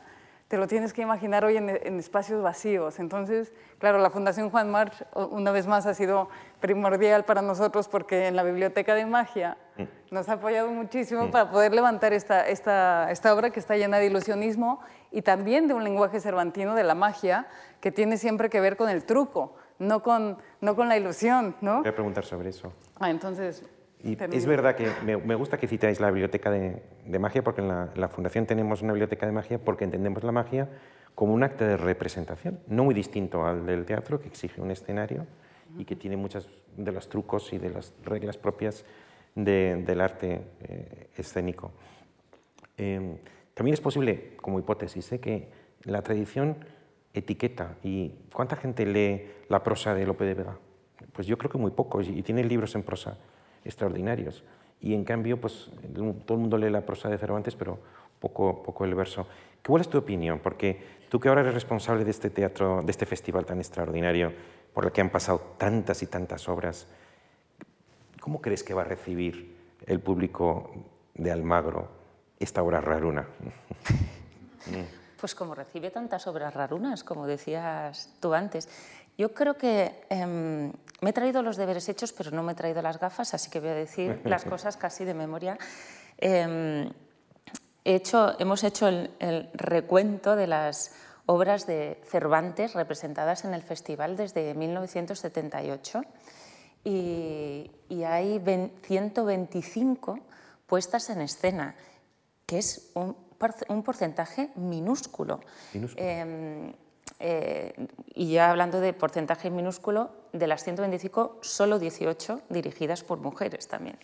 te 0.49 0.59
lo 0.59 0.69
tienes 0.69 0.93
que 0.93 1.03
imaginar 1.03 1.45
hoy 1.45 1.57
en, 1.57 1.99
espacios 1.99 2.43
vacíos. 2.43 2.99
Entonces, 2.99 3.53
claro, 3.79 3.99
la 3.99 4.11
Fundación 4.11 4.51
Juan 4.51 4.71
March, 4.71 5.05
una 5.15 5.51
vez 5.51 5.67
más, 5.67 5.87
ha 5.87 5.95
sido 5.95 6.29
primordial 6.61 7.25
para 7.25 7.43
nosotros 7.43 7.89
porque 7.89 8.29
en 8.29 8.37
la 8.37 8.43
Biblioteca 8.43 8.95
de 8.95 9.07
Magia 9.07 9.57
mm. 9.77 10.15
nos 10.15 10.29
ha 10.29 10.35
apoyado 10.35 10.71
muchísimo 10.71 11.27
mm. 11.27 11.31
para 11.31 11.51
poder 11.51 11.75
levantar 11.75 12.13
esta, 12.13 12.47
esta, 12.47 13.11
esta 13.11 13.35
obra 13.35 13.51
que 13.51 13.59
está 13.59 13.77
llena 13.77 13.99
de 13.99 14.07
ilusionismo 14.07 14.81
y 15.11 15.23
también 15.23 15.67
de 15.67 15.75
un 15.75 15.83
lenguaje 15.83 16.21
cervantino 16.21 16.75
de 16.75 16.85
la 16.85 16.95
magia 16.95 17.47
que 17.81 17.91
tiene 17.91 18.19
siempre 18.19 18.51
que 18.51 18.61
ver 18.61 18.77
con 18.77 18.89
el 18.89 19.05
truco, 19.05 19.57
no 19.87 20.03
con, 20.03 20.39
no 20.61 20.77
con 20.77 20.89
la 20.89 20.97
ilusión. 20.97 21.57
¿no? 21.61 21.79
Voy 21.79 21.89
a 21.89 21.95
preguntar 21.95 22.25
sobre 22.25 22.51
eso. 22.51 22.73
Ah, 22.99 23.11
entonces, 23.11 23.65
y 24.05 24.19
es 24.37 24.45
verdad 24.45 24.77
que 24.77 24.91
me, 25.03 25.35
gusta 25.35 25.57
que 25.57 25.67
citáis 25.67 25.99
la 25.99 26.11
biblioteca 26.11 26.51
de, 26.51 27.19
magia, 27.19 27.43
porque 27.43 27.63
en 27.63 27.69
la, 27.69 28.09
Fundación 28.09 28.45
tenemos 28.45 28.83
una 28.83 28.93
biblioteca 28.93 29.25
de 29.25 29.33
magia 29.33 29.59
porque 29.59 29.85
entendemos 29.85 30.23
la 30.23 30.33
magia 30.33 30.69
como 31.15 31.33
un 31.33 31.43
acto 31.43 31.65
de 31.65 31.79
representación, 31.79 32.61
no 32.67 32.85
muy 32.85 32.95
distinto 32.95 33.47
al 33.47 33.65
del 33.65 33.87
teatro, 33.87 34.21
que 34.21 34.29
exige 34.29 34.61
un 34.61 34.71
escenario 34.71 35.27
y 35.79 35.87
que 35.87 35.97
tiene 35.97 36.19
muchos 36.19 36.51
de 36.77 36.93
los 36.93 37.09
trucos 37.09 37.51
y 37.55 37.59
de 37.59 37.71
las 37.71 37.95
reglas 38.05 38.37
propias 38.37 38.85
del 39.35 40.01
arte 40.01 40.43
eh, 40.61 41.09
escénico. 41.17 41.73
Em, 42.77 43.17
también 43.55 43.73
es 43.73 43.81
posible, 43.81 44.37
como 44.37 44.59
hipótesis, 44.59 45.13
¿eh? 45.13 45.21
que 45.21 45.49
la 45.85 46.03
tradición 46.03 46.57
etiqueta. 47.15 47.77
¿Y 47.83 48.13
cuánta 48.33 48.57
gente 48.57 48.85
lee 48.85 49.31
la 49.49 49.63
prosa 49.63 49.95
de 49.95 50.05
Lope 50.05 50.25
de 50.25 50.35
Vega? 50.35 50.59
Pues 51.13 51.27
yo 51.27 51.39
creo 51.39 51.51
que 51.51 51.59
muy 51.59 51.71
pocos, 51.71 52.09
y 52.09 52.23
tiene 52.23 52.45
libros 52.45 52.75
en 52.75 52.83
prosa 52.83 53.17
extraordinarios. 53.65 54.45
Y 54.81 54.95
en 54.95 55.05
cambio, 55.05 55.41
pues 55.41 55.71
todo 56.27 56.35
el 56.35 56.41
mundo 56.41 56.59
lee 56.59 56.71
la 56.71 56.85
prosa 56.85 57.09
de 57.09 57.17
Cervantes, 57.17 57.55
pero 57.55 57.79
poco, 58.21 58.63
poco 58.63 58.85
el 58.85 58.95
verso. 58.95 59.27
¿Cuál 59.67 59.81
es 59.81 59.89
tu 59.89 59.97
opinión? 59.97 60.41
Porque 60.41 60.79
tú 61.09 61.19
que 61.19 61.29
ahora 61.29 61.41
eres 61.41 61.55
responsable 61.55 62.05
de 62.05 62.11
este 62.11 62.29
teatro, 62.29 62.83
de 62.83 62.91
este 62.91 63.07
festival 63.07 63.47
tan 63.47 63.59
extraordinario, 63.59 64.33
por 64.75 64.85
el 64.85 64.93
que 64.93 65.01
han 65.01 65.11
pasado 65.11 65.55
tantas 65.57 66.03
y 66.03 66.07
tantas 66.07 66.49
obras, 66.49 66.87
¿cómo 68.21 68.43
crees 68.43 68.63
que 68.63 68.75
va 68.75 68.83
a 68.83 68.87
recibir 68.87 69.57
el 69.87 70.01
público 70.01 70.71
de 71.15 71.31
Almagro 71.31 71.89
esta 72.39 72.63
obra 72.63 72.81
raruna? 72.81 73.27
Pues 75.21 75.35
como 75.35 75.55
recibe 75.55 75.91
tantas 75.91 76.27
obras 76.27 76.55
rarunas, 76.55 77.05
como 77.05 77.27
decías 77.27 78.11
tú 78.21 78.35
antes. 78.35 78.69
Yo 79.17 79.33
creo 79.33 79.57
que 79.57 80.05
em, 80.11 80.73
me 81.01 81.11
he 81.11 81.13
traído 81.13 81.43
los 81.43 81.57
deberes 81.57 81.89
hechos, 81.89 82.13
pero 82.13 82.31
no 82.33 82.43
me 82.43 82.53
he 82.53 82.55
traído 82.55 82.83
las 82.83 82.99
gafas, 82.99 83.33
así 83.35 83.49
que 83.51 83.61
voy 83.61 83.71
a 83.71 83.75
decir 83.75 84.21
las 84.25 84.45
cosas 84.45 84.77
casi 84.77 85.05
de 85.05 85.15
memoria. 85.15 85.57
Em, 86.19 86.91
hecho, 87.85 88.35
hemos 88.41 88.65
hecho 88.65 88.89
el, 88.89 89.51
recuento 89.55 90.35
de 90.35 90.47
las 90.47 90.93
obras 91.27 91.67
de 91.67 92.01
Cervantes 92.05 92.75
representadas 92.75 93.45
en 93.45 93.55
el 93.55 93.63
festival 93.63 94.17
desde 94.17 94.53
1978 94.55 96.03
y, 96.85 97.71
hay 98.05 98.43
125 98.83 100.19
puestas 100.67 101.09
en 101.09 101.21
escena, 101.21 101.77
que 102.47 102.59
es 102.59 102.91
un, 102.95 103.17
porcentaje 103.83 104.51
minúsculo. 104.57 105.41
Em, 105.97 106.73
eh, 107.21 107.73
y 108.15 108.33
ya 108.33 108.51
hablando 108.51 108.81
de 108.81 108.93
porcentaje 108.93 109.51
minúsculo, 109.51 110.11
de 110.33 110.47
las 110.47 110.65
125, 110.65 111.39
solo 111.43 111.79
18 111.79 112.43
dirigidas 112.49 113.05
por 113.05 113.19
mujeres 113.19 113.69
también. 113.69 113.99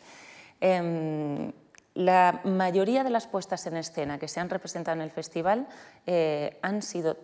Em, 0.60 1.52
la 1.94 2.40
mayoría 2.44 3.02
de 3.02 3.10
las 3.10 3.26
puestas 3.26 3.66
en 3.66 3.76
escena 3.76 4.18
que 4.18 4.28
se 4.28 4.40
han 4.40 4.48
representado 4.48 4.96
en 4.96 5.02
el 5.02 5.10
festival 5.10 5.66
eh, 6.06 6.58
han 6.62 6.82
sido 6.82 7.16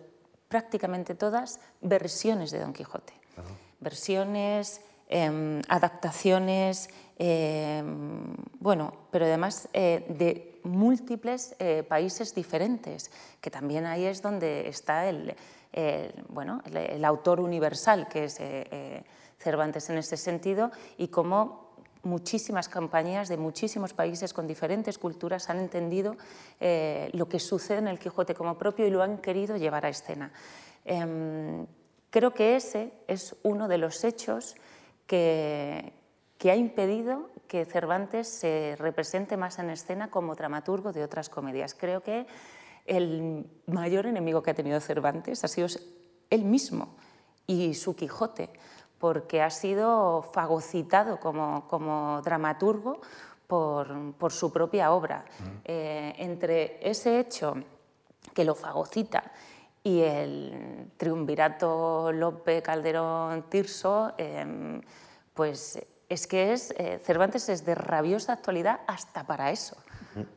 prácticamente 0.49 1.15
todas 1.15 1.59
versiones 1.81 2.51
de 2.51 2.59
Don 2.59 2.73
Quijote. 2.73 3.13
Versiones, 3.79 4.81
em, 5.07 5.61
adaptaciones, 5.69 6.89
bueno, 8.67 8.93
pero 9.11 9.23
además 9.23 9.69
eh, 9.71 10.05
de 10.09 10.59
múltiples 10.63 11.55
países 11.87 12.35
diferentes, 12.35 13.09
que 13.39 13.49
también 13.49 13.85
ahí 13.85 14.03
es 14.03 14.21
donde 14.21 14.67
está 14.67 15.07
el, 15.07 15.33
bueno, 16.29 16.61
el, 16.73 17.05
autor 17.05 17.39
universal 17.39 18.07
que 18.07 18.25
es 18.25 18.39
eh, 18.39 18.67
eh, 18.71 19.03
Cervantes 19.37 19.89
en 19.89 19.97
ese 19.97 20.17
sentido 20.17 20.71
y 20.97 21.09
cómo 21.09 21.67
muchísimas 22.03 22.69
compañías 22.69 23.29
de 23.29 23.37
muchísimos 23.37 23.93
países 23.93 24.33
con 24.33 24.47
diferentes 24.47 24.97
culturas 24.97 25.49
han 25.49 25.59
entendido 25.59 26.15
eh, 26.59 27.09
lo 27.13 27.27
que 27.27 27.39
sucede 27.39 27.79
en 27.79 27.87
el 27.87 27.99
Quijote 27.99 28.33
como 28.33 28.57
propio 28.57 28.87
y 28.87 28.89
lo 28.89 29.03
han 29.03 29.19
querido 29.19 29.57
llevar 29.57 29.85
a 29.85 29.89
escena. 29.89 30.31
Em, 30.85 31.67
creo 32.09 32.33
que 32.33 32.55
ese 32.55 32.93
es 33.07 33.35
uno 33.43 33.67
de 33.67 33.77
los 33.77 34.03
hechos 34.03 34.55
que, 35.05 35.93
que 36.37 36.51
ha 36.51 36.55
impedido 36.55 37.29
que 37.47 37.65
Cervantes 37.65 38.27
se 38.27 38.75
represente 38.77 39.37
más 39.37 39.59
en 39.59 39.69
escena 39.69 40.09
como 40.09 40.35
dramaturgo 40.35 40.91
de 40.91 41.03
otras 41.03 41.29
comedias. 41.29 41.73
Creo 41.73 42.01
que 42.03 42.27
el 42.85 43.45
mayor 43.65 44.05
enemigo 44.05 44.43
que 44.43 44.51
ha 44.51 44.55
tenido 44.55 44.79
Cervantes 44.79 45.43
ha 45.43 45.47
sido 45.47 45.67
él 46.29 46.43
mismo 46.43 46.95
y 47.45 47.73
su 47.73 47.95
Quijote, 47.95 48.49
porque 48.99 49.41
ha 49.41 49.49
sido 49.49 50.21
fagocitado 50.21 51.19
como, 51.19 52.21
dramaturgo 52.23 53.01
por, 53.47 54.13
su 54.29 54.51
propia 54.51 54.91
obra. 54.91 55.25
Eh, 55.63 56.13
entre 56.17 56.79
ese 56.87 57.19
hecho 57.19 57.55
que 58.33 58.43
lo 58.43 58.55
fagocita 58.55 59.31
y 59.83 60.01
el 60.01 60.91
triunvirato 60.97 62.11
Lope 62.11 62.61
Calderón 62.61 63.43
Tirso, 63.49 64.13
em, 64.17 64.81
pues 65.33 65.79
es 66.09 66.27
que 66.27 66.53
es, 66.53 66.73
eh, 66.77 66.99
Cervantes 67.03 67.49
es 67.49 67.65
de 67.65 67.75
rabiosa 67.75 68.33
actualidad 68.33 68.79
hasta 68.87 69.25
para 69.25 69.51
eso. 69.51 69.77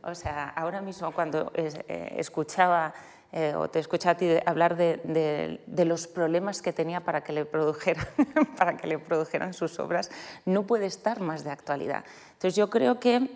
O 0.03 0.15
sea, 0.15 0.51
ahora 0.51 0.83
mismo 0.83 1.11
cuando 1.13 1.53
eh, 1.55 2.15
escuchaba 2.19 2.93
eh, 3.33 3.55
o 3.57 3.71
te 3.71 3.79
escuchaba 3.79 4.13
a 4.13 4.17
ti 4.17 4.29
hablar 4.45 4.77
de, 4.77 5.61
los 5.87 6.09
problemas 6.09 6.61
que 6.63 6.73
tenía 6.73 7.01
para 7.01 7.23
que, 7.23 7.33
le 7.33 7.45
produjeran, 7.45 8.07
para 8.59 8.77
que 8.77 8.89
le 8.89 8.99
produjeran 8.99 9.55
sus 9.55 9.79
obras, 9.79 10.11
no 10.45 10.67
puede 10.67 10.87
estar 10.87 11.21
más 11.21 11.45
de 11.45 11.51
actualidad. 11.51 12.05
Entonces 12.33 12.57
yo 12.57 12.69
creo 12.69 12.99
que 12.99 13.31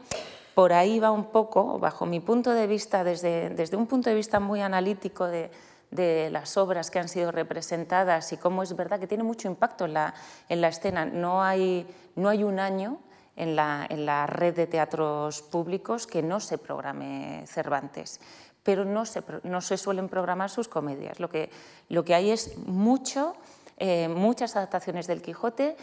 por 0.54 0.72
ahí 0.72 0.98
va 0.98 1.12
un 1.12 1.30
poco, 1.30 1.78
bajo 1.78 2.06
mi 2.06 2.18
punto 2.18 2.50
de 2.50 2.66
vista, 2.66 3.04
desde, 3.04 3.50
desde 3.50 3.76
un 3.76 3.86
punto 3.86 4.10
de 4.10 4.16
vista 4.16 4.40
muy 4.40 4.60
analítico 4.60 5.26
de, 5.26 5.50
de 5.94 6.28
las 6.30 6.56
obras 6.56 6.90
que 6.90 6.98
han 6.98 7.08
sido 7.08 7.30
representadas 7.30 8.32
y 8.32 8.36
cómo 8.36 8.64
es 8.64 8.74
verdad 8.74 8.98
que 8.98 9.06
tiene 9.06 9.22
mucho 9.22 9.46
impacto 9.46 9.84
en 9.84 9.94
la, 9.94 10.14
en 10.48 10.60
la 10.60 10.68
escena. 10.68 11.06
No 11.06 11.42
hay, 11.42 11.86
no 12.16 12.28
hay 12.28 12.42
un 12.42 12.58
año 12.58 12.98
en 13.36 13.54
la, 13.54 14.26
red 14.26 14.56
de 14.56 14.66
teatros 14.66 15.42
públicos 15.42 16.08
que 16.08 16.22
no 16.22 16.40
se 16.40 16.58
programe 16.58 17.44
Cervantes, 17.46 18.20
pero 18.64 18.84
no 18.84 19.06
se, 19.06 19.22
no 19.44 19.60
se 19.60 19.76
suelen 19.76 20.08
programar 20.08 20.50
sus 20.50 20.66
comedias. 20.66 21.20
Lo 21.20 21.28
que, 21.28 21.50
lo 21.88 22.04
que 22.04 22.14
hay 22.14 22.30
es 22.30 22.58
mucho, 22.58 23.36
eh, 23.76 24.08
muchas 24.08 24.56
adaptaciones 24.56 25.06
del 25.06 25.22
Quijote 25.22 25.76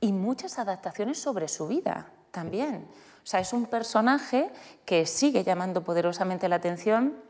y 0.00 0.12
muchas 0.12 0.58
adaptaciones 0.58 1.18
sobre 1.20 1.48
su 1.48 1.68
vida 1.68 2.08
también. 2.30 2.88
O 3.22 3.26
sea, 3.26 3.40
es 3.40 3.52
un 3.52 3.66
personaje 3.66 4.50
que 4.86 5.04
sigue 5.04 5.44
llamando 5.44 5.84
poderosamente 5.84 6.48
la 6.48 6.56
atención 6.56 7.28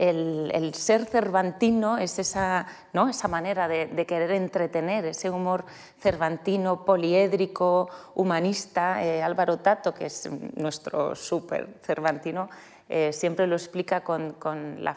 el, 0.00 0.72
ser 0.74 1.04
cervantino 1.04 1.98
es 1.98 2.18
esa, 2.18 2.66
¿no? 2.94 3.08
esa 3.08 3.28
manera 3.28 3.68
de, 3.68 4.06
querer 4.06 4.30
entretener, 4.30 5.04
ese 5.04 5.28
humor 5.28 5.64
cervantino, 6.00 6.84
poliédrico, 6.84 7.88
humanista. 8.14 9.04
Eh, 9.04 9.22
Álvaro 9.22 9.58
Tato, 9.58 9.92
que 9.92 10.06
es 10.06 10.28
nuestro 10.56 11.14
súper 11.14 11.80
cervantino, 11.82 12.48
eh, 12.88 13.12
siempre 13.12 13.46
lo 13.46 13.56
explica 13.56 14.02
con, 14.02 14.36
la, 14.82 14.94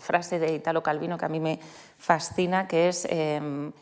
frase 0.00 0.38
de 0.38 0.54
Italo 0.54 0.82
Calvino 0.82 1.16
que 1.16 1.24
a 1.24 1.30
mí 1.30 1.40
me 1.40 1.58
fascina, 1.98 2.68
que 2.68 2.88
es... 2.88 3.06
Em, 3.10 3.72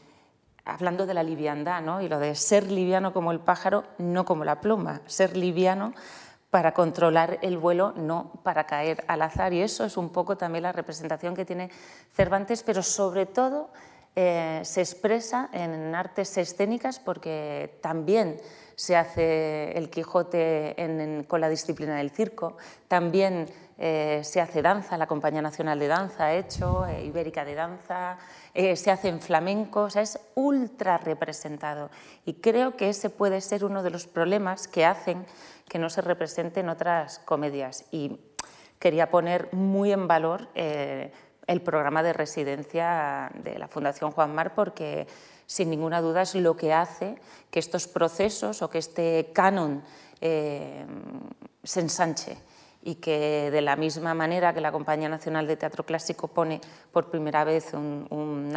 hablando 0.66 1.04
de 1.04 1.12
la 1.12 1.22
liviandad 1.22 1.82
¿no? 1.82 2.00
y 2.00 2.08
lo 2.08 2.18
de 2.18 2.34
ser 2.34 2.72
liviano 2.72 3.12
como 3.12 3.32
el 3.32 3.38
pájaro, 3.38 3.84
no 3.98 4.24
como 4.24 4.46
la 4.46 4.62
pluma, 4.62 5.02
ser 5.04 5.36
liviano 5.36 5.92
para 6.54 6.72
controlar 6.72 7.40
el 7.42 7.58
vuelo, 7.58 7.94
no 7.96 8.30
para 8.44 8.64
caer 8.64 9.02
al 9.08 9.22
azar. 9.22 9.52
Y 9.52 9.60
eso 9.60 9.84
es 9.84 9.96
un 9.96 10.10
poco 10.10 10.36
también 10.36 10.62
la 10.62 10.70
representación 10.70 11.34
que 11.34 11.44
tiene 11.44 11.68
Cervantes, 12.12 12.62
pero 12.62 12.80
sobre 12.80 13.26
todo 13.26 13.70
eh, 14.14 14.60
se 14.62 14.80
expresa 14.80 15.48
en 15.52 15.92
artes 15.96 16.38
escénicas 16.38 17.00
porque 17.00 17.80
también 17.82 18.36
se 18.76 18.94
hace 18.94 19.76
el 19.76 19.90
Quijote 19.90 21.24
con 21.26 21.40
la 21.40 21.48
disciplina 21.48 21.96
del 21.96 22.12
circo, 22.12 22.56
también 22.86 23.48
eh, 23.76 24.20
se 24.22 24.40
hace 24.40 24.62
danza, 24.62 24.96
la 24.96 25.08
Compañía 25.08 25.42
Nacional 25.42 25.80
de 25.80 25.88
Danza 25.88 26.26
ha 26.26 26.34
hecho, 26.34 26.86
eh, 26.86 27.04
Ibérica 27.04 27.44
de 27.44 27.56
Danza, 27.56 28.16
se 28.54 28.92
hace 28.92 29.08
en 29.08 29.20
flamenco, 29.20 29.80
o 29.82 29.90
sea, 29.90 30.02
es 30.02 30.20
ultra 30.36 30.98
representado. 30.98 31.90
Y 32.24 32.34
creo 32.34 32.76
que 32.76 32.90
ese 32.90 33.10
puede 33.10 33.40
ser 33.40 33.64
uno 33.64 33.82
de 33.82 33.90
los 33.90 34.06
problemas 34.06 34.68
que 34.68 34.84
hacen 34.84 35.26
que 35.68 35.78
no 35.78 35.90
se 35.90 36.00
represente 36.00 36.60
en 36.60 36.68
otras 36.68 37.18
comedias. 37.20 37.86
Y 37.90 38.20
quería 38.78 39.10
poner 39.10 39.52
muy 39.52 39.92
en 39.92 40.06
valor 40.08 40.48
el 40.54 41.62
programa 41.62 42.02
de 42.02 42.12
residencia 42.12 43.30
de 43.34 43.58
la 43.58 43.68
Fundación 43.68 44.10
Juan 44.10 44.34
Mar 44.34 44.54
porque 44.54 45.06
sin 45.46 45.70
ninguna 45.70 46.00
duda 46.00 46.22
es 46.22 46.34
lo 46.34 46.56
que 46.56 46.72
hace 46.72 47.16
que 47.50 47.58
estos 47.58 47.86
procesos 47.86 48.62
o 48.62 48.70
que 48.70 48.78
este 48.78 49.30
canon 49.32 49.82
se 50.20 51.80
ensanche 51.80 52.36
y 52.86 52.96
que 52.96 53.50
de 53.50 53.62
la 53.62 53.76
misma 53.76 54.12
manera 54.12 54.52
que 54.52 54.60
la 54.60 54.70
Compañía 54.70 55.08
Nacional 55.08 55.46
de 55.46 55.56
Teatro 55.56 55.86
Clásico 55.86 56.28
pone 56.28 56.60
por 56.92 57.10
primera 57.10 57.42
vez 57.42 57.72
un, 57.72 58.52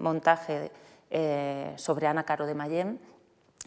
montaje 0.00 0.70
eh, 1.10 1.72
sobre 1.76 2.06
Ana 2.06 2.22
Caro 2.22 2.46
de 2.46 2.54
Mayén, 2.54 3.00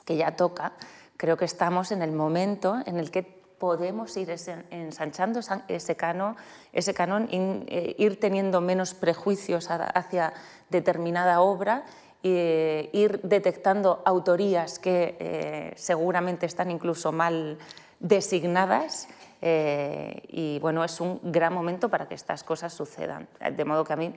que 0.05 0.15
ya 0.15 0.37
toca, 0.37 0.71
creo 1.17 1.37
que 1.37 1.45
estamos 1.45 1.91
en 1.91 2.01
el 2.01 2.11
momento 2.11 2.77
en 2.85 2.97
el 2.97 3.11
que 3.11 3.23
podemos 3.23 4.15
ir 4.17 4.29
ensanchando 4.71 5.39
ese 5.67 5.95
canon, 5.95 6.35
ese 6.73 6.93
canon 6.93 7.29
eh, 7.31 7.95
ir 7.97 8.19
teniendo 8.19 8.59
menos 8.59 8.93
prejuicios 8.93 9.69
hacia 9.69 10.33
determinada 10.69 11.39
obra 11.39 11.85
e 12.23 12.89
ir 12.93 13.21
detectando 13.23 14.01
autorías 14.05 14.79
que 14.79 15.73
seguramente 15.75 16.45
están 16.45 16.71
incluso 16.71 17.11
mal 17.11 17.57
designadas 17.99 19.07
eh, 19.45 20.23
y 20.29 20.57
bueno, 20.59 20.85
es 20.85 21.01
un 21.01 21.19
gran 21.21 21.53
momento 21.53 21.89
para 21.89 22.07
que 22.07 22.15
estas 22.15 22.45
cosas 22.45 22.71
sucedan. 22.71 23.27
De 23.51 23.65
modo 23.65 23.83
que 23.83 23.91
a 23.91 23.97
mí 23.97 24.13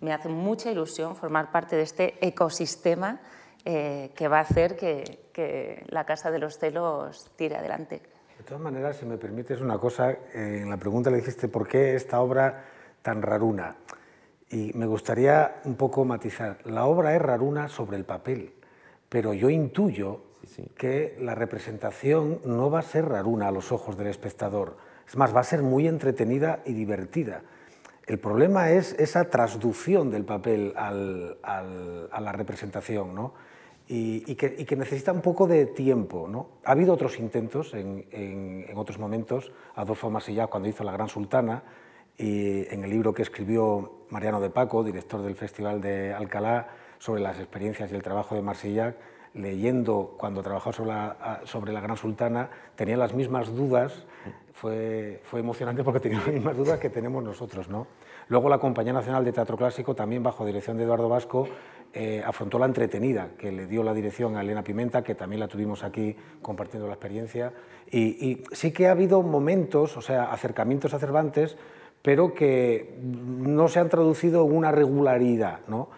me 0.00 0.12
hace 0.12 0.28
mucha 0.28 0.70
ilusión 0.70 1.16
formar 1.16 1.50
parte 1.50 1.74
de 1.74 1.82
este 1.82 2.14
ecosistema 2.24 3.18
eh, 3.64 4.10
que 4.14 4.28
va 4.28 4.38
a 4.38 4.42
hacer 4.42 4.76
que, 4.76 5.28
que, 5.32 5.84
la 5.88 6.04
Casa 6.04 6.30
de 6.30 6.38
los 6.38 6.58
Celos 6.58 7.30
tire 7.36 7.56
adelante. 7.56 8.00
De 8.38 8.44
todas 8.44 8.62
maneras, 8.62 8.96
si 8.96 9.04
me 9.04 9.18
permites 9.18 9.60
una 9.60 9.78
cosa, 9.78 10.10
eh, 10.10 10.60
en 10.62 10.70
la 10.70 10.76
pregunta 10.76 11.10
le 11.10 11.18
dijiste 11.18 11.48
por 11.48 11.66
qué 11.66 11.94
esta 11.94 12.20
obra 12.20 12.64
tan 13.02 13.20
raruna. 13.20 13.76
Y 14.50 14.72
me 14.74 14.86
gustaría 14.86 15.60
un 15.64 15.74
poco 15.74 16.04
matizar. 16.04 16.58
La 16.64 16.86
obra 16.86 17.14
es 17.14 17.20
raruna 17.20 17.68
sobre 17.68 17.96
el 17.96 18.04
papel, 18.04 18.54
pero 19.08 19.34
yo 19.34 19.50
intuyo 19.50 20.22
que 20.76 21.16
la 21.20 21.34
representación 21.34 22.40
no 22.44 22.70
va 22.70 22.78
a 22.78 22.82
ser 22.82 23.06
raruna 23.06 23.48
a 23.48 23.52
los 23.52 23.72
ojos 23.72 23.98
del 23.98 24.06
espectador. 24.06 24.76
Es 25.06 25.16
más, 25.16 25.34
va 25.34 25.40
a 25.40 25.44
ser 25.44 25.62
muy 25.62 25.86
entretenida 25.86 26.60
y 26.64 26.72
divertida. 26.72 27.42
El 28.06 28.18
problema 28.18 28.70
es 28.70 28.94
esa 28.98 29.28
traducción 29.28 30.10
del 30.10 30.24
papel 30.24 30.72
a 30.76 30.90
la 30.92 32.32
representación, 32.32 33.14
¿no? 33.14 33.34
Y, 33.90 34.34
que, 34.34 34.76
necesita 34.76 35.12
un 35.12 35.22
poco 35.22 35.46
de 35.46 35.64
tiempo. 35.64 36.28
¿no? 36.28 36.48
Ha 36.64 36.72
habido 36.72 36.92
otros 36.92 37.18
intentos 37.18 37.72
en, 37.72 38.66
otros 38.76 38.98
momentos. 38.98 39.50
Adolfo 39.74 40.10
Masillá, 40.10 40.46
cuando 40.48 40.68
hizo 40.68 40.84
La 40.84 40.92
Gran 40.92 41.08
Sultana, 41.08 41.62
y 42.18 42.66
en 42.72 42.84
el 42.84 42.90
libro 42.90 43.14
que 43.14 43.22
escribió 43.22 44.04
Mariano 44.10 44.40
de 44.40 44.50
Paco, 44.50 44.84
director 44.84 45.22
del 45.22 45.36
Festival 45.36 45.80
de 45.80 46.12
Alcalá, 46.12 46.68
sobre 46.98 47.22
las 47.22 47.38
experiencias 47.38 47.90
y 47.90 47.94
el 47.94 48.02
trabajo 48.02 48.34
de 48.34 48.42
Marsillac, 48.42 48.96
leyendo 49.34 50.16
cuando 50.18 50.42
trabajó 50.42 50.72
sobre 50.72 50.90
la, 50.90 51.40
sobre 51.44 51.72
la 51.72 51.80
Gran 51.80 51.96
Sultana, 51.96 52.50
tenía 52.74 52.96
las 52.96 53.14
mismas 53.14 53.54
dudas, 53.54 54.06
fue, 54.52 55.20
fue 55.24 55.40
emocionante 55.40 55.84
porque 55.84 56.00
tenía 56.00 56.18
las 56.18 56.34
mismas 56.34 56.56
dudas 56.56 56.78
que 56.80 56.90
tenemos 56.90 57.22
nosotros. 57.22 57.68
¿no? 57.68 57.86
Luego 58.28 58.48
la 58.48 58.58
Compañía 58.58 58.92
Nacional 58.92 59.24
de 59.24 59.32
Teatro 59.32 59.56
Clásico, 59.56 59.94
también 59.94 60.22
bajo 60.22 60.44
dirección 60.44 60.76
de 60.76 60.84
Eduardo 60.84 61.08
Vasco, 61.08 61.48
eh, 61.94 62.22
afrontó 62.24 62.58
la 62.58 62.66
entretenida, 62.66 63.30
que 63.38 63.50
le 63.50 63.66
dio 63.66 63.82
la 63.82 63.94
dirección 63.94 64.36
a 64.36 64.42
Elena 64.42 64.62
Pimenta, 64.62 65.02
que 65.02 65.14
también 65.14 65.40
la 65.40 65.48
tuvimos 65.48 65.82
aquí 65.82 66.14
compartiendo 66.42 66.86
la 66.86 66.94
experiencia. 66.94 67.52
Y, 67.90 68.44
sí 68.52 68.72
que 68.72 68.88
ha 68.88 68.90
habido 68.90 69.22
momentos, 69.22 69.96
o 69.96 70.02
sea, 70.02 70.30
acercamientos 70.32 70.92
a 70.92 70.98
Cervantes, 70.98 71.56
pero 72.02 72.34
que 72.34 72.94
no 73.02 73.68
se 73.68 73.80
han 73.80 73.88
traducido 73.88 74.44
en 74.44 74.54
una 74.54 74.70
regularidad. 74.70 75.60
¿no? 75.66 75.88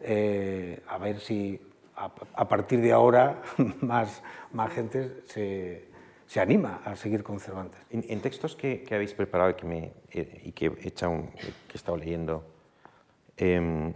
Eh, 0.00 0.80
a 0.86 0.98
ver 0.98 1.18
si 1.20 1.60
a, 1.96 2.48
partir 2.48 2.80
de 2.80 2.92
ahora 2.92 3.42
más, 3.80 4.22
más 4.52 4.72
gente 4.72 5.22
se, 5.24 5.86
se, 6.26 6.40
anima 6.40 6.82
a 6.84 6.94
seguir 6.94 7.22
con 7.22 7.40
Cervantes. 7.40 7.80
En, 7.90 8.20
textos 8.20 8.54
que, 8.54 8.82
que, 8.82 8.94
habéis 8.94 9.14
preparado 9.14 9.50
y 9.50 9.54
que, 9.54 9.66
me, 9.66 9.92
eh, 10.12 10.42
y 10.44 10.52
que, 10.52 10.66
he, 10.66 10.70
que 10.70 10.84
he 10.84 11.74
estado 11.74 11.96
leyendo, 11.96 12.44
em, 13.36 13.94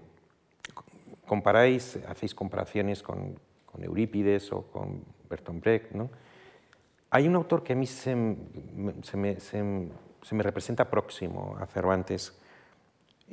comparáis, 1.27 1.99
hacéis 2.09 2.35
comparaciones 2.35 3.03
con, 3.03 3.39
Eurípides 3.81 4.53
o 4.53 4.63
con 4.71 5.03
Bertolt 5.31 5.63
Brecht. 5.63 5.93
¿no? 5.93 6.11
Hay 7.11 7.27
un 7.27 7.35
autor 7.35 7.63
que 7.63 7.73
a 7.73 7.77
mí 7.77 7.87
se, 7.87 8.15
se, 9.03 9.17
me, 9.17 9.41
se, 9.41 9.63
me, 9.63 10.43
representa 10.43 10.91
próximo 10.91 11.57
a 11.59 11.67
Cervantes, 11.67 12.39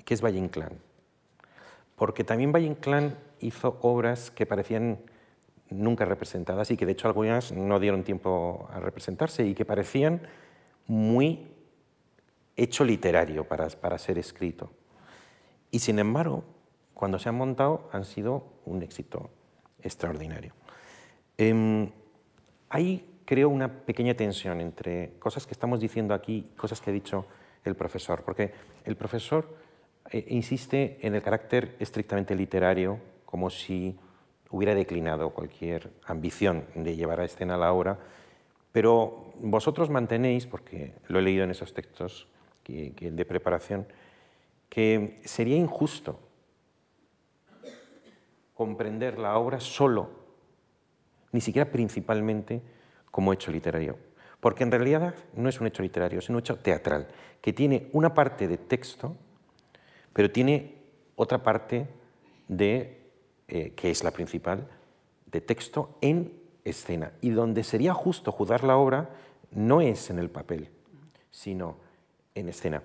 que 0.06 0.14
es 0.14 0.24
Valle 0.24 0.40
Inclán. 0.40 0.80
Porque 1.96 2.24
también 2.24 2.54
Valle 2.54 2.68
Inclán 2.68 3.18
hizo 3.42 3.78
obras 3.82 4.32
que 4.32 4.46
parecían 4.46 5.00
nunca 5.70 6.06
representadas 6.06 6.72
y 6.72 6.78
que 6.78 6.86
de 6.86 6.94
hecho 6.94 7.08
algunas 7.08 7.52
no 7.52 7.80
dieron 7.80 8.04
tiempo 8.04 8.68
a 8.72 8.80
representarse 8.80 9.46
y 9.46 9.54
que 9.54 9.66
parecían 9.66 10.22
muy 10.88 11.48
hecho 12.56 12.84
literario 12.84 13.48
para, 13.48 13.68
para 13.70 13.98
ser 13.98 14.18
escrito. 14.18 14.70
Y 15.72 15.80
sin 15.80 16.00
embargo, 16.00 16.44
cuando 17.00 17.18
se 17.18 17.30
han 17.30 17.36
montado 17.36 17.88
han 17.94 18.04
sido 18.04 18.44
un 18.66 18.84
éxito 18.84 19.30
extraordinario. 19.82 20.52
Eh, 21.38 21.90
hay, 22.68 23.22
creo, 23.24 23.48
una 23.48 23.72
pequeña 23.72 24.16
tensión 24.16 24.60
entre 24.60 25.14
cosas 25.18 25.48
que 25.48 25.54
estamos 25.54 25.80
diciendo 25.80 26.14
aquí 26.14 26.46
y 26.52 26.58
cosas 26.58 26.82
que 26.82 26.90
ha 26.90 26.94
dicho 26.94 27.26
el 27.64 27.76
profesor, 27.76 28.24
porque 28.26 28.52
el 28.84 28.98
profesor 28.98 29.48
eh, 30.12 30.26
insiste 30.28 30.98
en 31.02 31.16
el 31.16 31.22
carácter 31.22 31.78
estrictamente 31.80 32.36
literario 32.36 33.00
como 33.26 33.50
si 33.50 33.98
hubiera 34.50 34.76
declinado 34.76 35.30
cualquier 35.30 35.92
ambición 36.06 36.66
de 36.76 36.98
llevar 36.98 37.22
a 37.22 37.24
escena 37.24 37.56
la 37.56 37.72
obra, 37.72 37.98
pero 38.74 39.32
vosotros 39.40 39.90
mantenéis, 39.90 40.48
porque 40.48 40.96
lo 41.08 41.20
he 41.20 41.22
leído 41.22 41.46
en 41.46 41.52
esos 41.52 41.74
textos 41.74 42.28
de 42.68 43.26
preparación, 43.26 43.88
que 44.68 45.22
sería 45.24 45.56
injusto 45.56 46.20
comprender 48.60 49.18
la 49.18 49.38
obra 49.38 49.62
solo, 49.62 50.10
ni 51.32 51.40
siquiera 51.40 51.72
principalmente, 51.72 52.62
como 53.10 53.32
hecho 53.32 53.54
literario. 53.54 53.96
Porque 54.42 54.64
en 54.66 54.72
realidad 54.72 55.16
no 55.34 55.48
es 55.48 55.62
un 55.62 55.68
hecho 55.68 55.82
literario, 55.82 56.20
es 56.20 56.28
un 56.30 56.40
hecho 56.40 56.58
teatral, 56.58 57.08
que 57.40 57.54
tiene 57.54 57.88
una 57.94 58.14
parte 58.14 58.50
de 58.50 58.58
texto, 58.58 59.16
pero 60.12 60.30
tiene 60.30 60.76
otra 61.16 61.42
parte 61.42 61.88
de 62.50 62.98
eh, 63.48 63.72
que 63.78 63.92
es 63.92 64.04
la 64.04 64.12
principal, 64.12 64.68
de 65.26 65.40
texto 65.40 65.98
en 66.02 66.34
escena. 66.66 67.14
Y 67.22 67.30
donde 67.30 67.64
sería 67.64 67.94
justo 67.94 68.34
juzgar 68.34 68.66
la 68.66 68.76
obra 68.76 69.12
no 69.52 69.80
es 69.80 70.10
en 70.10 70.20
el 70.20 70.30
papel, 70.30 70.68
sino 71.32 71.78
en 72.36 72.50
escena. 72.50 72.84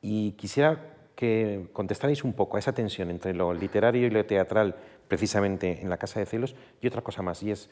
Y 0.00 0.32
quisiera 0.32 0.92
que 1.14 1.68
contestarais 1.72 2.24
un 2.24 2.32
poco 2.32 2.56
a 2.56 2.58
esa 2.58 2.72
tensión 2.72 3.08
entre 3.10 3.32
lo 3.32 3.54
literario 3.54 4.06
y 4.06 4.10
lo 4.10 4.26
teatral, 4.26 4.74
precisamente 5.08 5.80
en 5.80 5.90
la 5.90 5.98
Casa 5.98 6.20
de 6.20 6.26
Celos, 6.26 6.54
y 6.80 6.86
otra 6.86 7.02
cosa 7.02 7.22
más, 7.22 7.42
y 7.42 7.50
es, 7.50 7.70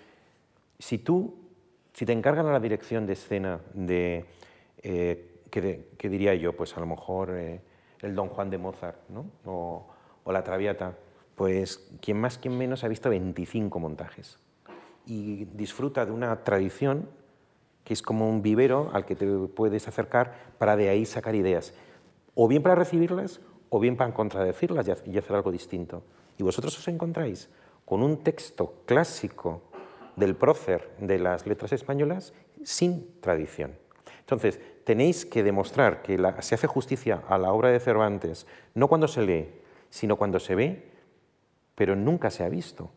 si 0.78 0.98
tú, 0.98 1.34
si 1.92 2.06
te 2.06 2.12
encargan 2.12 2.46
a 2.46 2.52
la 2.52 2.60
dirección 2.60 3.06
de 3.06 3.12
escena 3.14 3.60
de, 3.74 4.26
eh, 4.82 5.40
diría 6.02 6.34
yo, 6.34 6.56
pues 6.56 6.76
a 6.76 6.80
lo 6.80 6.86
mejor 6.86 7.30
eh, 7.34 7.60
el 8.00 8.14
Don 8.14 8.28
Juan 8.28 8.50
de 8.50 8.58
Mozart, 8.58 9.08
¿no? 9.08 9.26
o, 9.44 9.86
o 10.24 10.32
la 10.32 10.42
Traviata, 10.42 10.96
pues 11.34 11.90
quien 12.00 12.20
más, 12.20 12.38
quien 12.38 12.56
menos 12.56 12.84
ha 12.84 12.88
visto 12.88 13.10
25 13.10 13.78
montajes 13.78 14.38
y 15.06 15.46
disfruta 15.46 16.06
de 16.06 16.12
una 16.12 16.44
tradición 16.44 17.08
que 17.84 17.94
es 17.94 18.02
como 18.02 18.28
un 18.28 18.42
vivero 18.42 18.90
al 18.92 19.04
que 19.04 19.16
te 19.16 19.26
puedes 19.26 19.88
acercar 19.88 20.34
para 20.58 20.76
de 20.76 20.88
ahí 20.88 21.06
sacar 21.06 21.34
ideas, 21.34 21.74
o 22.34 22.46
bien 22.46 22.62
para 22.62 22.74
recibirlas 22.74 23.40
o 23.70 23.80
bien 23.80 23.96
para 23.96 24.12
contradecirlas 24.12 24.86
y 25.06 25.18
hacer 25.18 25.36
algo 25.36 25.50
distinto. 25.50 26.02
Y 26.40 26.42
vosotros 26.42 26.78
os 26.78 26.88
encontráis 26.88 27.50
con 27.84 28.02
un 28.02 28.24
texto 28.24 28.72
clásico 28.86 29.60
del 30.16 30.34
prócer 30.34 30.88
de 30.98 31.18
las 31.18 31.46
letras 31.46 31.70
españolas 31.72 32.32
sin 32.64 33.20
tradición. 33.20 33.76
Entonces, 34.20 34.58
tenéis 34.84 35.26
que 35.26 35.42
demostrar 35.42 36.00
que 36.00 36.16
se 36.38 36.54
hace 36.54 36.66
justicia 36.66 37.22
a 37.28 37.36
la 37.36 37.52
obra 37.52 37.68
de 37.68 37.78
Cervantes 37.78 38.46
no 38.72 38.88
cuando 38.88 39.06
se 39.06 39.20
lee, 39.20 39.52
sino 39.90 40.16
cuando 40.16 40.40
se 40.40 40.54
ve 40.54 40.90
pero 41.74 41.94
nunca 41.94 42.30
se 42.30 42.42
ha 42.42 42.48
visto. 42.48 42.90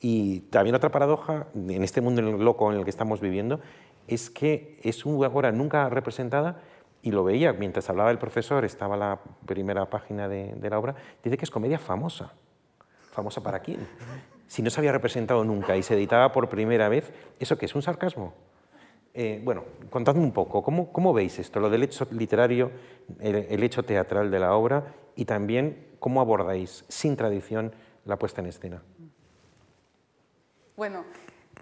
Y 0.00 0.40
también 0.48 0.74
otra 0.74 0.90
paradoja 0.90 1.48
en 1.54 1.84
este 1.84 2.00
mundo 2.00 2.22
loco 2.22 2.72
en 2.72 2.78
el 2.78 2.84
que 2.84 2.90
estamos 2.90 3.20
viviendo 3.20 3.60
es 4.08 4.30
que 4.30 4.80
es 4.82 5.04
una 5.04 5.28
obra 5.28 5.52
nunca 5.52 5.86
representada 5.90 6.62
y 7.02 7.10
lo 7.10 7.24
veía 7.24 7.52
mientras 7.52 7.90
hablaba 7.90 8.10
el 8.10 8.18
profesor, 8.18 8.64
estaba 8.64 8.96
la 8.96 9.20
primera 9.44 9.90
página 9.90 10.28
de, 10.28 10.56
la 10.70 10.78
obra, 10.78 10.94
dice 11.22 11.36
que 11.36 11.44
es 11.44 11.50
comedia 11.50 11.78
famosa. 11.78 12.32
¿Famosa 13.10 13.42
para 13.42 13.60
quién? 13.60 13.86
Si 14.46 14.62
no 14.62 14.70
se 14.70 14.80
había 14.80 14.92
representado 14.92 15.44
nunca 15.44 15.76
y 15.76 15.82
se 15.82 15.94
editaba 15.94 16.32
por 16.32 16.48
primera 16.48 16.88
vez, 16.88 17.12
¿eso 17.38 17.56
qué 17.58 17.66
es? 17.66 17.74
¿Un 17.74 17.82
sarcasmo? 17.82 18.34
Eh, 19.12 19.40
bueno, 19.42 19.64
contadme 19.90 20.22
un 20.22 20.32
poco, 20.32 20.62
¿cómo, 20.62 20.92
¿cómo, 20.92 21.12
veis 21.12 21.38
esto, 21.40 21.58
lo 21.58 21.68
del 21.68 21.82
hecho 21.82 22.06
literario, 22.12 22.70
el, 23.18 23.62
hecho 23.62 23.82
teatral 23.82 24.30
de 24.30 24.38
la 24.38 24.54
obra 24.54 24.94
y 25.16 25.24
también 25.24 25.88
cómo 25.98 26.20
abordáis, 26.20 26.84
sin 26.88 27.16
tradición, 27.16 27.72
la 28.04 28.16
puesta 28.16 28.40
en 28.40 28.46
escena? 28.46 28.82
Bueno, 30.76 31.04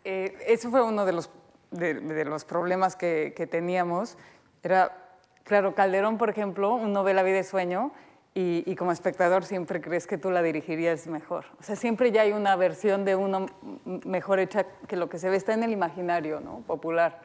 eh, 0.05 0.37
eso 0.47 0.71
fue 0.71 0.83
uno 0.83 1.07
de 1.07 1.13
los, 1.13 1.31
de, 1.71 2.25
los 2.27 2.45
problemas 2.45 2.97
que, 2.97 3.49
teníamos. 3.51 4.19
Era 4.63 5.09
Claro, 5.45 5.75
Calderón, 5.75 6.19
por 6.19 6.29
ejemplo, 6.29 6.75
uno 6.75 7.03
ve 7.03 7.15
La 7.15 7.23
vida 7.23 7.37
de 7.37 7.45
sueño 7.45 7.93
y, 8.41 8.77
como 8.77 8.93
espectador 8.93 9.45
siempre 9.45 9.81
crees 9.81 10.07
que 10.07 10.17
tú 10.17 10.31
la 10.31 10.43
dirigirías 10.43 11.09
mejor. 11.09 11.47
O 11.59 11.65
sea, 11.65 11.75
siempre 11.75 12.13
ya 12.13 12.23
hay 12.23 12.31
una 12.31 12.55
versión 12.55 13.05
de 13.05 13.17
uno 13.17 13.47
mejor 13.85 14.39
hecha 14.39 14.65
que 14.87 14.95
lo 14.95 15.09
que 15.09 15.19
se 15.19 15.29
ve 15.29 15.37
está 15.37 15.55
en 15.55 15.65
el 15.65 15.73
imaginario 15.73 16.39
¿no? 16.39 16.61
popular. 16.65 17.21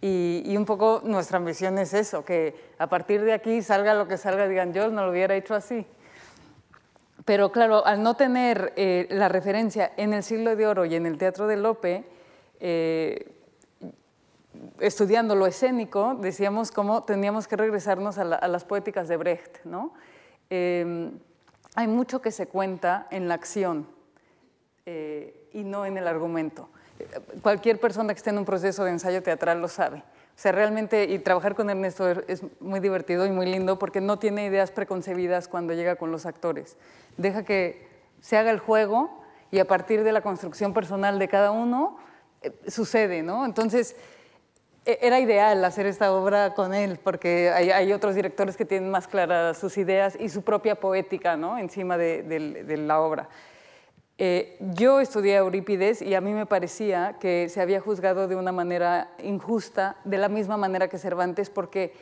Y, 0.00 0.56
un 0.56 0.64
poco 0.64 1.02
nuestra 1.04 1.36
ambición 1.36 1.76
es 1.76 1.92
eso, 1.92 2.24
que 2.24 2.54
a 2.78 2.88
partir 2.88 3.20
de 3.24 3.34
aquí 3.34 3.60
salga 3.60 3.92
lo 3.92 4.08
que 4.08 4.16
salga, 4.16 4.48
digan, 4.48 4.72
yo 4.72 4.88
no 4.88 5.04
lo 5.04 5.10
hubiera 5.10 5.34
hecho 5.34 5.54
así. 5.54 5.84
Pero 7.26 7.52
claro, 7.52 7.84
al 7.84 8.02
no 8.02 8.14
tener 8.14 8.72
eh, 8.76 9.06
la 9.10 9.28
referencia 9.28 9.92
en 9.98 10.14
el 10.14 10.22
siglo 10.22 10.56
de 10.56 10.66
oro 10.66 10.86
y 10.86 10.94
en 10.94 11.04
el 11.04 11.18
teatro 11.18 11.46
de 11.46 11.58
Lope, 11.58 12.04
eh, 12.60 13.34
estudiando 14.80 15.34
lo 15.34 15.46
escénico, 15.46 16.14
decíamos 16.18 16.70
cómo 16.70 17.02
teníamos 17.02 17.46
que 17.46 17.56
regresarnos 17.56 18.16
a, 18.16 18.24
las 18.24 18.64
poéticas 18.64 19.08
de 19.08 19.18
Brecht. 19.18 19.64
¿no? 19.64 19.92
Em, 20.50 21.18
hay 21.74 21.86
mucho 21.86 22.20
que 22.22 22.30
se 22.30 22.46
cuenta 22.46 23.06
en 23.10 23.28
la 23.28 23.34
acción 23.34 23.86
eh, 24.86 25.48
y 25.52 25.64
no 25.64 25.86
en 25.86 25.96
el 25.96 26.08
argumento. 26.08 26.68
Cualquier 27.42 27.78
persona 27.78 28.12
que 28.12 28.18
esté 28.18 28.30
en 28.30 28.38
un 28.38 28.44
proceso 28.44 28.84
de 28.84 28.90
ensayo 28.90 29.22
teatral 29.22 29.60
lo 29.60 29.68
sabe. 29.68 29.98
O 29.98 30.40
sea, 30.40 30.52
realmente, 30.52 31.04
y 31.04 31.18
trabajar 31.18 31.54
con 31.54 31.68
Ernesto 31.68 32.08
es 32.08 32.42
muy 32.60 32.80
divertido 32.80 33.26
y 33.26 33.30
muy 33.30 33.46
lindo 33.46 33.78
porque 33.78 34.00
no 34.00 34.18
tiene 34.18 34.46
ideas 34.46 34.70
preconcebidas 34.70 35.48
cuando 35.48 35.74
llega 35.74 35.96
con 35.96 36.10
los 36.10 36.26
actores. 36.26 36.76
Deja 37.16 37.44
que 37.44 37.88
se 38.20 38.36
haga 38.36 38.50
el 38.50 38.58
juego 38.58 39.20
y 39.50 39.58
a 39.58 39.66
partir 39.66 40.04
de 40.04 40.12
la 40.12 40.20
construcción 40.20 40.72
personal 40.72 41.18
de 41.18 41.28
cada 41.28 41.50
uno 41.50 41.98
eh, 42.42 42.52
sucede, 42.68 43.22
¿no? 43.22 43.44
Entonces, 43.44 43.96
era 44.88 45.20
ideal 45.20 45.62
hacer 45.66 45.84
esta 45.84 46.12
obra 46.12 46.54
con 46.54 46.72
él, 46.72 46.98
porque 47.02 47.50
hay, 47.50 47.92
otros 47.92 48.14
directores 48.14 48.56
que 48.56 48.64
tienen 48.64 48.90
más 48.90 49.06
claras 49.06 49.58
sus 49.58 49.76
ideas 49.76 50.16
y 50.18 50.30
su 50.30 50.42
propia 50.42 50.76
poética 50.76 51.36
¿no? 51.36 51.58
encima 51.58 51.98
de, 51.98 52.76
la 52.78 53.00
obra. 53.00 53.28
Eh, 54.16 54.56
yo 54.60 55.00
estudié 55.00 55.36
a 55.36 55.40
Eurípides 55.40 56.00
y 56.00 56.14
a 56.14 56.22
mí 56.22 56.32
me 56.32 56.46
parecía 56.46 57.16
que 57.20 57.50
se 57.50 57.60
había 57.60 57.80
juzgado 57.80 58.28
de 58.28 58.36
una 58.36 58.50
manera 58.50 59.10
injusta, 59.22 59.96
de 60.04 60.16
la 60.16 60.30
misma 60.30 60.56
manera 60.56 60.88
que 60.88 60.96
Cervantes, 60.96 61.50
porque 61.50 61.92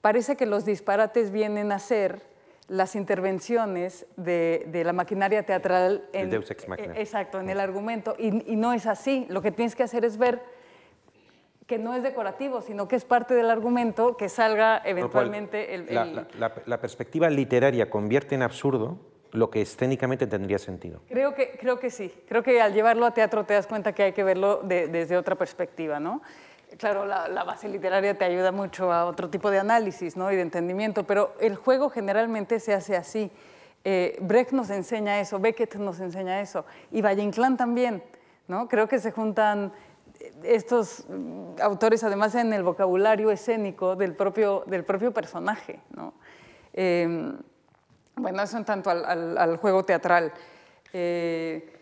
parece 0.00 0.36
que 0.36 0.46
los 0.46 0.64
disparates 0.64 1.30
vienen 1.30 1.70
a 1.70 1.78
ser 1.78 2.22
las 2.66 2.96
intervenciones 2.96 4.06
de, 4.16 4.82
la 4.84 4.94
maquinaria 4.94 5.44
teatral 5.44 6.08
en, 6.14 6.30
Deus 6.30 6.50
ex 6.50 6.66
machina. 6.66 6.98
exacto, 6.98 7.38
en 7.40 7.50
el 7.50 7.60
argumento, 7.60 8.16
y, 8.18 8.50
y 8.50 8.56
no 8.56 8.72
es 8.72 8.86
así. 8.86 9.26
Lo 9.28 9.42
que 9.42 9.52
tienes 9.52 9.76
que 9.76 9.82
hacer 9.82 10.04
es 10.04 10.16
ver 10.16 10.40
que 11.66 11.78
no 11.78 11.94
es 11.94 12.02
decorativo, 12.02 12.60
sino 12.60 12.86
que 12.86 12.96
es 12.96 13.04
parte 13.04 13.34
del 13.34 13.50
argumento 13.50 14.16
que 14.16 14.28
salga 14.28 14.80
eventualmente 14.84 15.74
el... 15.74 16.26
La, 16.38 16.80
perspectiva 16.80 17.28
literaria 17.28 17.90
convierte 17.90 18.34
en 18.34 18.42
absurdo 18.42 18.98
lo 19.32 19.50
que 19.50 19.62
escénicamente 19.62 20.26
tendría 20.26 20.58
sentido. 20.58 21.00
Creo 21.08 21.34
que, 21.34 21.58
creo 21.58 21.78
que 21.78 21.90
sí. 21.90 22.12
Creo 22.28 22.42
que 22.42 22.60
al 22.60 22.72
llevarlo 22.72 23.04
a 23.04 23.10
teatro 23.12 23.44
te 23.44 23.54
das 23.54 23.66
cuenta 23.66 23.92
que 23.92 24.04
hay 24.04 24.12
que 24.12 24.22
verlo 24.22 24.60
desde 24.62 25.16
otra 25.16 25.34
perspectiva, 25.34 25.98
¿no? 25.98 26.22
Claro, 26.78 27.06
la, 27.06 27.44
base 27.44 27.68
literaria 27.68 28.16
te 28.18 28.24
ayuda 28.24 28.52
mucho 28.52 28.92
a 28.92 29.06
otro 29.06 29.30
tipo 29.30 29.50
de 29.50 29.58
análisis 29.58 30.16
¿no? 30.16 30.30
y 30.30 30.36
de 30.36 30.42
entendimiento, 30.42 31.04
pero 31.04 31.34
el 31.40 31.56
juego 31.56 31.90
generalmente 31.90 32.60
se 32.60 32.74
hace 32.74 32.96
así. 32.96 33.30
Eh, 33.84 34.18
Brecht 34.20 34.52
nos 34.52 34.68
enseña 34.70 35.20
eso, 35.20 35.38
Beckett 35.38 35.76
nos 35.76 36.00
enseña 36.00 36.40
eso, 36.40 36.66
y 36.90 37.02
Valle 37.02 37.22
Inclán 37.22 37.56
también. 37.56 38.02
¿no? 38.48 38.68
Creo 38.68 38.88
que 38.88 38.98
se 38.98 39.12
juntan 39.12 39.72
estos 40.42 41.04
mm, 41.08 41.60
autores 41.60 42.04
además 42.04 42.34
en 42.34 42.52
el 42.52 42.62
vocabulario 42.62 43.30
escénico 43.30 43.96
del 43.96 44.14
propio, 44.14 44.64
del 44.66 44.84
propio 44.84 45.12
personaje. 45.12 45.80
¿no? 45.94 46.14
Em, 46.72 47.36
bueno, 48.16 48.42
eso 48.42 48.56
en 48.56 48.64
tanto 48.64 48.90
al, 48.90 49.56
juego 49.58 49.84
teatral. 49.84 50.32
Eh, 50.92 51.72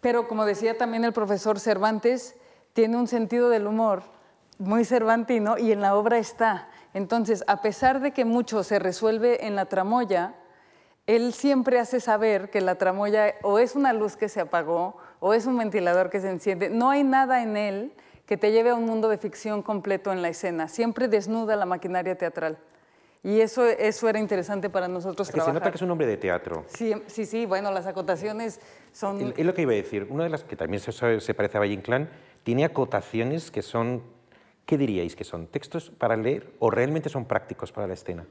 pero 0.00 0.26
como 0.26 0.44
decía 0.44 0.76
también 0.76 1.04
el 1.04 1.12
profesor 1.12 1.60
Cervantes, 1.60 2.34
tiene 2.72 2.96
un 2.96 3.06
sentido 3.06 3.50
del 3.50 3.66
humor 3.66 4.02
muy 4.58 4.84
cervantino 4.84 5.58
y 5.58 5.72
en 5.72 5.80
la 5.80 5.94
obra 5.96 6.18
está. 6.18 6.68
Entonces, 6.94 7.44
a 7.46 7.62
pesar 7.62 8.00
de 8.00 8.12
que 8.12 8.24
mucho 8.24 8.62
se 8.64 8.78
resuelve 8.78 9.46
en 9.46 9.56
la 9.56 9.66
tramoya, 9.66 10.34
él 11.06 11.32
siempre 11.32 11.78
hace 11.78 12.00
saber 12.00 12.50
que 12.50 12.60
la 12.60 12.76
tramoya 12.76 13.34
o 13.42 13.58
es 13.58 13.74
una 13.74 13.92
luz 13.92 14.16
que 14.16 14.28
se 14.28 14.40
apagó 14.40 14.96
o 15.24 15.32
es 15.34 15.46
un 15.46 15.56
ventilador 15.56 16.10
que 16.10 16.20
se 16.20 16.28
enciende. 16.28 16.68
No 16.68 16.90
hay 16.90 17.04
nada 17.04 17.44
en 17.44 17.56
él 17.56 17.92
que 18.26 18.36
te 18.36 18.50
lleve 18.50 18.70
a 18.70 18.74
un 18.74 18.84
mundo 18.84 19.08
de 19.08 19.18
ficción 19.18 19.62
completo 19.62 20.10
en 20.12 20.20
la 20.20 20.28
escena. 20.28 20.66
Siempre 20.66 21.06
desnuda 21.06 21.54
la 21.54 21.64
maquinaria 21.64 22.18
teatral. 22.18 22.58
Y 23.22 23.40
eso, 23.40 23.64
eso 23.64 24.08
era 24.08 24.18
interesante 24.18 24.68
para 24.68 24.88
nosotros 24.88 25.30
que 25.30 25.40
Se 25.40 25.52
nota 25.52 25.70
que 25.70 25.76
es 25.76 25.82
un 25.82 25.92
hombre 25.92 26.08
de 26.08 26.16
teatro. 26.16 26.64
Sí, 26.66 26.92
sí, 27.06 27.24
sí 27.24 27.46
bueno, 27.46 27.70
las 27.70 27.86
acotaciones 27.86 28.60
son... 28.90 29.32
Es 29.36 29.46
lo 29.46 29.54
que 29.54 29.62
iba 29.62 29.70
a 29.70 29.76
decir. 29.76 30.08
Una 30.10 30.24
de 30.24 30.30
las 30.30 30.42
que 30.42 30.56
también 30.56 30.80
se, 30.80 30.90
se 30.90 31.34
parece 31.34 31.56
a 31.56 31.60
Valle 31.60 31.74
Inclán, 31.74 32.10
tiene 32.42 32.64
acotaciones 32.64 33.52
que 33.52 33.62
son, 33.62 34.02
¿qué 34.66 34.76
diríais 34.76 35.14
que 35.14 35.22
son? 35.22 35.46
¿Textos 35.46 35.90
para 35.90 36.16
leer 36.16 36.52
o 36.58 36.68
realmente 36.68 37.08
son 37.08 37.26
prácticos 37.26 37.70
para 37.70 37.86
la 37.86 37.94
escena? 37.94 38.26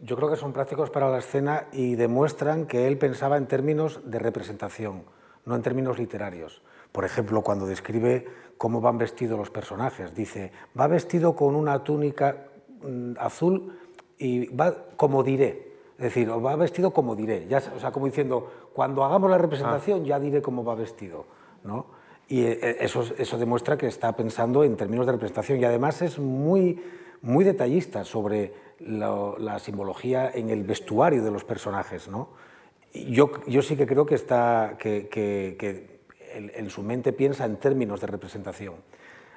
Yo 0.00 0.16
creo 0.16 0.30
que 0.30 0.36
son 0.36 0.54
prácticos 0.54 0.88
para 0.88 1.10
la 1.10 1.18
escena 1.18 1.66
y 1.72 1.94
demuestran 1.94 2.64
que 2.64 2.86
él 2.86 2.96
pensaba 2.96 3.36
en 3.36 3.46
términos 3.46 4.00
de 4.10 4.18
representación, 4.18 5.04
no 5.44 5.56
en 5.56 5.62
términos 5.62 5.98
literarios. 5.98 6.62
Por 6.92 7.04
ejemplo, 7.04 7.42
cuando 7.42 7.66
describe 7.66 8.26
cómo 8.58 8.80
van 8.80 8.98
vestidos 8.98 9.38
los 9.38 9.50
personajes, 9.50 10.14
dice, 10.14 10.52
va 10.78 10.86
vestido 10.86 11.34
con 11.34 11.54
una 11.54 11.82
túnica 11.82 12.48
mm, 12.82 13.12
azul 13.18 13.78
y 14.18 14.46
va 14.54 14.74
como 14.96 15.22
diré. 15.22 15.72
Es 15.98 16.04
decir, 16.04 16.30
va 16.30 16.56
vestido 16.56 16.92
como 16.92 17.14
diré. 17.14 17.46
Ya, 17.48 17.62
o 17.76 17.78
sea, 17.78 17.92
como 17.92 18.06
diciendo, 18.06 18.50
cuando 18.72 19.04
hagamos 19.04 19.30
la 19.30 19.38
representación 19.38 20.02
ah. 20.02 20.06
ya 20.06 20.20
diré 20.20 20.42
cómo 20.42 20.64
va 20.64 20.74
vestido. 20.74 21.26
¿no? 21.64 21.86
Y 22.28 22.42
eh, 22.42 22.58
eh, 22.62 22.76
eso, 22.80 23.04
eso 23.18 23.38
demuestra 23.38 23.76
que 23.76 23.86
está 23.86 24.14
pensando 24.16 24.64
en 24.64 24.76
términos 24.76 25.06
de 25.06 25.12
representación 25.12 25.60
y 25.60 25.64
además 25.64 26.02
es 26.02 26.18
muy, 26.18 26.82
muy 27.20 27.44
detallista 27.44 28.04
sobre 28.04 28.52
la, 28.80 29.58
simbología 29.58 30.30
en 30.30 30.50
el 30.50 30.64
vestuario 30.64 31.22
de 31.22 31.30
los 31.30 31.44
personajes. 31.44 32.08
¿no? 32.08 32.28
Yo, 32.92 33.30
yo 33.46 33.62
sí 33.62 33.76
que 33.76 33.86
creo 33.86 34.04
que, 34.04 34.14
está, 34.14 34.76
que, 34.78 35.08
que, 35.08 36.00
en 36.34 36.70
su 36.70 36.82
mente 36.82 37.12
piensa 37.12 37.46
en 37.46 37.56
términos 37.56 38.00
de 38.00 38.06
representación. 38.06 38.74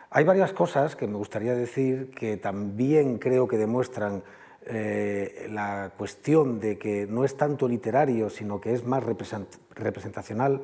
Hay 0.10 0.24
varias 0.24 0.53
cosas 0.53 0.95
que 0.95 1.08
me 1.08 1.18
gustaría 1.18 1.56
decir 1.56 2.12
que 2.12 2.38
también 2.38 3.18
creo 3.18 3.47
que 3.47 3.58
demuestran 3.58 4.24
eh, 4.66 5.47
la 5.49 5.91
cuestión 5.97 6.60
de 6.60 6.78
que 6.78 7.06
no 7.06 7.24
es 7.24 7.38
tanto 7.38 7.68
literario, 7.68 8.30
sino 8.30 8.60
que 8.60 8.74
es 8.74 8.86
más 8.86 9.03
representacional, 9.03 10.62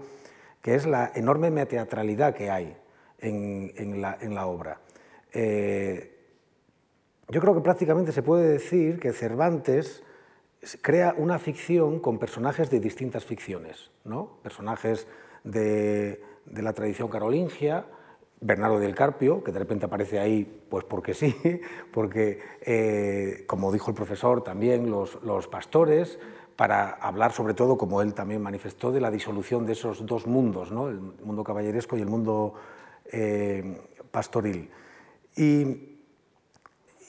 que 0.61 0.75
es 0.75 0.85
la 0.85 1.11
enorme 1.15 1.65
teatralidad 1.65 2.33
que 2.33 2.49
hay 2.49 2.75
en, 3.19 3.71
en, 3.75 4.01
la, 4.01 4.17
en 4.19 4.35
la, 4.35 4.47
obra. 4.47 4.79
Eh, 5.33 6.17
yo 7.29 7.39
creo 7.39 7.53
que 7.53 7.61
prácticamente 7.61 8.11
se 8.11 8.23
puede 8.23 8.49
decir 8.49 8.99
que 8.99 9.13
Cervantes 9.13 10.03
crea 10.81 11.13
una 11.17 11.39
ficción 11.39 11.99
con 11.99 12.19
personajes 12.19 12.69
de 12.69 12.79
distintas 12.79 13.25
ficciones, 13.25 13.91
¿no? 14.03 14.37
personajes 14.43 15.07
de, 15.43 16.23
la 16.45 16.73
tradición 16.73 17.09
carolingia, 17.09 17.85
Bernardo 18.39 18.79
del 18.79 18.95
Carpio, 18.95 19.43
que 19.43 19.51
de 19.51 19.59
repente 19.59 19.85
aparece 19.85 20.19
ahí, 20.19 20.63
pues 20.69 20.83
porque 20.83 21.13
sí, 21.13 21.35
porque, 21.93 22.39
eh, 22.61 23.43
como 23.47 23.71
dijo 23.71 23.91
el 23.91 23.95
profesor, 23.95 24.43
también 24.43 24.89
los, 24.89 25.47
pastores, 25.47 26.19
para 26.55 26.91
hablar 26.91 27.31
sobre 27.31 27.53
todo, 27.53 27.77
como 27.77 28.01
él 28.01 28.13
también 28.13 28.41
manifestó, 28.41 28.91
de 28.91 29.01
la 29.01 29.09
disolución 29.09 29.65
de 29.65 29.73
esos 29.73 30.05
dos 30.05 30.27
mundos, 30.27 30.71
¿no? 30.71 30.89
el 30.89 30.99
mundo 30.99 31.43
caballeresco 31.43 31.97
y 31.97 32.01
el 32.01 32.07
mundo 32.07 32.53
eh, 33.05 33.81
pastoril. 34.11 34.69
Y 35.35 35.90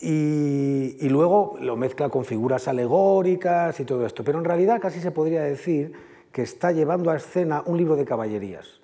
y, 0.01 1.09
luego 1.09 1.57
lo 1.61 1.76
mezcla 1.76 2.09
con 2.09 2.24
figuras 2.24 2.68
alegóricas 2.68 3.78
y 3.78 3.84
todo 3.84 4.07
esto. 4.07 4.24
Pero 4.24 4.38
en 4.38 4.45
realidad 4.45 4.80
casi 4.80 5.01
se 5.01 5.11
podría 5.11 5.43
decir 5.43 5.93
que 6.32 6.43
está 6.43 6.72
llevando 6.72 7.11
a 7.11 7.16
escena 7.16 7.62
un 7.66 7.76
libro 7.76 7.97
de 7.97 8.05
caballerías 8.05 8.80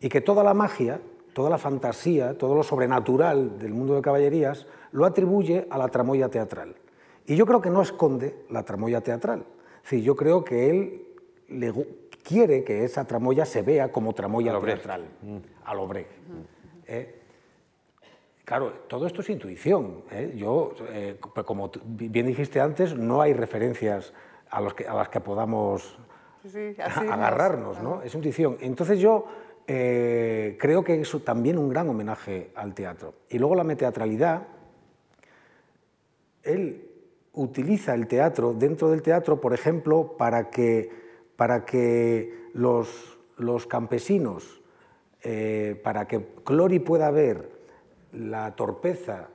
y 0.00 0.08
que 0.08 0.20
toda 0.20 0.44
la 0.44 0.54
magia 0.54 1.00
toda 1.32 1.50
la 1.50 1.58
fantasía, 1.58 2.36
todo 2.36 2.54
lo 2.54 2.62
sobrenatural 2.62 3.58
del 3.58 3.72
mundo 3.72 3.94
de 3.94 4.02
caballerías, 4.02 4.66
lo 4.92 5.04
atribuye 5.04 5.66
a 5.70 5.78
la 5.78 5.88
tramoya 5.88 6.28
teatral. 6.28 6.74
Y 7.26 7.36
yo 7.36 7.46
creo 7.46 7.60
que 7.60 7.70
no 7.70 7.82
esconde 7.82 8.44
la 8.50 8.64
tramoya 8.64 9.00
teatral. 9.00 9.44
Sí, 9.82 10.02
yo 10.02 10.14
creo 10.16 10.44
que 10.44 10.70
él 10.70 11.06
le 11.48 11.72
quiere 12.22 12.64
que 12.64 12.84
esa 12.84 13.04
tramoya 13.04 13.44
se 13.46 13.62
vea 13.62 13.90
como 13.90 14.12
tramoya 14.12 14.58
teatral, 14.58 15.08
mm. 15.22 15.36
a 15.64 15.74
Brecht. 15.74 16.10
¿eh? 16.86 17.21
Claro, 18.44 18.72
todo 18.88 19.06
esto 19.06 19.20
es 19.20 19.30
intuición. 19.30 20.02
¿eh? 20.10 20.32
Yo, 20.36 20.74
eh, 20.90 21.18
como 21.44 21.70
bien 21.84 22.26
dijiste 22.26 22.60
antes, 22.60 22.96
no 22.96 23.22
hay 23.22 23.32
referencias 23.34 24.12
a, 24.50 24.60
las 24.60 25.08
que 25.08 25.20
podamos 25.20 25.96
agarrarnos, 26.78 27.80
¿no? 27.80 28.02
Es 28.02 28.14
intuición. 28.14 28.58
Entonces 28.60 28.98
yo 28.98 29.26
creo 29.64 30.84
que 30.84 31.00
es 31.00 31.24
también 31.24 31.56
un 31.56 31.68
gran 31.68 31.88
homenaje 31.88 32.50
al 32.56 32.74
teatro. 32.74 33.14
Y 33.30 33.38
luego 33.38 33.54
la 33.54 33.64
meteatralidad, 33.64 34.42
él 36.42 36.92
utiliza 37.34 37.94
el 37.94 38.06
teatro, 38.06 38.52
dentro 38.52 38.90
del 38.90 39.02
teatro, 39.02 39.40
por 39.40 39.54
ejemplo, 39.54 40.16
para 40.16 40.50
que, 40.50 40.90
para 41.36 41.64
que 41.64 42.48
los, 42.52 43.18
los 43.36 43.66
campesinos, 43.66 44.60
eh, 45.22 45.80
para 45.82 46.06
que 46.06 46.26
Clori 46.44 46.78
pueda 46.78 47.10
ver 47.10 47.51
la 48.12 48.54
torpeza 48.54 49.28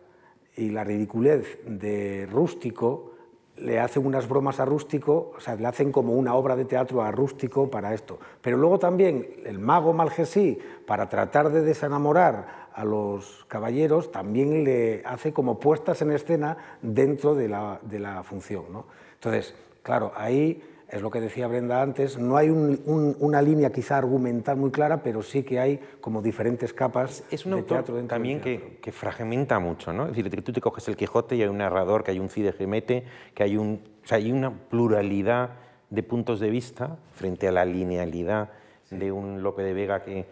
y 0.56 0.70
la 0.70 0.84
ridiculez 0.84 1.60
de 1.66 2.28
Rústico, 2.32 3.12
le 3.58 3.80
hacen 3.80 4.06
unas 4.06 4.28
bromas 4.28 4.60
a 4.60 4.66
Rústico, 4.66 5.32
o 5.36 5.40
sea, 5.40 5.56
le 5.56 5.66
hacen 5.66 5.92
como 5.92 6.14
una 6.14 6.36
obra 6.36 6.56
de 6.56 6.66
teatro 6.66 7.02
a 7.02 7.12
Rústico 7.12 7.70
para 7.70 7.94
esto. 7.94 8.20
Pero 8.42 8.58
luego 8.58 8.78
también 8.78 9.28
el 9.46 9.60
mago 9.60 9.94
Malgesí, 9.94 10.60
para 10.86 11.10
tratar 11.10 11.50
de 11.52 11.62
desenamorar 11.62 12.68
a 12.74 12.86
los 12.86 13.46
caballeros, 13.48 14.12
también 14.12 14.64
le 14.64 15.02
hace 15.06 15.34
como 15.34 15.60
puestas 15.60 16.02
en 16.02 16.12
escena 16.12 16.58
dentro 16.82 17.34
de 17.34 17.48
la, 17.48 17.80
de 17.82 18.00
la 18.00 18.24
función. 18.24 18.66
¿no? 18.72 18.86
Entonces, 19.16 19.56
claro, 19.82 20.12
ahí 20.16 20.62
es 20.90 21.02
lo 21.02 21.12
que 21.12 21.20
decía 21.20 21.48
Brenda 21.48 21.82
antes, 21.82 22.18
no 22.18 22.38
hay 22.38 22.50
una 22.50 23.42
línea 23.42 23.72
quizá 23.72 23.98
argumental 23.98 24.56
muy 24.56 24.72
clara, 24.72 25.04
pero 25.04 25.22
sí 25.22 25.44
que 25.44 25.60
hay 25.60 25.80
como 26.00 26.22
diferentes 26.22 26.74
capas 26.74 27.26
es 27.30 27.46
un 27.46 27.56
de 27.56 27.64
teatro 27.64 27.96
dentro 27.96 28.16
también 28.16 28.40
Que, 28.40 28.78
que, 28.82 28.92
fragmenta 28.94 29.60
mucho, 29.60 29.92
¿no? 29.92 30.08
Es 30.08 30.16
decir, 30.16 30.42
tú 30.44 30.54
te 30.54 30.62
coges 30.62 30.88
el 30.88 30.96
Quijote 30.96 31.36
y 31.36 31.42
hay 31.42 31.50
un 31.50 31.58
narrador, 31.58 32.04
que 32.04 32.12
hay 32.12 32.20
un 32.20 32.30
Cide 32.30 32.54
Gemete, 32.54 33.04
que 33.34 33.44
hay, 33.44 33.58
un, 33.58 33.82
o 34.04 34.08
sea, 34.08 34.18
hay 34.18 34.32
una 34.32 34.52
pluralidad 34.52 35.50
de 35.90 36.04
puntos 36.04 36.40
de 36.40 36.50
vista 36.50 36.98
frente 37.16 37.50
a 37.50 37.52
la 37.52 37.66
linealidad 37.66 38.50
de 38.90 39.12
un 39.12 39.44
Lope 39.44 39.64
de 39.64 39.74
Vega 39.74 40.04
que 40.04 40.26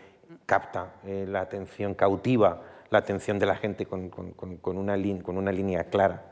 capta 0.45 0.95
eh, 1.05 1.25
la 1.27 1.41
atención, 1.41 1.95
cautiva 1.95 2.61
la 2.89 2.99
atención 2.99 3.39
de 3.39 3.45
la 3.45 3.55
gente 3.55 3.85
con, 3.85 4.09
con, 4.09 4.31
con, 4.31 4.77
una, 4.77 4.95
con 5.21 5.37
una, 5.37 5.51
línea 5.51 5.83
clara. 5.85 6.31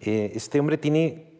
Eh, 0.00 0.32
este 0.34 0.60
hombre 0.60 0.78
tiene 0.78 1.33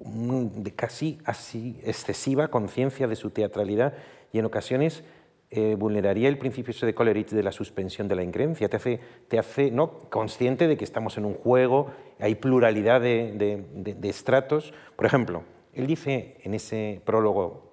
de 0.00 0.72
casi 0.72 1.18
así 1.24 1.78
excesiva 1.84 2.48
conciencia 2.48 3.06
de 3.06 3.16
su 3.16 3.30
teatralidad 3.30 3.94
y 4.32 4.38
en 4.38 4.46
ocasiones 4.46 5.04
eh, 5.52 5.74
vulneraría 5.76 6.28
el 6.28 6.38
principio 6.38 6.72
de 6.80 6.94
Coleridge 6.94 7.30
de 7.30 7.42
la 7.42 7.50
suspensión 7.50 8.06
de 8.06 8.14
la 8.14 8.22
increencia. 8.22 8.68
Te 8.68 8.76
hace, 8.76 9.00
te 9.26 9.38
hace 9.38 9.70
¿no? 9.70 9.98
consciente 10.08 10.68
de 10.68 10.76
que 10.76 10.84
estamos 10.84 11.18
en 11.18 11.24
un 11.24 11.34
juego, 11.34 11.90
hay 12.20 12.36
pluralidad 12.36 13.00
de, 13.00 13.64
de, 13.74 14.08
estratos. 14.08 14.72
Por 14.94 15.06
ejemplo, 15.06 15.42
él 15.74 15.88
dice 15.88 16.36
en 16.44 16.54
ese 16.54 17.02
prólogo 17.04 17.68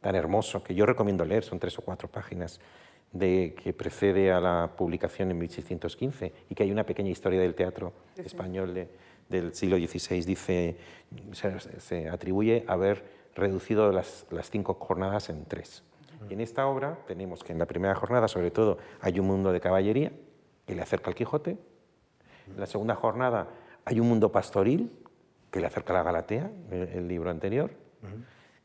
tan 0.00 0.14
hermoso 0.14 0.64
que 0.64 0.74
yo 0.74 0.86
recomiendo 0.86 1.24
leer, 1.26 1.44
son 1.44 1.58
tres 1.58 1.78
o 1.78 1.82
cuatro 1.82 2.08
páginas, 2.08 2.58
de, 3.12 3.54
que 3.62 3.72
precede 3.74 4.32
a 4.32 4.40
la 4.40 4.72
publicación 4.76 5.30
en 5.30 5.38
1615 5.38 6.32
y 6.48 6.54
que 6.54 6.62
hay 6.62 6.72
una 6.72 6.84
pequeña 6.84 7.10
historia 7.10 7.40
del 7.40 7.54
teatro 7.54 7.92
español 8.16 8.72
de, 8.72 8.88
del 9.28 9.54
siglo 9.54 9.76
XVI 9.76 10.24
dice, 10.24 10.76
se, 11.78 12.08
atribuye 12.08 12.64
haber 12.66 13.04
reducido 13.34 13.90
las, 13.92 14.26
las, 14.30 14.50
cinco 14.50 14.74
jornadas 14.74 15.28
en 15.28 15.44
tres. 15.44 15.82
Y 16.28 16.34
en 16.34 16.40
esta 16.40 16.66
obra 16.66 16.98
tenemos 17.06 17.42
que 17.42 17.52
en 17.52 17.58
la 17.58 17.66
primera 17.66 17.94
jornada, 17.94 18.28
sobre 18.28 18.50
todo, 18.50 18.78
hay 19.00 19.18
un 19.18 19.26
mundo 19.26 19.52
de 19.52 19.60
caballería 19.60 20.12
que 20.66 20.74
le 20.74 20.82
acerca 20.82 21.10
al 21.10 21.14
Quijote. 21.14 21.58
En 22.48 22.60
la 22.60 22.66
segunda 22.66 22.94
jornada 22.94 23.48
hay 23.84 24.00
un 24.00 24.08
mundo 24.08 24.32
pastoril 24.32 24.90
que 25.50 25.60
le 25.60 25.66
acerca 25.66 25.92
a 25.92 25.96
la 25.98 26.02
Galatea, 26.02 26.50
el, 26.70 27.06
libro 27.06 27.30
anterior, 27.30 27.70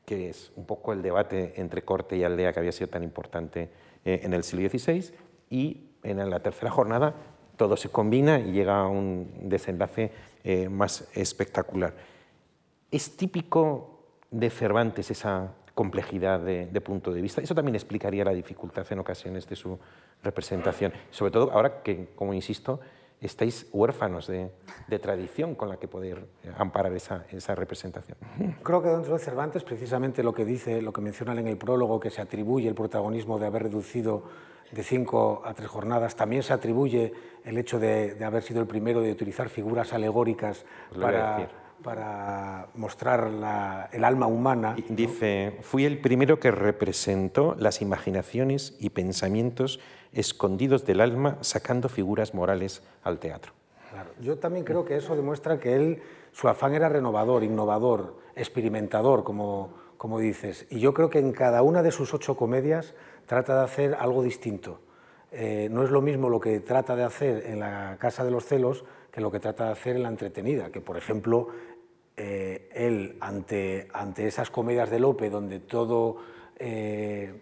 que 0.06 0.30
es 0.30 0.52
un 0.56 0.66
poco 0.66 0.94
el 0.94 1.02
debate 1.02 1.54
entre 1.62 1.84
corte 1.84 2.18
y 2.18 2.24
aldea 2.24 2.52
que 2.52 2.60
había 2.60 2.72
sido 2.72 2.90
tan 2.90 3.04
importante 3.04 3.70
eh, 4.06 4.22
en 4.24 4.34
el 4.34 4.44
siglo 4.44 4.68
XVI. 4.70 5.14
Y 5.50 5.90
en 6.04 6.30
la 6.30 6.40
tercera 6.40 6.72
jornada 6.72 7.14
todo 7.58 7.76
se 7.78 7.90
combina 7.90 8.40
y 8.40 8.54
llega 8.54 8.80
a 8.80 8.88
un 8.88 9.30
desenlace 9.44 10.12
eh, 10.44 10.70
más 10.70 11.08
espectacular. 11.14 11.96
Es 12.92 13.18
típico 13.18 14.00
de 14.32 14.50
Cervantes 14.50 15.12
esa 15.12 15.54
complejidad 15.74 16.42
de, 16.42 16.82
punto 16.82 17.14
de 17.14 17.22
vista. 17.22 17.42
Eso 17.42 17.56
también 17.56 17.76
explicaría 17.76 18.26
la 18.26 18.34
dificultad 18.34 18.86
en 18.92 19.00
ocasiones 19.00 19.48
de 19.48 19.56
su 19.56 19.80
representación. 20.22 20.92
Sobre 21.10 21.32
todo 21.32 21.52
ahora 21.54 21.82
que, 21.82 22.10
como 22.16 22.34
insisto, 22.34 22.82
estáis 23.22 23.68
huérfanos 23.72 24.28
de, 24.28 24.52
tradición 25.02 25.56
con 25.56 25.70
la 25.70 25.78
que 25.78 25.88
poder 25.88 26.26
amparar 26.58 26.92
esa, 26.94 27.24
representación. 27.56 28.18
Creo 28.64 28.82
que 28.82 28.90
dentro 28.90 29.14
de 29.14 29.20
Cervantes, 29.20 29.64
precisamente 29.64 30.22
lo 30.22 30.34
que 30.34 30.44
dice, 30.44 30.82
lo 30.82 30.92
que 30.92 31.02
mencionan 31.02 31.40
en 31.40 31.48
el 31.48 31.58
prólogo, 31.58 32.00
que 32.00 32.10
se 32.10 32.22
atribuye 32.22 32.68
el 32.68 32.76
protagonismo 32.76 33.40
de 33.40 33.46
haber 33.46 33.64
reducido 33.64 34.24
de 34.72 34.84
cinco 34.84 35.42
a 35.46 35.54
tres 35.54 35.68
jornadas. 35.68 36.16
También 36.16 36.44
se 36.44 36.54
atribuye 36.54 37.14
el 37.44 37.58
hecho 37.58 37.80
de, 37.80 38.16
haber 38.24 38.44
sido 38.44 38.62
el 38.62 38.68
primero 38.68 39.02
de 39.02 39.12
utilizar 39.12 39.50
figuras 39.50 39.94
alegóricas 39.94 40.66
para, 41.00 41.50
para, 41.84 42.68
mostrar 42.76 43.90
el 43.92 44.04
alma 44.04 44.28
humana. 44.28 44.76
Dice, 44.90 45.58
fui 45.62 45.86
el 45.86 46.00
primero 46.00 46.40
que 46.40 46.52
representó 46.52 47.56
las 47.58 47.82
imaginaciones 47.82 48.76
y 48.80 48.90
pensamientos 48.92 49.80
escondidos 50.14 50.86
del 50.86 51.02
alma 51.02 51.38
sacando 51.42 51.90
figuras 51.90 52.34
morales 52.34 52.84
al 53.04 53.20
teatro. 53.20 53.54
Yo 54.22 54.38
también 54.38 54.66
creo 54.66 54.86
que 54.86 54.96
eso 54.96 55.16
demuestra 55.16 55.60
que 55.60 55.76
él, 55.76 56.02
su 56.32 56.48
afán 56.48 56.74
era 56.74 56.90
renovador, 56.90 57.44
innovador, 57.44 58.18
experimentador, 58.36 59.24
como, 59.24 59.74
como 59.98 60.20
dices. 60.20 60.68
Y 60.70 60.80
yo 60.80 60.94
creo 60.94 61.10
que 61.10 61.20
en 61.20 61.32
cada 61.32 61.62
una 61.64 61.82
de 61.82 61.92
sus 61.92 62.14
ocho 62.14 62.36
comedias 62.38 62.94
trata 63.30 63.60
de 63.60 63.64
hacer 63.64 63.94
algo 63.94 64.24
distinto. 64.24 64.80
Eh, 65.32 65.68
no 65.70 65.84
es 65.84 65.92
lo 65.92 66.02
mismo 66.02 66.32
lo 66.32 66.40
que 66.40 66.62
trata 66.62 66.96
de 66.96 67.04
hacer 67.04 67.46
en 67.46 67.60
la 67.60 67.96
Casa 68.00 68.24
de 68.24 68.32
los 68.32 68.44
Celos 68.44 68.84
que 69.12 69.22
lo 69.22 69.30
que 69.30 69.40
trata 69.40 69.66
de 69.66 69.72
hacer 69.74 69.96
en 69.98 70.02
la 70.02 70.10
entretenida, 70.10 70.72
que 70.72 70.82
por 70.82 70.98
ejemplo, 70.98 71.50
eh, 72.18 72.70
él 72.74 73.18
ante, 73.20 73.88
ante 73.94 74.26
esas 74.26 74.50
comedias 74.50 74.90
de 74.90 75.00
Lope 75.00 75.30
donde 75.30 75.60
todo 75.60 76.18
eh, 76.58 77.40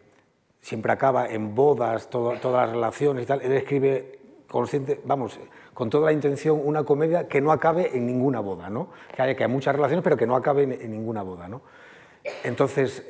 siempre 0.60 0.92
acaba 0.92 1.30
en 1.30 1.56
bodas, 1.56 2.10
todas 2.10 2.44
las 2.44 2.70
relaciones 2.70 3.24
y 3.24 3.26
tal, 3.26 3.42
él 3.42 3.54
escribe 3.54 4.20
consciente, 4.46 5.00
vamos, 5.06 5.40
con 5.74 5.90
toda 5.90 6.08
la 6.08 6.12
intención 6.12 6.60
una 6.62 6.84
comedia 6.84 7.30
que 7.30 7.40
no 7.40 7.54
acabe 7.54 7.96
en 7.96 8.06
ninguna 8.06 8.42
boda, 8.42 8.70
¿no? 8.70 8.90
que, 9.16 9.22
haya, 9.22 9.36
que 9.38 9.46
hay 9.46 9.50
muchas 9.50 9.74
relaciones 9.74 10.04
pero 10.04 10.18
que 10.18 10.28
no 10.28 10.36
acabe 10.36 10.64
en, 10.64 10.92
ninguna 10.92 11.24
boda. 11.24 11.48
¿no? 11.48 11.62
Entonces, 12.44 13.08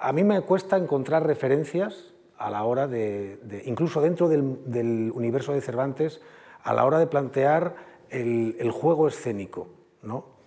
a 0.00 0.12
mí 0.12 0.24
me 0.24 0.40
cuesta 0.42 0.76
encontrar 0.76 1.26
referencias 1.26 2.12
a 2.36 2.50
la 2.50 2.64
hora 2.64 2.86
de, 2.86 3.62
incluso 3.66 4.00
dentro 4.00 4.28
del, 4.28 5.12
universo 5.14 5.52
de 5.52 5.60
Cervantes, 5.60 6.20
a 6.62 6.72
la 6.72 6.84
hora 6.84 6.98
de 6.98 7.06
plantear 7.06 7.74
el, 8.10 8.70
juego 8.70 9.08
escénico. 9.08 9.68
¿no? 10.02 10.37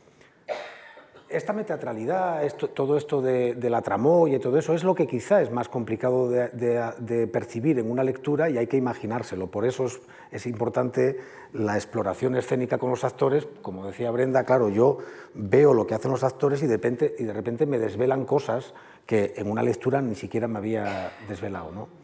Esta 1.32 1.53
metateatralidad, 1.53 2.45
todo 2.73 2.97
esto 2.97 3.21
de, 3.21 3.55
la 3.69 3.82
tramoya 3.82 4.38
y 4.38 4.39
todo 4.39 4.57
eso, 4.57 4.73
es 4.73 4.84
lo 4.84 4.93
que 4.93 5.07
quizá 5.07 5.41
es 5.41 5.51
más 5.51 5.69
complicado 5.69 6.29
de, 6.29 7.29
percibir 7.32 7.79
en 7.79 7.89
una 7.89 8.03
lectura 8.03 8.49
y 8.49 8.57
hay 8.57 8.67
que 8.67 8.77
imaginárselo. 8.77 9.47
Por 9.47 9.65
eso 9.65 9.86
es, 10.32 10.45
importante 10.45 11.17
la 11.53 11.75
exploración 11.75 12.36
escénica 12.36 12.77
con 12.77 12.89
los 12.89 13.03
actores. 13.03 13.47
Como 13.61 13.86
decía 13.86 14.11
Brenda, 14.11 14.43
claro, 14.43 14.69
yo 14.69 14.97
veo 15.34 15.73
lo 15.73 15.88
que 15.88 15.95
hacen 15.95 16.11
los 16.11 16.23
actores 16.23 16.61
y 16.63 16.67
de 16.67 16.75
repente, 16.75 17.15
y 17.17 17.23
de 17.23 17.34
repente 17.34 17.65
me 17.65 17.79
desvelan 17.79 18.25
cosas 18.25 18.73
que 19.05 19.34
en 19.38 19.49
una 19.49 19.63
lectura 19.63 20.01
ni 20.01 20.15
siquiera 20.15 20.47
me 20.47 20.57
había 20.57 21.11
desvelado. 21.27 21.71
¿no? 21.71 22.01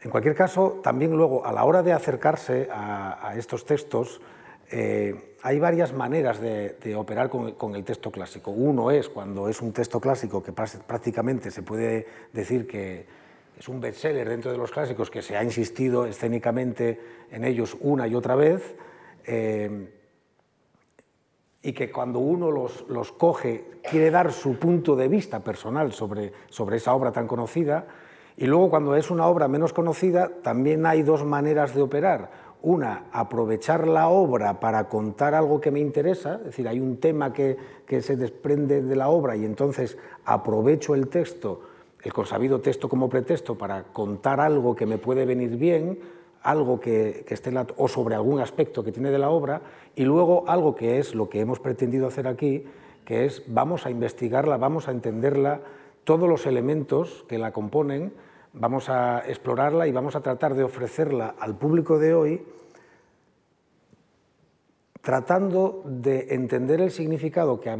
En 0.00 0.10
cualquier 0.10 0.34
caso, 0.34 0.80
también 0.82 1.12
luego, 1.12 1.44
a 1.44 1.52
la 1.52 1.64
hora 1.64 1.82
de 1.82 1.92
acercarse 1.92 2.68
a, 2.70 3.34
estos 3.36 3.64
textos, 3.64 4.20
eh, 4.70 5.36
hay 5.42 5.58
varias 5.58 5.92
maneras 5.92 6.40
de, 6.40 6.94
operar 6.96 7.30
con, 7.30 7.76
el 7.76 7.84
texto 7.84 8.10
clásico. 8.10 8.50
Uno 8.50 8.90
es 8.90 9.08
cuando 9.08 9.48
es 9.48 9.62
un 9.62 9.72
texto 9.72 10.00
clásico 10.00 10.42
que 10.42 10.52
prácticamente 10.52 11.50
se 11.50 11.62
puede 11.62 12.06
decir 12.32 12.66
que 12.66 13.06
es 13.58 13.68
un 13.68 13.80
bestseller 13.80 14.28
dentro 14.28 14.50
de 14.50 14.58
los 14.58 14.70
clásicos, 14.70 15.10
que 15.10 15.22
se 15.22 15.36
ha 15.36 15.42
insistido 15.42 16.06
escénicamente 16.06 17.00
en 17.30 17.44
ellos 17.44 17.76
una 17.80 18.06
y 18.06 18.14
otra 18.14 18.34
vez. 18.34 18.76
Eh, 19.26 19.94
y 21.60 21.72
que 21.72 21.90
cuando 21.90 22.20
uno 22.20 22.50
los, 22.50 22.84
los, 22.88 23.12
coge 23.12 23.80
quiere 23.88 24.10
dar 24.10 24.32
su 24.32 24.58
punto 24.58 24.94
de 24.94 25.08
vista 25.08 25.40
personal 25.40 25.92
sobre, 25.92 26.32
sobre 26.48 26.76
esa 26.76 26.94
obra 26.94 27.12
tan 27.12 27.26
conocida, 27.26 27.86
Y 28.36 28.46
luego 28.46 28.70
cuando 28.70 28.94
es 28.94 29.10
una 29.10 29.26
obra 29.26 29.48
menos 29.48 29.72
conocida, 29.72 30.30
también 30.42 30.86
hay 30.86 31.02
dos 31.02 31.24
maneras 31.24 31.74
de 31.74 31.82
operar. 31.82 32.30
Una, 32.62 33.04
aprovechar 33.12 33.86
la 33.86 34.08
obra 34.08 34.58
para 34.58 34.88
contar 34.88 35.34
algo 35.34 35.60
que 35.60 35.70
me 35.70 35.78
interesa, 35.78 36.36
es 36.36 36.44
decir, 36.46 36.66
hay 36.66 36.80
un 36.80 36.96
tema 36.98 37.32
que, 37.32 37.56
que 37.86 38.02
se 38.02 38.16
desprende 38.16 38.82
de 38.82 38.96
la 38.96 39.08
obra 39.08 39.36
y 39.36 39.44
entonces 39.44 39.96
aprovecho 40.24 40.94
el 40.94 41.08
texto, 41.08 41.60
el 42.02 42.12
consabido 42.12 42.60
texto 42.60 42.88
como 42.88 43.08
pretexto 43.08 43.56
para 43.56 43.84
contar 43.84 44.40
algo 44.40 44.74
que 44.74 44.86
me 44.86 44.98
puede 44.98 45.24
venir 45.24 45.56
bien, 45.56 45.98
algo 46.42 46.80
que, 46.80 47.24
esté 47.28 47.52
o 47.76 47.88
sobre 47.88 48.14
algún 48.14 48.40
aspecto 48.40 48.84
que 48.84 48.92
tiene 48.92 49.10
de 49.10 49.18
la 49.18 49.30
obra, 49.30 49.62
y 49.94 50.04
luego 50.04 50.44
algo 50.48 50.74
que 50.74 50.98
es 50.98 51.14
lo 51.14 51.28
que 51.28 51.40
hemos 51.40 51.60
pretendido 51.60 52.06
hacer 52.06 52.26
aquí, 52.26 52.64
que 53.04 53.24
es 53.24 53.42
vamos 53.46 53.86
a 53.86 53.90
investigarla, 53.90 54.56
vamos 54.56 54.88
a 54.88 54.92
entenderla, 54.92 55.60
todos 56.04 56.28
los 56.28 56.46
elementos 56.46 57.24
que 57.28 57.38
la 57.38 57.52
componen, 57.52 58.12
vamos 58.52 58.88
a 58.88 59.20
explorarla 59.26 59.86
y 59.86 59.92
vamos 59.92 60.16
a 60.16 60.20
tratar 60.20 60.54
de 60.54 60.64
ofrecerla 60.64 61.34
al 61.38 61.56
público 61.56 61.98
de 61.98 62.14
hoy 62.14 62.46
tratando 65.02 65.82
de 65.86 66.34
entender 66.34 66.80
el 66.80 66.90
significado 66.90 67.60
que 67.60 67.70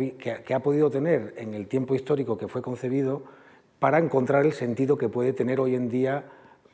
ha, 0.55 0.61
podido 0.61 0.91
tener 0.91 1.35
en 1.37 1.53
el 1.53 1.67
tiempo 1.67 1.95
histórico 1.95 2.39
que 2.39 2.49
fue 2.49 2.63
concebido 2.63 3.23
para 3.79 3.99
encontrar 3.99 4.47
el 4.47 4.53
sentido 4.53 4.97
que 4.97 5.09
puede 5.09 5.33
tener 5.35 5.61
hoy 5.61 5.75
en 5.75 5.91
día 5.91 6.25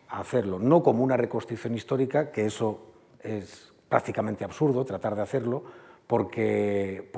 hacerlo, 0.09 0.59
no 0.61 0.83
como 0.83 1.03
una 1.03 1.17
reconstrucción 1.17 1.75
histórica, 1.75 2.31
que 2.31 2.47
eso 2.47 2.79
es 3.21 3.73
prácticamente 3.89 4.45
absurdo 4.45 4.85
tratar 4.85 5.17
de 5.17 5.23
hacerlo, 5.23 5.65
porque, 6.07 7.11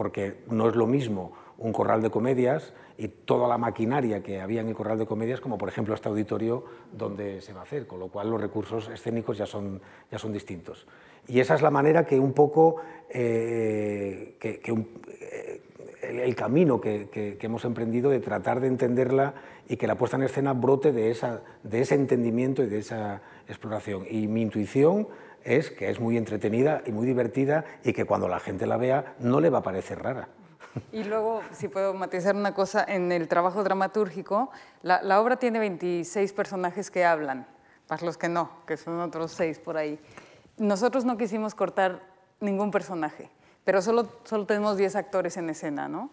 no 0.49 0.69
es 0.69 0.77
lo 0.77 0.87
mismo 0.87 1.33
un 1.59 1.73
corral 1.73 2.03
de 2.03 2.11
comedias 2.11 2.75
y 2.99 3.09
toda 3.09 3.49
la 3.49 3.59
maquinaria 3.59 4.23
que 4.23 4.41
había 4.41 4.61
en 4.61 4.69
el 4.69 4.75
corral 4.75 4.99
de 4.99 5.07
comedias, 5.07 5.41
como 5.41 5.59
por 5.59 5.69
ejemplo 5.69 5.95
este 5.95 6.09
auditorio 6.09 6.65
donde 6.93 7.41
se 7.41 7.53
va 7.53 7.61
a 7.61 7.63
hacer, 7.65 7.87
con 7.87 7.99
lo 8.01 8.09
cual 8.09 8.31
los 8.31 8.41
recursos 8.41 8.89
escénicos 8.89 9.39
ya 9.39 9.47
son, 9.47 9.81
ya 10.11 10.19
son 10.19 10.33
distintos. 10.33 10.87
Y 11.29 11.41
esa 11.41 11.55
es 11.55 11.63
la 11.63 11.71
manera 11.71 12.07
que 12.07 12.19
un 12.19 12.33
poco, 12.33 12.77
eh, 13.11 14.37
que, 14.39 14.61
eh, 15.21 15.63
el, 16.03 16.37
camino 16.37 16.81
que, 16.81 17.39
hemos 17.41 17.65
emprendido 17.65 18.11
de 18.11 18.21
tratar 18.21 18.61
de 18.61 18.69
entenderla 18.69 19.35
y 19.69 19.77
que 19.77 19.87
la 19.87 19.97
puesta 19.97 20.17
en 20.17 20.23
escena 20.23 20.53
brote 20.53 20.93
de, 20.93 21.11
esa, 21.11 21.43
de 21.65 21.81
ese 21.81 21.97
entendimiento 21.97 22.63
y 22.63 22.67
de 22.67 22.79
esa 22.79 23.23
exploración. 23.49 24.07
Y 24.09 24.29
mi 24.29 24.43
intuición 24.43 25.09
es 25.43 25.71
que 25.71 25.91
es 25.91 25.99
muy 25.99 26.17
entretenida 26.17 26.83
y 26.87 26.93
muy 26.93 27.07
divertida 27.07 27.65
y 27.85 27.93
que 27.93 28.05
cuando 28.05 28.29
la 28.29 28.39
gente 28.39 28.67
la 28.67 28.77
vea 28.77 29.17
no 29.19 29.41
le 29.41 29.51
va 29.51 29.59
a 29.59 29.63
parecer 29.63 30.01
rara. 30.01 30.29
Y 30.93 31.05
luego, 31.05 31.43
si 31.53 31.69
puedo 31.69 31.95
matizar 31.95 32.35
una 32.35 32.55
cosa, 32.55 32.85
en 32.87 33.13
el 33.13 33.29
trabajo 33.29 33.63
dramatúrgico, 33.63 34.51
la, 34.83 35.21
obra 35.21 35.37
tiene 35.37 35.59
26 35.59 36.33
personajes 36.33 36.91
que 36.91 37.05
hablan, 37.05 37.47
para 37.87 38.05
los 38.05 38.17
que 38.17 38.29
no, 38.29 38.51
que 38.67 38.77
son 38.77 39.01
otros 39.01 39.33
seis 39.33 39.59
por 39.59 39.77
ahí. 39.77 39.99
Nosotros 40.59 41.05
no 41.05 41.17
quisimos 41.17 41.55
cortar 41.55 42.03
ningún 42.41 42.71
personaje, 42.71 43.31
pero 43.65 43.83
solo, 43.83 44.09
solo 44.25 44.47
tenemos 44.47 44.77
10 44.77 44.97
actores 44.97 45.37
en 45.37 45.51
escena, 45.51 45.89
¿no? 45.89 46.11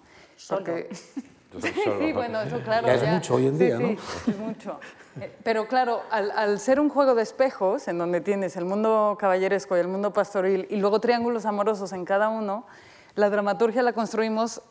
Porque... 0.50 0.90
sí, 1.62 2.14
bueno, 2.14 2.42
eso 2.42 2.60
claro. 2.62 2.88
Ya 2.88 2.96
es 2.96 3.08
mucho 3.08 3.36
hoy 3.36 3.48
en 3.48 3.58
día, 3.58 3.80
¿no? 3.80 3.88
Sí, 3.88 3.98
es 4.32 4.38
mucho. 4.38 4.80
Eh, 5.22 5.32
pero 5.44 5.68
claro, 5.68 6.02
al, 6.10 6.32
al, 6.32 6.60
ser 6.60 6.80
un 6.80 6.90
juego 6.90 7.14
de 7.14 7.22
espejos, 7.22 7.88
en 7.88 8.00
donde 8.00 8.22
tienes 8.22 8.58
el 8.58 8.66
mundo 8.66 9.16
caballeresco 9.20 9.78
y 9.78 9.80
el 9.80 9.88
mundo 9.88 10.12
pastoril, 10.12 10.66
y 10.70 10.78
luego 10.78 11.00
triángulos 11.00 11.46
amorosos 11.46 11.94
en 11.94 12.06
cada 12.06 12.30
uno, 12.30 12.66
la 13.16 13.30
dramaturgia 13.30 13.84
la 13.84 13.94
construimos 13.94 14.62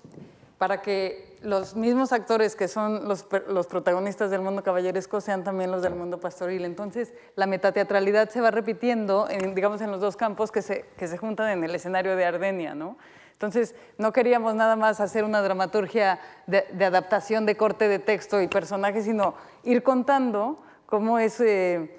para 0.58 0.82
que 0.82 1.38
los 1.42 1.74
mismos 1.74 2.12
actores 2.12 2.54
que 2.54 2.68
son 2.68 3.08
los, 3.08 3.24
protagonistas 3.66 4.30
del 4.30 4.42
mundo 4.42 4.62
caballeresco 4.62 5.20
sean 5.20 5.42
también 5.42 5.70
los 5.70 5.82
del 5.82 5.94
mundo 5.94 6.20
pastoril. 6.20 6.64
Entonces, 6.64 7.12
la 7.34 7.46
metateatralidad 7.46 8.30
se 8.30 8.40
va 8.40 8.50
repitiendo, 8.50 9.28
en, 9.28 9.54
digamos, 9.54 9.80
en 9.80 9.90
los 9.90 10.00
dos 10.00 10.16
campos 10.16 10.52
que 10.52 10.62
se, 10.62 10.84
que 10.96 11.08
se 11.08 11.18
juntan 11.18 11.50
en 11.50 11.64
el 11.64 11.74
escenario 11.74 12.16
de 12.16 12.24
Ardenia, 12.24 12.74
¿no? 12.74 12.96
Entonces, 13.32 13.74
no 13.98 14.12
queríamos 14.12 14.54
nada 14.54 14.76
más 14.76 15.00
hacer 15.00 15.24
una 15.24 15.42
dramaturgia 15.42 16.20
de, 16.46 16.84
adaptación 16.84 17.44
de 17.44 17.56
corte 17.56 17.88
de 17.88 17.98
texto 17.98 18.40
y 18.40 18.46
personajes, 18.46 19.04
sino 19.04 19.34
ir 19.64 19.82
contando 19.82 20.62
cómo 20.86 21.18
es 21.18 21.40
eh, 21.40 21.98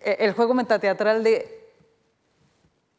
el 0.00 0.32
juego 0.32 0.52
metateatral 0.54 1.22
de 1.22 1.59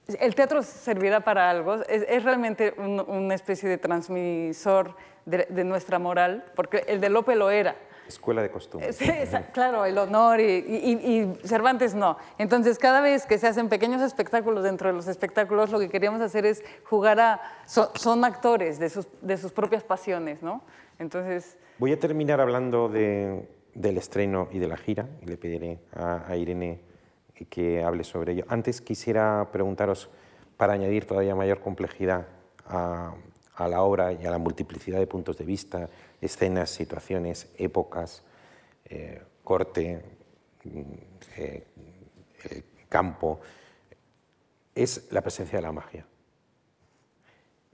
el 0.07 0.35
teatro 0.35 0.63
servirá 0.63 1.21
para 1.21 1.49
algo, 1.49 1.83
es, 1.87 2.23
realmente 2.23 2.73
una 2.77 3.35
especie 3.35 3.69
de 3.69 3.77
transmisor 3.77 4.95
de, 5.25 5.63
nuestra 5.63 5.99
moral, 5.99 6.45
porque 6.55 6.83
el 6.87 6.99
de 6.99 7.09
Lope 7.09 7.35
lo 7.35 7.49
era. 7.49 7.75
Escuela 8.07 8.41
de 8.41 8.51
costumbre. 8.51 8.91
Sí, 8.91 9.09
claro, 9.53 9.85
el 9.85 9.97
honor 9.97 10.39
y, 10.41 11.33
Cervantes 11.45 11.93
no. 11.93 12.17
Entonces, 12.37 12.77
cada 12.77 12.99
vez 12.99 13.25
que 13.25 13.37
se 13.37 13.47
hacen 13.47 13.69
pequeños 13.69 14.01
espectáculos 14.01 14.63
dentro 14.63 14.89
de 14.89 14.93
los 14.93 15.07
espectáculos, 15.07 15.69
lo 15.69 15.79
que 15.79 15.89
queríamos 15.89 16.21
hacer 16.21 16.45
es 16.45 16.63
jugar 16.83 17.19
a... 17.19 17.41
son 17.65 18.25
actores 18.25 18.79
de 18.79 18.89
sus, 18.89 19.07
de 19.21 19.37
sus, 19.37 19.53
propias 19.53 19.83
pasiones, 19.83 20.41
¿no? 20.41 20.61
Entonces... 20.99 21.57
Voy 21.77 21.93
a 21.93 21.99
terminar 21.99 22.41
hablando 22.41 22.89
del 22.89 23.97
estreno 23.97 24.49
y 24.51 24.59
de 24.59 24.67
la 24.67 24.77
gira, 24.77 25.07
y 25.21 25.27
le 25.27 25.37
pediré 25.37 25.79
a 25.93 26.35
Irene 26.35 26.90
que 27.49 27.83
hable 27.83 28.03
sobre 28.03 28.33
ello. 28.33 28.45
Antes 28.47 28.81
quisiera 28.81 29.49
preguntaros, 29.51 30.09
para 30.57 30.73
añadir 30.73 31.05
todavía 31.05 31.33
mayor 31.35 31.59
complejidad 31.59 32.27
a, 32.67 33.15
la 33.57 33.81
obra 33.81 34.13
y 34.13 34.25
a 34.25 34.31
la 34.31 34.37
multiplicidad 34.37 34.99
de 34.99 35.07
puntos 35.07 35.37
de 35.37 35.45
vista, 35.45 35.89
escenas, 36.19 36.69
situaciones, 36.69 37.51
épocas, 37.57 38.23
eh, 38.85 39.21
corte, 39.43 40.03
mm, 40.63 40.81
eh, 41.37 41.67
campo, 42.89 43.39
es 44.75 45.11
la 45.11 45.21
presencia 45.21 45.57
de 45.57 45.61
la 45.63 45.71
magia. 45.71 46.05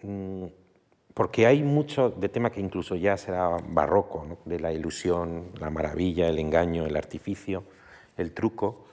Mm, 0.03 0.45
porque 1.13 1.47
hay 1.47 1.63
mucho 1.63 2.11
de 2.11 2.29
tema 2.29 2.51
que 2.51 2.61
incluso 2.61 2.95
ya 2.95 3.17
será 3.17 3.57
barroco, 3.67 4.37
de 4.45 4.59
la 4.59 4.71
ilusión, 4.71 5.51
la 5.59 5.69
maravilla, 5.69 6.29
el 6.29 6.37
engaño, 6.37 6.85
el 6.85 6.95
artificio, 6.95 7.63
el 8.17 8.33
truco, 8.33 8.85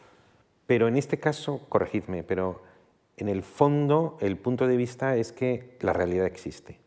pero 0.67 0.89
en 0.89 0.97
este 0.97 1.19
caso, 1.19 1.67
corregidme, 1.69 2.23
pero 2.23 2.63
en 3.17 3.29
el 3.29 3.43
fondo 3.43 4.17
el 4.21 4.37
punto 4.37 4.67
de 4.67 4.77
vista 4.77 5.17
es 5.17 5.33
que 5.33 5.77
la 5.81 5.93
realidad 5.93 6.27
existe 6.27 6.79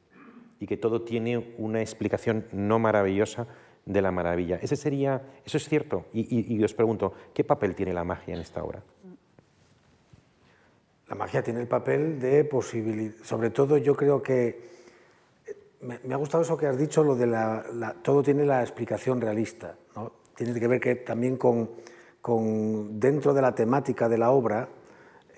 y 0.59 0.65
que 0.65 0.77
todo 0.77 1.03
tiene 1.03 1.53
una 1.57 1.81
explicación 1.81 2.47
no 2.51 2.79
maravillosa 2.79 3.47
de 3.85 4.01
la 4.01 4.11
maravilla. 4.11 4.59
Ese 4.61 4.75
sería, 4.75 5.21
eso 5.45 5.57
es 5.57 5.67
cierto. 5.69 6.05
Y, 6.13 6.61
os 6.63 6.73
pregunto, 6.73 7.13
¿qué 7.33 7.43
papel 7.43 7.75
tiene 7.75 7.93
la 7.93 8.03
magia 8.03 8.33
en 8.33 8.41
esta 8.41 8.63
obra? 8.63 8.83
La 11.07 11.15
magia 11.15 11.41
tiene 11.41 11.61
el 11.61 11.67
papel 11.67 12.19
de 12.19 12.43
posibilidad. 12.43 13.15
Sobre 13.23 13.49
todo, 13.49 13.77
yo 13.77 13.95
creo 13.95 14.21
que 14.21 14.77
me, 15.81 16.13
ha 16.13 16.17
gustado 16.17 16.43
eso 16.43 16.57
que 16.57 16.65
has 16.65 16.77
dicho, 16.77 17.03
lo 17.03 17.15
de 17.15 17.27
la, 17.27 17.95
todo 18.01 18.21
tiene 18.23 18.45
la 18.45 18.61
explicación 18.61 19.21
realista. 19.21 19.77
¿no? 19.95 20.11
Tiene 20.35 20.59
que 20.59 20.67
ver 20.67 20.81
que 20.81 20.95
también 20.95 21.37
con 21.37 21.69
con, 22.21 22.99
dentro 22.99 23.33
de 23.33 23.41
la 23.41 23.53
temática 23.53 24.09
de 24.09 24.17
la 24.17 24.31
obra 24.31 24.69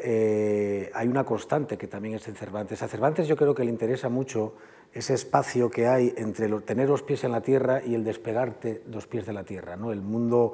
eh, 0.02 0.90
hay 0.94 1.08
una 1.10 1.26
constante 1.26 1.78
que 1.78 1.88
también 1.88 2.16
es 2.16 2.28
en 2.28 2.36
Cervantes. 2.36 2.82
A 2.82 2.88
Cervantes 2.88 3.28
yo 3.28 3.36
creo 3.36 3.54
que 3.54 3.66
le 3.66 3.70
interesa 3.70 4.08
mucho 4.08 4.54
ese 4.94 5.14
espacio 5.14 5.70
que 5.70 5.88
hay 5.88 6.14
entre 6.18 6.48
tener 6.62 6.88
los 6.88 7.04
pies 7.04 7.24
en 7.26 7.34
la 7.34 7.42
tierra 7.42 7.82
y 7.86 7.96
el 7.96 8.04
despegarte 8.04 8.82
los 8.90 9.08
pies 9.08 9.26
de 9.26 9.34
la 9.34 9.44
tierra, 9.44 9.76
¿no? 9.76 9.92
el 9.92 10.02
mundo 10.02 10.54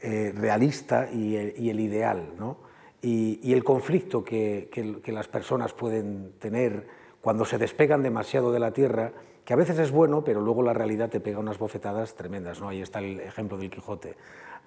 eh, 0.00 0.32
realista 0.34 1.10
y 1.12 1.36
el, 1.36 1.80
ideal, 1.80 2.32
¿no? 2.38 2.56
y, 3.02 3.52
el 3.52 3.62
conflicto 3.62 4.24
que, 4.24 4.70
que, 4.72 5.12
las 5.12 5.28
personas 5.28 5.72
pueden 5.72 6.32
tener 6.38 6.86
cuando 7.20 7.44
se 7.44 7.58
despegan 7.58 8.02
demasiado 8.02 8.50
de 8.50 8.58
la 8.58 8.72
tierra, 8.72 9.12
que 9.44 9.52
a 9.52 9.56
veces 9.56 9.78
es 9.78 9.92
bueno, 9.92 10.24
pero 10.24 10.40
luego 10.40 10.62
la 10.62 10.72
realidad 10.72 11.08
te 11.08 11.20
pega 11.20 11.38
unas 11.38 11.58
bofetadas 11.58 12.14
tremendas. 12.14 12.60
¿no? 12.60 12.68
Ahí 12.68 12.82
está 12.82 12.98
el 12.98 13.20
ejemplo 13.20 13.56
del 13.58 13.70
Quijote. 13.70 14.16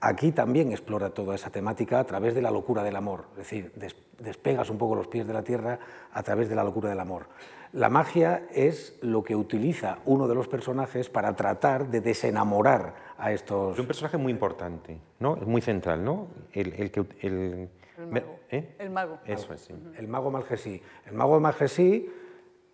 Aquí 0.01 0.31
también 0.31 0.71
explora 0.71 1.09
toda 1.09 1.35
esa 1.35 1.49
temática 1.49 1.99
a 1.99 2.05
través 2.05 2.33
de 2.33 2.41
la 2.41 2.51
locura 2.51 2.83
del 2.83 2.95
amor, 2.95 3.25
es 3.31 3.37
decir, 3.39 3.73
despegas 4.17 4.69
un 4.69 4.77
poco 4.77 4.95
los 4.95 5.07
pies 5.07 5.27
de 5.27 5.33
la 5.33 5.43
tierra 5.43 5.79
a 6.13 6.23
través 6.23 6.47
de 6.47 6.55
la 6.55 6.63
locura 6.63 6.89
del 6.89 6.99
amor. 6.99 7.27
La 7.73 7.89
magia 7.89 8.47
es 8.51 8.97
lo 9.01 9.23
que 9.23 9.35
utiliza 9.35 9.99
uno 10.05 10.27
de 10.27 10.35
los 10.35 10.47
personajes 10.47 11.09
para 11.09 11.35
tratar 11.35 11.89
de 11.89 12.01
desenamorar 12.01 12.95
a 13.17 13.31
estos... 13.31 13.73
Es 13.73 13.79
un 13.79 13.87
personaje 13.87 14.17
muy 14.17 14.31
importante, 14.31 14.99
¿no? 15.19 15.35
Es 15.35 15.45
muy 15.45 15.61
central, 15.61 16.03
¿no? 16.03 16.27
El, 16.53 16.73
el, 16.73 16.91
el, 17.21 17.69
mago. 18.09 18.39
¿eh? 18.49 18.75
el 18.79 18.89
mago. 18.89 19.19
Eso 19.25 19.53
es, 19.53 19.61
sí. 19.61 19.73
El 19.97 20.07
mago 20.07 20.31
Malgesí. 20.31 20.81
El 21.05 21.13
mago 21.13 21.39
Malgesí 21.39 22.09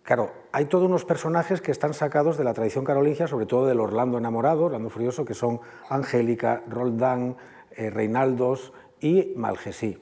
Claro, 0.06 0.30
hay 0.52 0.66
todos 0.66 0.84
unos 0.84 1.04
personajes 1.04 1.60
que 1.60 1.72
están 1.72 1.92
sacados 1.92 2.38
de 2.38 2.44
la 2.44 2.54
tradición 2.54 2.84
carolingia, 2.84 3.26
sobre 3.26 3.44
todo 3.44 3.66
del 3.66 3.80
Orlando 3.80 4.18
enamorado, 4.18 4.66
Orlando 4.66 4.88
furioso, 4.88 5.24
que 5.24 5.34
son 5.34 5.58
Angélica, 5.90 6.62
Roldán, 6.68 7.36
eh, 7.72 7.90
Reinaldos 7.90 8.72
y 9.00 9.32
Malgesí. 9.34 9.98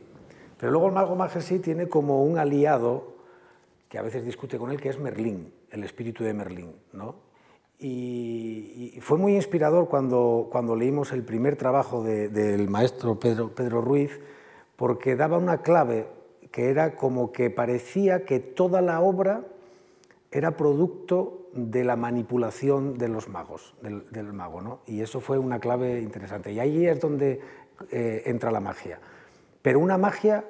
Pero 0.58 0.72
luego 0.72 0.88
el 0.88 0.92
mago 0.92 1.16
Malgesí 1.16 1.58
tiene 1.58 1.88
como 1.88 2.22
un 2.22 2.36
aliado, 2.36 3.14
que 3.88 3.96
a 3.96 4.02
veces 4.02 4.26
discute 4.26 4.58
con 4.58 4.70
él, 4.70 4.78
que 4.78 4.90
es 4.90 4.98
Merlín, 4.98 5.54
el 5.70 5.84
espíritu 5.84 6.22
de 6.22 6.34
Merlín. 6.34 6.76
¿no? 6.92 7.14
Y, 7.78 8.98
fue 9.00 9.16
muy 9.16 9.34
inspirador 9.34 9.88
cuando, 9.88 10.50
cuando 10.52 10.76
leímos 10.76 11.12
el 11.12 11.24
primer 11.24 11.56
trabajo 11.56 12.02
del 12.02 12.68
maestro 12.68 13.18
Pedro, 13.18 13.54
Pedro 13.54 13.80
Ruiz, 13.80 14.20
porque 14.76 15.16
daba 15.16 15.38
una 15.38 15.62
clave 15.62 16.08
que 16.52 16.68
era 16.68 16.94
como 16.94 17.32
que 17.32 17.48
parecía 17.48 18.26
que 18.26 18.38
toda 18.38 18.82
la 18.82 19.00
obra 19.00 19.46
era 20.34 20.56
producto 20.56 21.48
de 21.52 21.84
la 21.84 21.94
manipulación 21.94 22.98
de 22.98 23.08
los 23.08 23.28
magos, 23.28 23.76
del, 23.80 24.32
mago, 24.32 24.60
¿no? 24.60 24.80
Y 24.84 25.00
eso 25.00 25.20
fue 25.20 25.38
una 25.38 25.60
clave 25.60 26.00
interesante. 26.00 26.50
Y 26.50 26.58
ahí 26.58 26.86
es 26.86 27.00
donde 27.00 27.40
eh, 27.92 28.22
entra 28.26 28.50
la 28.50 28.58
magia. 28.58 28.98
Pero 29.62 29.78
una 29.78 29.96
magia 29.96 30.44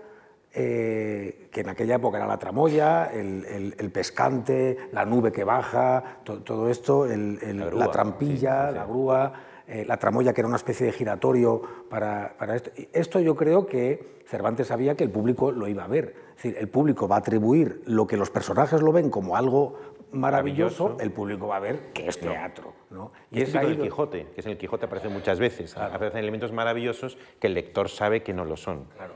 eh, 0.55 1.51
que 1.53 1.61
en 1.61 1.69
aquella 1.69 1.97
época 1.97 2.17
era 2.17 2.27
la 2.27 2.39
tramoya, 2.39 3.13
el, 3.13 3.91
pescante, 3.93 4.89
la 4.91 5.05
nube 5.05 5.31
que 5.31 5.45
baja, 5.45 6.21
todo 6.25 6.71
esto, 6.71 7.07
la, 7.07 7.91
trampilla, 7.91 8.71
la 8.71 8.87
grúa, 8.87 9.33
eh, 9.67 9.85
la 9.87 9.97
tramoya 9.97 10.33
que 10.33 10.41
era 10.41 10.49
una 10.49 10.57
especie 10.57 10.87
de 10.87 10.93
giratorio 10.93 11.63
para, 11.89 12.35
esto. 12.55 12.71
Esto 12.93 13.21
yo 13.21 13.35
creo 13.35 13.67
que 13.67 14.23
Cervantes 14.27 14.67
sabía 14.67 14.95
que 14.95 15.05
el 15.05 15.11
público 15.11 15.53
lo 15.53 15.69
iba 15.69 15.85
a 15.85 15.89
ver. 15.89 16.15
Es 16.31 16.43
decir, 16.43 16.57
el 16.59 16.69
público 16.69 17.09
va 17.09 17.17
a 17.17 17.19
atribuir 17.21 17.83
lo 17.87 18.07
que 18.07 18.17
los 18.17 18.31
personajes 18.31 18.83
lo 18.83 18.93
ven 18.93 19.11
como 19.11 19.37
algo 19.37 19.79
maravilloso, 20.13 20.97
el 21.01 21.11
público 21.11 21.49
va 21.49 21.57
a 21.57 21.61
ver 21.61 21.93
que 21.93 22.09
es 22.09 22.19
teatro. 22.19 22.73
¿no? 22.91 23.13
Y, 23.31 23.43
es, 23.43 23.55
el 23.55 23.79
Quijote, 23.79 24.29
que 24.35 24.41
es 24.41 24.47
el 24.47 24.57
Quijote 24.57 24.87
aparece 24.87 25.09
muchas 25.09 25.39
veces. 25.39 25.77
Aparecen 25.77 26.19
elementos 26.19 26.53
maravillosos 26.53 27.19
que 27.41 27.49
el 27.49 27.55
lector 27.55 27.89
sabe 27.89 28.23
que 28.23 28.33
no 28.33 28.45
lo 28.45 28.57
son. 28.57 28.85
Claro. 28.97 29.15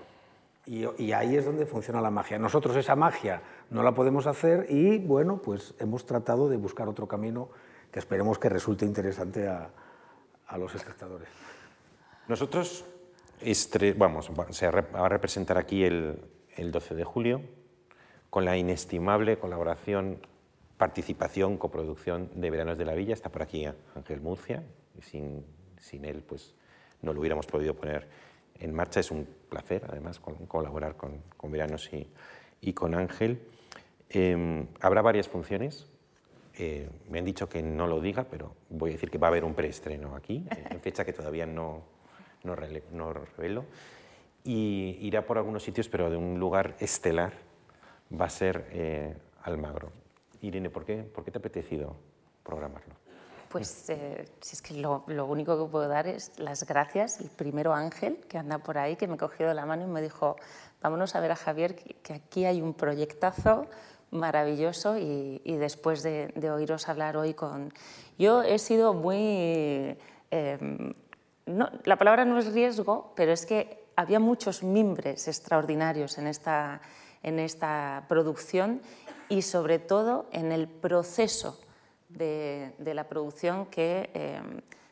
Y, 0.66 1.12
ahí 1.12 1.34
es 1.34 1.46
donde 1.46 1.64
funciona 1.64 2.02
la 2.02 2.10
magia. 2.10 2.38
Nosotros 2.38 2.76
esa 2.76 2.94
magia 2.94 3.40
no 3.70 3.82
la 3.82 3.92
podemos 3.92 4.26
hacer 4.26 4.66
y, 4.68 4.98
bueno, 4.98 5.40
pues 5.42 5.74
hemos 5.78 6.04
tratado 6.04 6.50
de 6.50 6.58
buscar 6.58 6.88
otro 6.88 7.08
camino 7.08 7.48
que 7.90 7.98
esperemos 7.98 8.38
que 8.38 8.50
resulte 8.50 8.84
interesante 8.84 9.48
a, 9.48 9.70
los 10.56 10.74
espectadores. 10.74 11.28
Nosotros, 12.28 12.84
vamos, 13.96 14.30
se 14.50 14.70
va 14.70 15.06
a 15.06 15.08
representar 15.08 15.58
aquí 15.58 15.84
el, 15.84 16.20
12 16.56 16.94
de 16.94 17.04
julio 17.04 17.42
con 18.30 18.44
la 18.44 18.56
inestimable 18.56 19.38
colaboración, 19.38 20.26
participación, 20.76 21.56
coproducción 21.56 22.30
de 22.34 22.50
Veranos 22.50 22.78
de 22.78 22.84
la 22.84 22.94
Villa. 22.94 23.14
Está 23.14 23.30
por 23.30 23.42
aquí 23.42 23.66
Ángel 23.94 24.20
Murcia 24.20 24.64
y 24.98 25.02
sin, 25.02 25.46
sin 25.78 26.04
él 26.04 26.22
pues 26.26 26.54
no 27.02 27.12
lo 27.12 27.20
hubiéramos 27.20 27.46
podido 27.46 27.74
poner 27.74 28.08
en 28.58 28.74
marcha. 28.74 29.00
Es 29.00 29.10
un 29.10 29.26
placer, 29.48 29.86
además, 29.88 30.20
colaborar 30.20 30.96
con, 30.96 31.22
con 31.36 31.50
Veranos 31.50 31.90
y, 32.60 32.72
con 32.72 32.94
Ángel. 32.94 33.40
Em, 34.10 34.66
habrá 34.80 35.02
varias 35.02 35.28
funciones. 35.28 35.86
Eh, 36.58 36.88
me 37.08 37.20
han 37.20 37.24
dicho 37.24 37.48
que 37.48 37.62
no 37.62 37.86
lo 37.86 38.00
diga, 38.00 38.24
pero 38.24 38.54
voy 38.68 38.90
a 38.90 38.92
decir 38.94 39.10
que 39.10 39.18
va 39.18 39.28
a 39.28 39.30
haber 39.30 39.44
un 39.44 39.54
preestreno 39.54 40.16
aquí, 40.16 40.44
en 40.70 40.80
fecha 40.80 41.04
que 41.04 41.12
todavía 41.12 41.46
no, 41.46 41.82
no, 42.42 42.54
revelo. 42.56 43.64
Y 44.44 44.98
irá 45.00 45.24
por 45.24 45.38
algunos 45.38 45.62
sitios, 45.62 45.88
pero 45.88 46.10
de 46.10 46.16
un 46.16 46.38
lugar 46.38 46.76
estelar 46.80 47.32
va 48.18 48.26
a 48.26 48.30
ser 48.30 48.68
eh, 48.72 49.16
Almagro. 49.42 49.92
Irene, 50.40 50.70
¿por 50.70 50.84
qué, 50.84 51.02
¿por 51.02 51.24
qué 51.24 51.30
te 51.30 51.38
ha 51.38 51.40
apetecido 51.40 51.96
programarlo? 52.42 52.94
Pues 53.48 53.88
eh, 53.88 54.26
si 54.40 54.56
es 54.56 54.62
que 54.62 54.74
lo, 54.74 55.04
único 55.24 55.56
que 55.56 55.70
puedo 55.70 55.88
dar 55.88 56.06
es 56.06 56.38
las 56.38 56.66
gracias. 56.66 57.18
El 57.20 57.30
primero 57.30 57.72
Ángel, 57.72 58.18
que 58.28 58.36
anda 58.36 58.58
por 58.58 58.76
ahí, 58.76 58.96
que 58.96 59.08
me 59.08 59.16
cogió 59.16 59.48
de 59.48 59.54
la 59.54 59.64
mano 59.64 59.84
y 59.84 59.86
me 59.86 60.02
dijo, 60.02 60.36
vámonos 60.82 61.14
a 61.14 61.20
ver 61.20 61.32
a 61.32 61.36
Javier, 61.36 61.74
que, 61.74 62.12
aquí 62.12 62.44
hay 62.44 62.60
un 62.60 62.74
proyectazo 62.74 63.66
maravilloso 64.10 64.98
y, 64.98 65.40
después 65.44 66.02
de, 66.02 66.50
oíros 66.50 66.88
hablar 66.88 67.16
hoy 67.16 67.34
con... 67.34 67.72
Yo 68.18 68.42
he 68.42 68.58
sido 68.58 68.94
muy... 68.94 69.96
Em, 70.30 70.94
la 71.46 71.96
palabra 71.96 72.24
no 72.24 72.38
es 72.38 72.52
riesgo, 72.52 73.12
pero 73.16 73.32
es 73.32 73.46
que 73.46 73.84
había 73.96 74.20
muchos 74.20 74.62
mimbres 74.62 75.28
extraordinarios 75.28 76.18
en 76.18 76.26
esta, 76.26 76.80
en 77.22 77.38
esta 77.38 78.04
producción 78.08 78.82
y 79.28 79.42
sobre 79.42 79.78
todo 79.78 80.26
en 80.32 80.52
el 80.52 80.68
proceso 80.68 81.58
de, 82.08 82.72
la 82.78 83.04
producción 83.08 83.66
que 83.66 84.10
eh, 84.14 84.40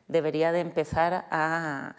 debería 0.08 0.52
de 0.52 0.60
empezar 0.60 1.26
a, 1.30 1.94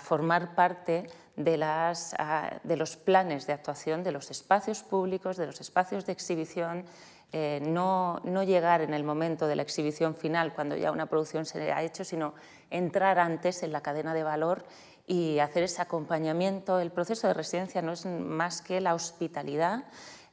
formar 0.00 0.56
parte 0.56 1.06
de, 1.44 1.56
las, 1.56 2.14
de, 2.62 2.76
los 2.76 2.96
planes 2.96 3.46
de 3.46 3.52
actuación 3.52 4.02
de 4.02 4.12
los 4.12 4.30
espacios 4.30 4.82
públicos, 4.82 5.36
de 5.36 5.46
los 5.46 5.60
espacios 5.60 6.06
de 6.06 6.12
exhibición, 6.12 6.84
eh, 7.32 7.60
no, 7.62 8.20
no, 8.24 8.42
llegar 8.42 8.80
en 8.80 8.92
el 8.92 9.04
momento 9.04 9.46
de 9.46 9.56
la 9.56 9.62
exhibición 9.62 10.14
final, 10.16 10.52
cuando 10.52 10.76
ya 10.76 10.90
una 10.90 11.06
producción 11.06 11.46
se 11.46 11.72
ha 11.72 11.82
hecho, 11.82 12.04
sino 12.04 12.34
entrar 12.70 13.18
antes 13.18 13.62
en 13.62 13.72
la 13.72 13.82
cadena 13.82 14.14
de 14.14 14.24
valor 14.24 14.64
y 15.06 15.38
hacer 15.38 15.62
ese 15.62 15.80
acompañamiento. 15.80 16.80
El 16.80 16.90
proceso 16.90 17.28
de 17.28 17.34
residencia 17.34 17.82
no 17.82 17.92
es 17.92 18.04
más 18.06 18.62
que 18.62 18.80
la 18.80 18.94
hospitalidad. 18.94 19.84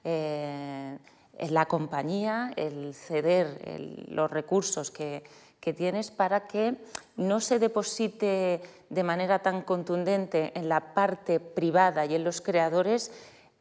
Eh, 0.04 0.98
la 1.50 1.66
compañía, 1.66 2.52
el 2.56 2.94
ceder 2.94 4.08
los 4.10 4.30
recursos 4.32 4.92
que, 4.92 5.24
tienes 5.76 6.12
para 6.12 6.48
que 6.48 6.78
no 7.18 7.42
se 7.42 7.60
deposite 7.60 8.62
de 8.90 9.04
manera 9.04 9.40
tan 9.40 9.62
contundente 9.62 10.52
en 10.56 10.70
la 10.70 10.94
parte 10.94 11.40
privada 11.40 12.06
y 12.06 12.16
en 12.16 12.24
los 12.24 12.42
creadores 12.42 13.12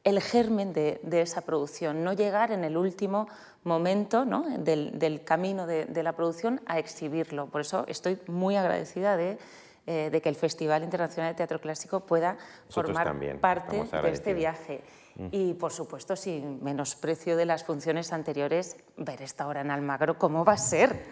el 0.04 0.20
germen 0.20 0.72
de, 0.72 1.00
esa 1.10 1.40
producción, 1.40 2.04
no 2.04 2.12
llegar 2.12 2.52
en 2.52 2.62
el 2.62 2.76
último 2.76 3.26
momento 3.64 4.24
del, 4.58 5.22
camino 5.24 5.66
de, 5.66 6.02
la 6.04 6.12
producción 6.12 6.60
a 6.66 6.78
exhibirlo. 6.78 7.46
Por 7.46 7.62
eso 7.62 7.84
estoy 7.88 8.16
muy 8.28 8.54
agradecida 8.54 9.16
de, 9.16 9.36
eh, 9.88 10.20
que 10.22 10.28
el 10.28 10.36
Festival 10.36 10.84
Internacional 10.84 11.32
de 11.32 11.36
Teatro 11.36 11.60
Clásico 11.60 12.00
pueda 12.00 12.36
formar 12.68 13.40
parte 13.40 13.82
de 13.82 14.10
este 14.10 14.32
viaje. 14.32 14.80
Y, 15.30 15.54
por 15.54 15.72
supuesto, 15.72 16.14
sin 16.14 16.62
menosprecio 16.62 17.38
de 17.38 17.46
las 17.46 17.64
funciones 17.64 18.12
anteriores, 18.12 18.76
ver 18.98 19.22
esta 19.22 19.46
hora 19.46 19.62
en 19.62 19.70
Almagro, 19.70 20.18
¿cómo 20.18 20.44
va 20.44 20.52
a 20.52 20.58
ser? 20.58 21.06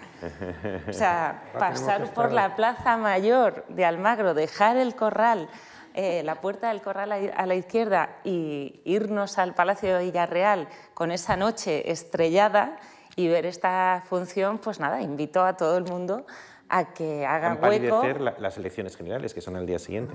O 0.88 0.92
sea, 0.92 1.44
pasar 1.58 2.12
por 2.12 2.30
la 2.30 2.54
Plaza 2.54 2.98
Mayor 2.98 3.64
de 3.68 3.86
Almagro, 3.86 4.34
dejar 4.34 4.76
el 4.76 4.94
corral, 4.94 5.48
eh, 5.94 6.22
la 6.22 6.42
puerta 6.42 6.68
del 6.68 6.82
corral 6.82 7.12
a 7.12 7.46
la 7.46 7.54
izquierda 7.54 8.16
y 8.24 8.82
irnos 8.84 9.38
al 9.38 9.54
Palacio 9.54 9.96
de 9.96 10.04
Villarreal 10.04 10.68
con 10.92 11.10
esa 11.10 11.36
noche 11.36 11.90
estrellada 11.90 12.76
y 13.16 13.28
ver 13.28 13.46
esta 13.46 14.02
función, 14.06 14.58
pues 14.58 14.80
nada, 14.80 15.00
invito 15.00 15.44
a 15.44 15.56
todo 15.56 15.78
el 15.78 15.84
mundo 15.84 16.26
a 16.74 16.92
que 16.92 17.24
hagan 17.24 17.62
hueco. 17.62 18.02
las 18.40 18.58
elecciones 18.58 18.96
generales, 18.96 19.32
que 19.32 19.40
son 19.40 19.54
al 19.54 19.64
día 19.64 19.78
siguiente. 19.78 20.12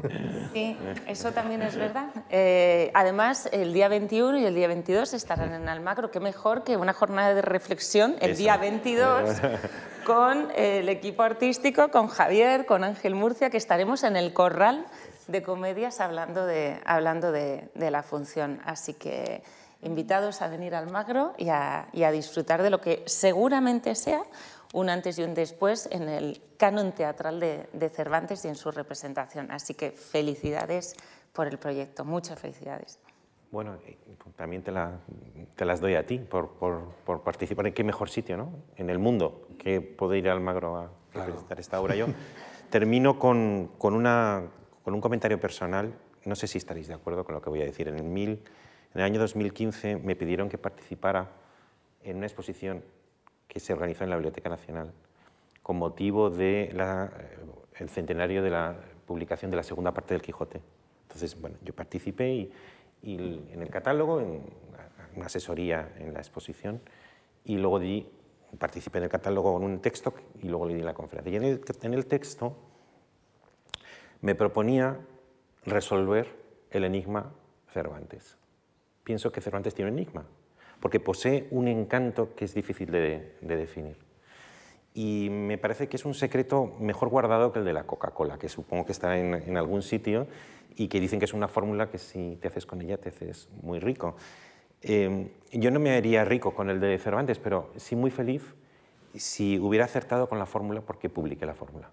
Sí, 0.52 0.78
eso 1.08 1.32
también 1.32 1.62
es 1.62 1.78
verdad. 1.78 2.08
Eh, 2.30 2.92
además, 2.94 3.48
el 3.54 3.72
día 3.72 3.88
21 3.88 4.40
y 4.40 4.46
el 4.46 4.54
día 4.54 4.68
22 4.68 5.14
estarán 5.14 5.54
en 5.54 5.70
Almagro. 5.70 6.12
Qué 6.12 6.20
mejor 6.20 6.66
que 6.66 6.76
una 6.76 6.92
jornada 6.92 7.34
de 7.34 7.42
reflexión 7.42 8.18
el 8.20 8.36
día 8.36 8.58
22 8.58 9.40
con 10.06 10.52
el 10.54 10.90
equipo 10.90 11.24
artístico, 11.24 11.92
con 11.92 12.10
Javier, 12.10 12.66
con 12.66 12.84
Ángel 12.84 13.16
Murcia, 13.16 13.50
que 13.50 13.58
estaremos 13.58 14.04
en 14.04 14.18
el 14.18 14.34
corral 14.34 14.86
de 15.28 15.42
comedias 15.42 16.02
hablando 16.02 16.46
de, 16.46 16.82
hablando 16.84 17.32
de, 17.32 17.70
la 17.74 18.04
función. 18.04 18.60
Así 18.66 18.96
que 18.96 19.44
invitados 19.82 20.42
a 20.42 20.50
venir 20.50 20.76
a 20.76 20.80
Almagro 20.80 21.36
y 21.38 21.48
a, 21.48 21.88
y 21.94 22.04
a 22.04 22.12
disfrutar 22.12 22.64
de 22.64 22.70
lo 22.70 22.82
que 22.82 23.02
seguramente 23.06 23.96
sea 23.96 24.24
un 24.74 24.90
antes 24.90 25.18
y 25.18 25.24
un 25.24 25.34
después 25.34 25.88
en 25.92 26.10
el 26.10 26.42
canon 26.58 26.92
teatral 26.92 27.40
de, 27.40 27.90
Cervantes 27.90 28.46
y 28.46 28.48
en 28.48 28.56
su 28.56 28.72
representación. 28.72 29.52
Así 29.52 29.74
que 29.74 29.92
felicidades 29.92 30.96
por 31.34 31.48
el 31.48 31.58
proyecto, 31.58 32.06
muchas 32.06 32.40
felicidades. 32.40 33.00
Bueno, 33.52 33.78
también 34.36 34.62
te, 34.62 34.72
las 35.66 35.82
doy 35.82 35.96
a 35.96 36.06
ti 36.06 36.20
por, 36.20 36.52
participar 37.24 37.68
en 37.68 37.74
qué 37.74 37.84
mejor 37.84 38.10
sitio 38.10 38.38
¿no? 38.38 38.52
en 38.76 38.92
el 38.92 39.00
mundo 39.00 39.48
que 39.58 39.82
poder 39.82 40.20
ir 40.20 40.30
al 40.30 40.40
Magro 40.40 40.76
a 40.78 40.92
representar 41.14 41.60
esta 41.60 41.82
obra. 41.82 41.96
Yo 41.96 42.06
termino 42.70 43.18
con, 43.18 43.72
una, 43.82 44.44
con, 44.84 44.94
un 44.94 45.02
comentario 45.02 45.40
personal, 45.40 45.94
no 46.26 46.36
sé 46.36 46.46
si 46.46 46.60
estaréis 46.60 46.88
de 46.88 46.94
acuerdo 46.94 47.24
con 47.24 47.34
lo 47.34 47.42
que 47.42 47.50
voy 47.50 47.62
a 47.62 47.66
decir. 47.66 47.88
En 47.88 47.96
el, 47.96 48.04
mil, 48.04 48.44
en 48.94 49.02
el 49.02 49.02
año 49.02 49.20
2015 49.20 49.96
me 49.98 50.16
pidieron 50.16 50.48
que 50.48 50.60
participara 50.60 51.32
en 52.04 52.18
una 52.18 52.28
exposición 52.28 52.84
que 53.50 53.60
se 53.60 53.74
organizó 53.74 54.06
en 54.06 54.12
la 54.12 54.16
Biblioteca 54.16 54.48
Nacional 54.48 54.94
con 55.62 55.78
motivo 55.78 56.30
del 56.30 56.78
de 56.78 57.10
eh, 57.80 57.88
centenario 57.90 58.42
de 58.42 58.52
la 58.52 58.78
publicación 59.06 59.52
de 59.52 59.58
la 59.58 59.64
segunda 59.64 59.94
parte 59.94 60.14
del 60.14 60.22
Quijote. 60.22 60.62
Entonces, 61.04 61.40
bueno, 61.42 61.58
yo 61.64 61.74
participé 61.74 62.32
y, 62.32 62.52
en 63.04 63.62
el 63.62 63.70
catálogo, 63.70 64.22
en 64.22 64.44
una 65.16 65.26
asesoría 65.26 65.94
en 65.98 66.14
la 66.14 66.20
exposición, 66.20 66.82
y 67.44 67.58
luego 67.58 67.80
di, 67.80 68.08
participé 68.58 69.00
en 69.00 69.06
el 69.06 69.10
catálogo 69.10 69.54
con 69.54 69.64
un 69.64 69.80
texto 69.80 70.14
y 70.42 70.48
luego 70.48 70.68
le 70.68 70.76
di 70.76 70.82
la 70.82 70.94
conferencia. 70.94 71.34
Y 71.34 71.36
en 71.38 71.44
el, 71.44 71.62
en 71.82 71.94
el 71.94 72.06
texto 72.06 72.56
me 74.22 74.36
proponía 74.36 75.00
resolver 75.66 76.36
el 76.70 76.84
enigma 76.84 77.34
Cervantes. 77.74 78.38
Pienso 79.04 79.32
que 79.32 79.42
Cervantes 79.42 79.74
tiene 79.74 79.92
un 79.92 79.98
enigma, 79.98 80.26
porque 80.80 81.00
posee 81.00 81.48
un 81.52 81.68
encanto 81.68 82.36
que 82.36 82.46
es 82.46 82.54
difícil 82.54 82.92
de, 82.92 83.36
definir. 83.42 83.98
y 84.94 85.30
me 85.30 85.58
parece 85.58 85.88
que 85.88 85.98
es 85.98 86.06
un 86.06 86.14
secreto 86.14 86.76
mejor 86.80 87.10
guardado 87.10 87.52
que 87.52 87.60
el 87.60 87.66
de 87.66 87.74
la 87.74 87.84
Coca-Cola, 87.84 88.38
que 88.38 88.50
supongo 88.50 88.86
que 88.86 88.92
está 88.92 89.18
en, 89.18 89.58
algún 89.58 89.82
sitio 89.82 90.28
y 90.76 90.88
que 90.88 91.00
dicen 91.00 91.20
que 91.20 91.26
es 91.26 91.34
una 91.34 91.48
fórmula 91.48 91.90
que 91.90 91.98
si 91.98 92.38
te 92.42 92.48
haces 92.48 92.66
con 92.66 92.82
ella 92.82 92.98
te 92.98 93.10
haces 93.10 93.50
muy 93.62 93.80
rico. 93.80 94.16
Em, 94.82 95.30
yo 95.52 95.72
no 95.72 95.80
me 95.80 95.92
haría 95.92 96.24
rico 96.24 96.54
con 96.54 96.70
el 96.70 96.80
de 96.80 96.98
Cervantes, 96.98 97.40
pero 97.40 97.72
sí 97.76 97.96
muy 97.96 98.12
feliz 98.12 98.56
si 99.16 99.60
hubiera 99.60 99.86
acertado 99.86 100.30
con 100.30 100.40
la 100.40 100.46
fórmula 100.46 100.82
porque 100.82 101.10
publiqué 101.10 101.46
la 101.46 101.56
fórmula. 101.56 101.90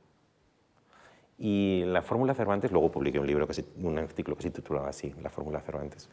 Y 1.39 1.85
la 1.87 2.03
fórmula 2.03 2.35
Cervantes, 2.35 2.71
luego 2.71 2.91
publiqué 2.91 3.19
un 3.19 3.27
libro, 3.27 3.47
que 3.47 3.65
un 3.83 3.99
artículo 3.99 4.37
que 4.37 4.45
se 4.45 4.51
titulaba 4.51 4.89
así, 4.89 5.15
La 5.23 5.29
fórmula 5.29 5.61
Cervantes. 5.61 6.09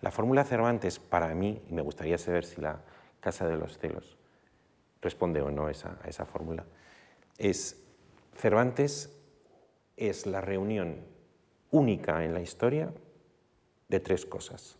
La 0.00 0.10
fórmula 0.10 0.44
Cervantes, 0.44 0.98
para 0.98 1.34
mí, 1.34 1.62
y 1.68 1.72
me 1.72 1.82
gustaría 1.82 2.18
saber 2.18 2.44
si 2.44 2.60
la 2.60 2.80
Casa 3.20 3.46
de 3.46 3.56
los 3.56 3.78
Celos 3.78 4.16
responde 5.02 5.42
o 5.42 5.50
no 5.50 5.66
a 5.66 5.70
esa, 5.70 5.98
esa 6.06 6.24
fórmula, 6.24 6.64
es 7.38 7.82
Cervantes 8.34 9.16
es 9.96 10.26
la 10.26 10.40
reunión 10.40 11.04
única 11.70 12.24
en 12.24 12.32
la 12.32 12.40
historia 12.40 12.92
de 13.88 14.00
tres 14.00 14.24
cosas. 14.24 14.78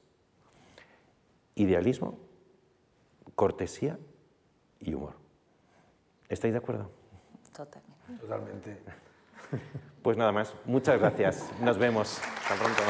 Idealismo, 1.54 2.18
cortesía 3.34 3.98
y 4.78 4.94
humor. 4.94 5.14
¿Estáis 6.28 6.54
de 6.54 6.58
acuerdo? 6.58 6.90
Totalmente. 7.54 8.20
Totalmente. 8.20 8.78
Pues 10.02 10.16
nada 10.16 10.32
más. 10.32 10.54
Muchas 10.64 10.98
gracias. 10.98 11.50
Nos 11.60 11.76
vemos. 11.76 12.18
Hasta 12.18 12.54
pronto. 12.54 12.82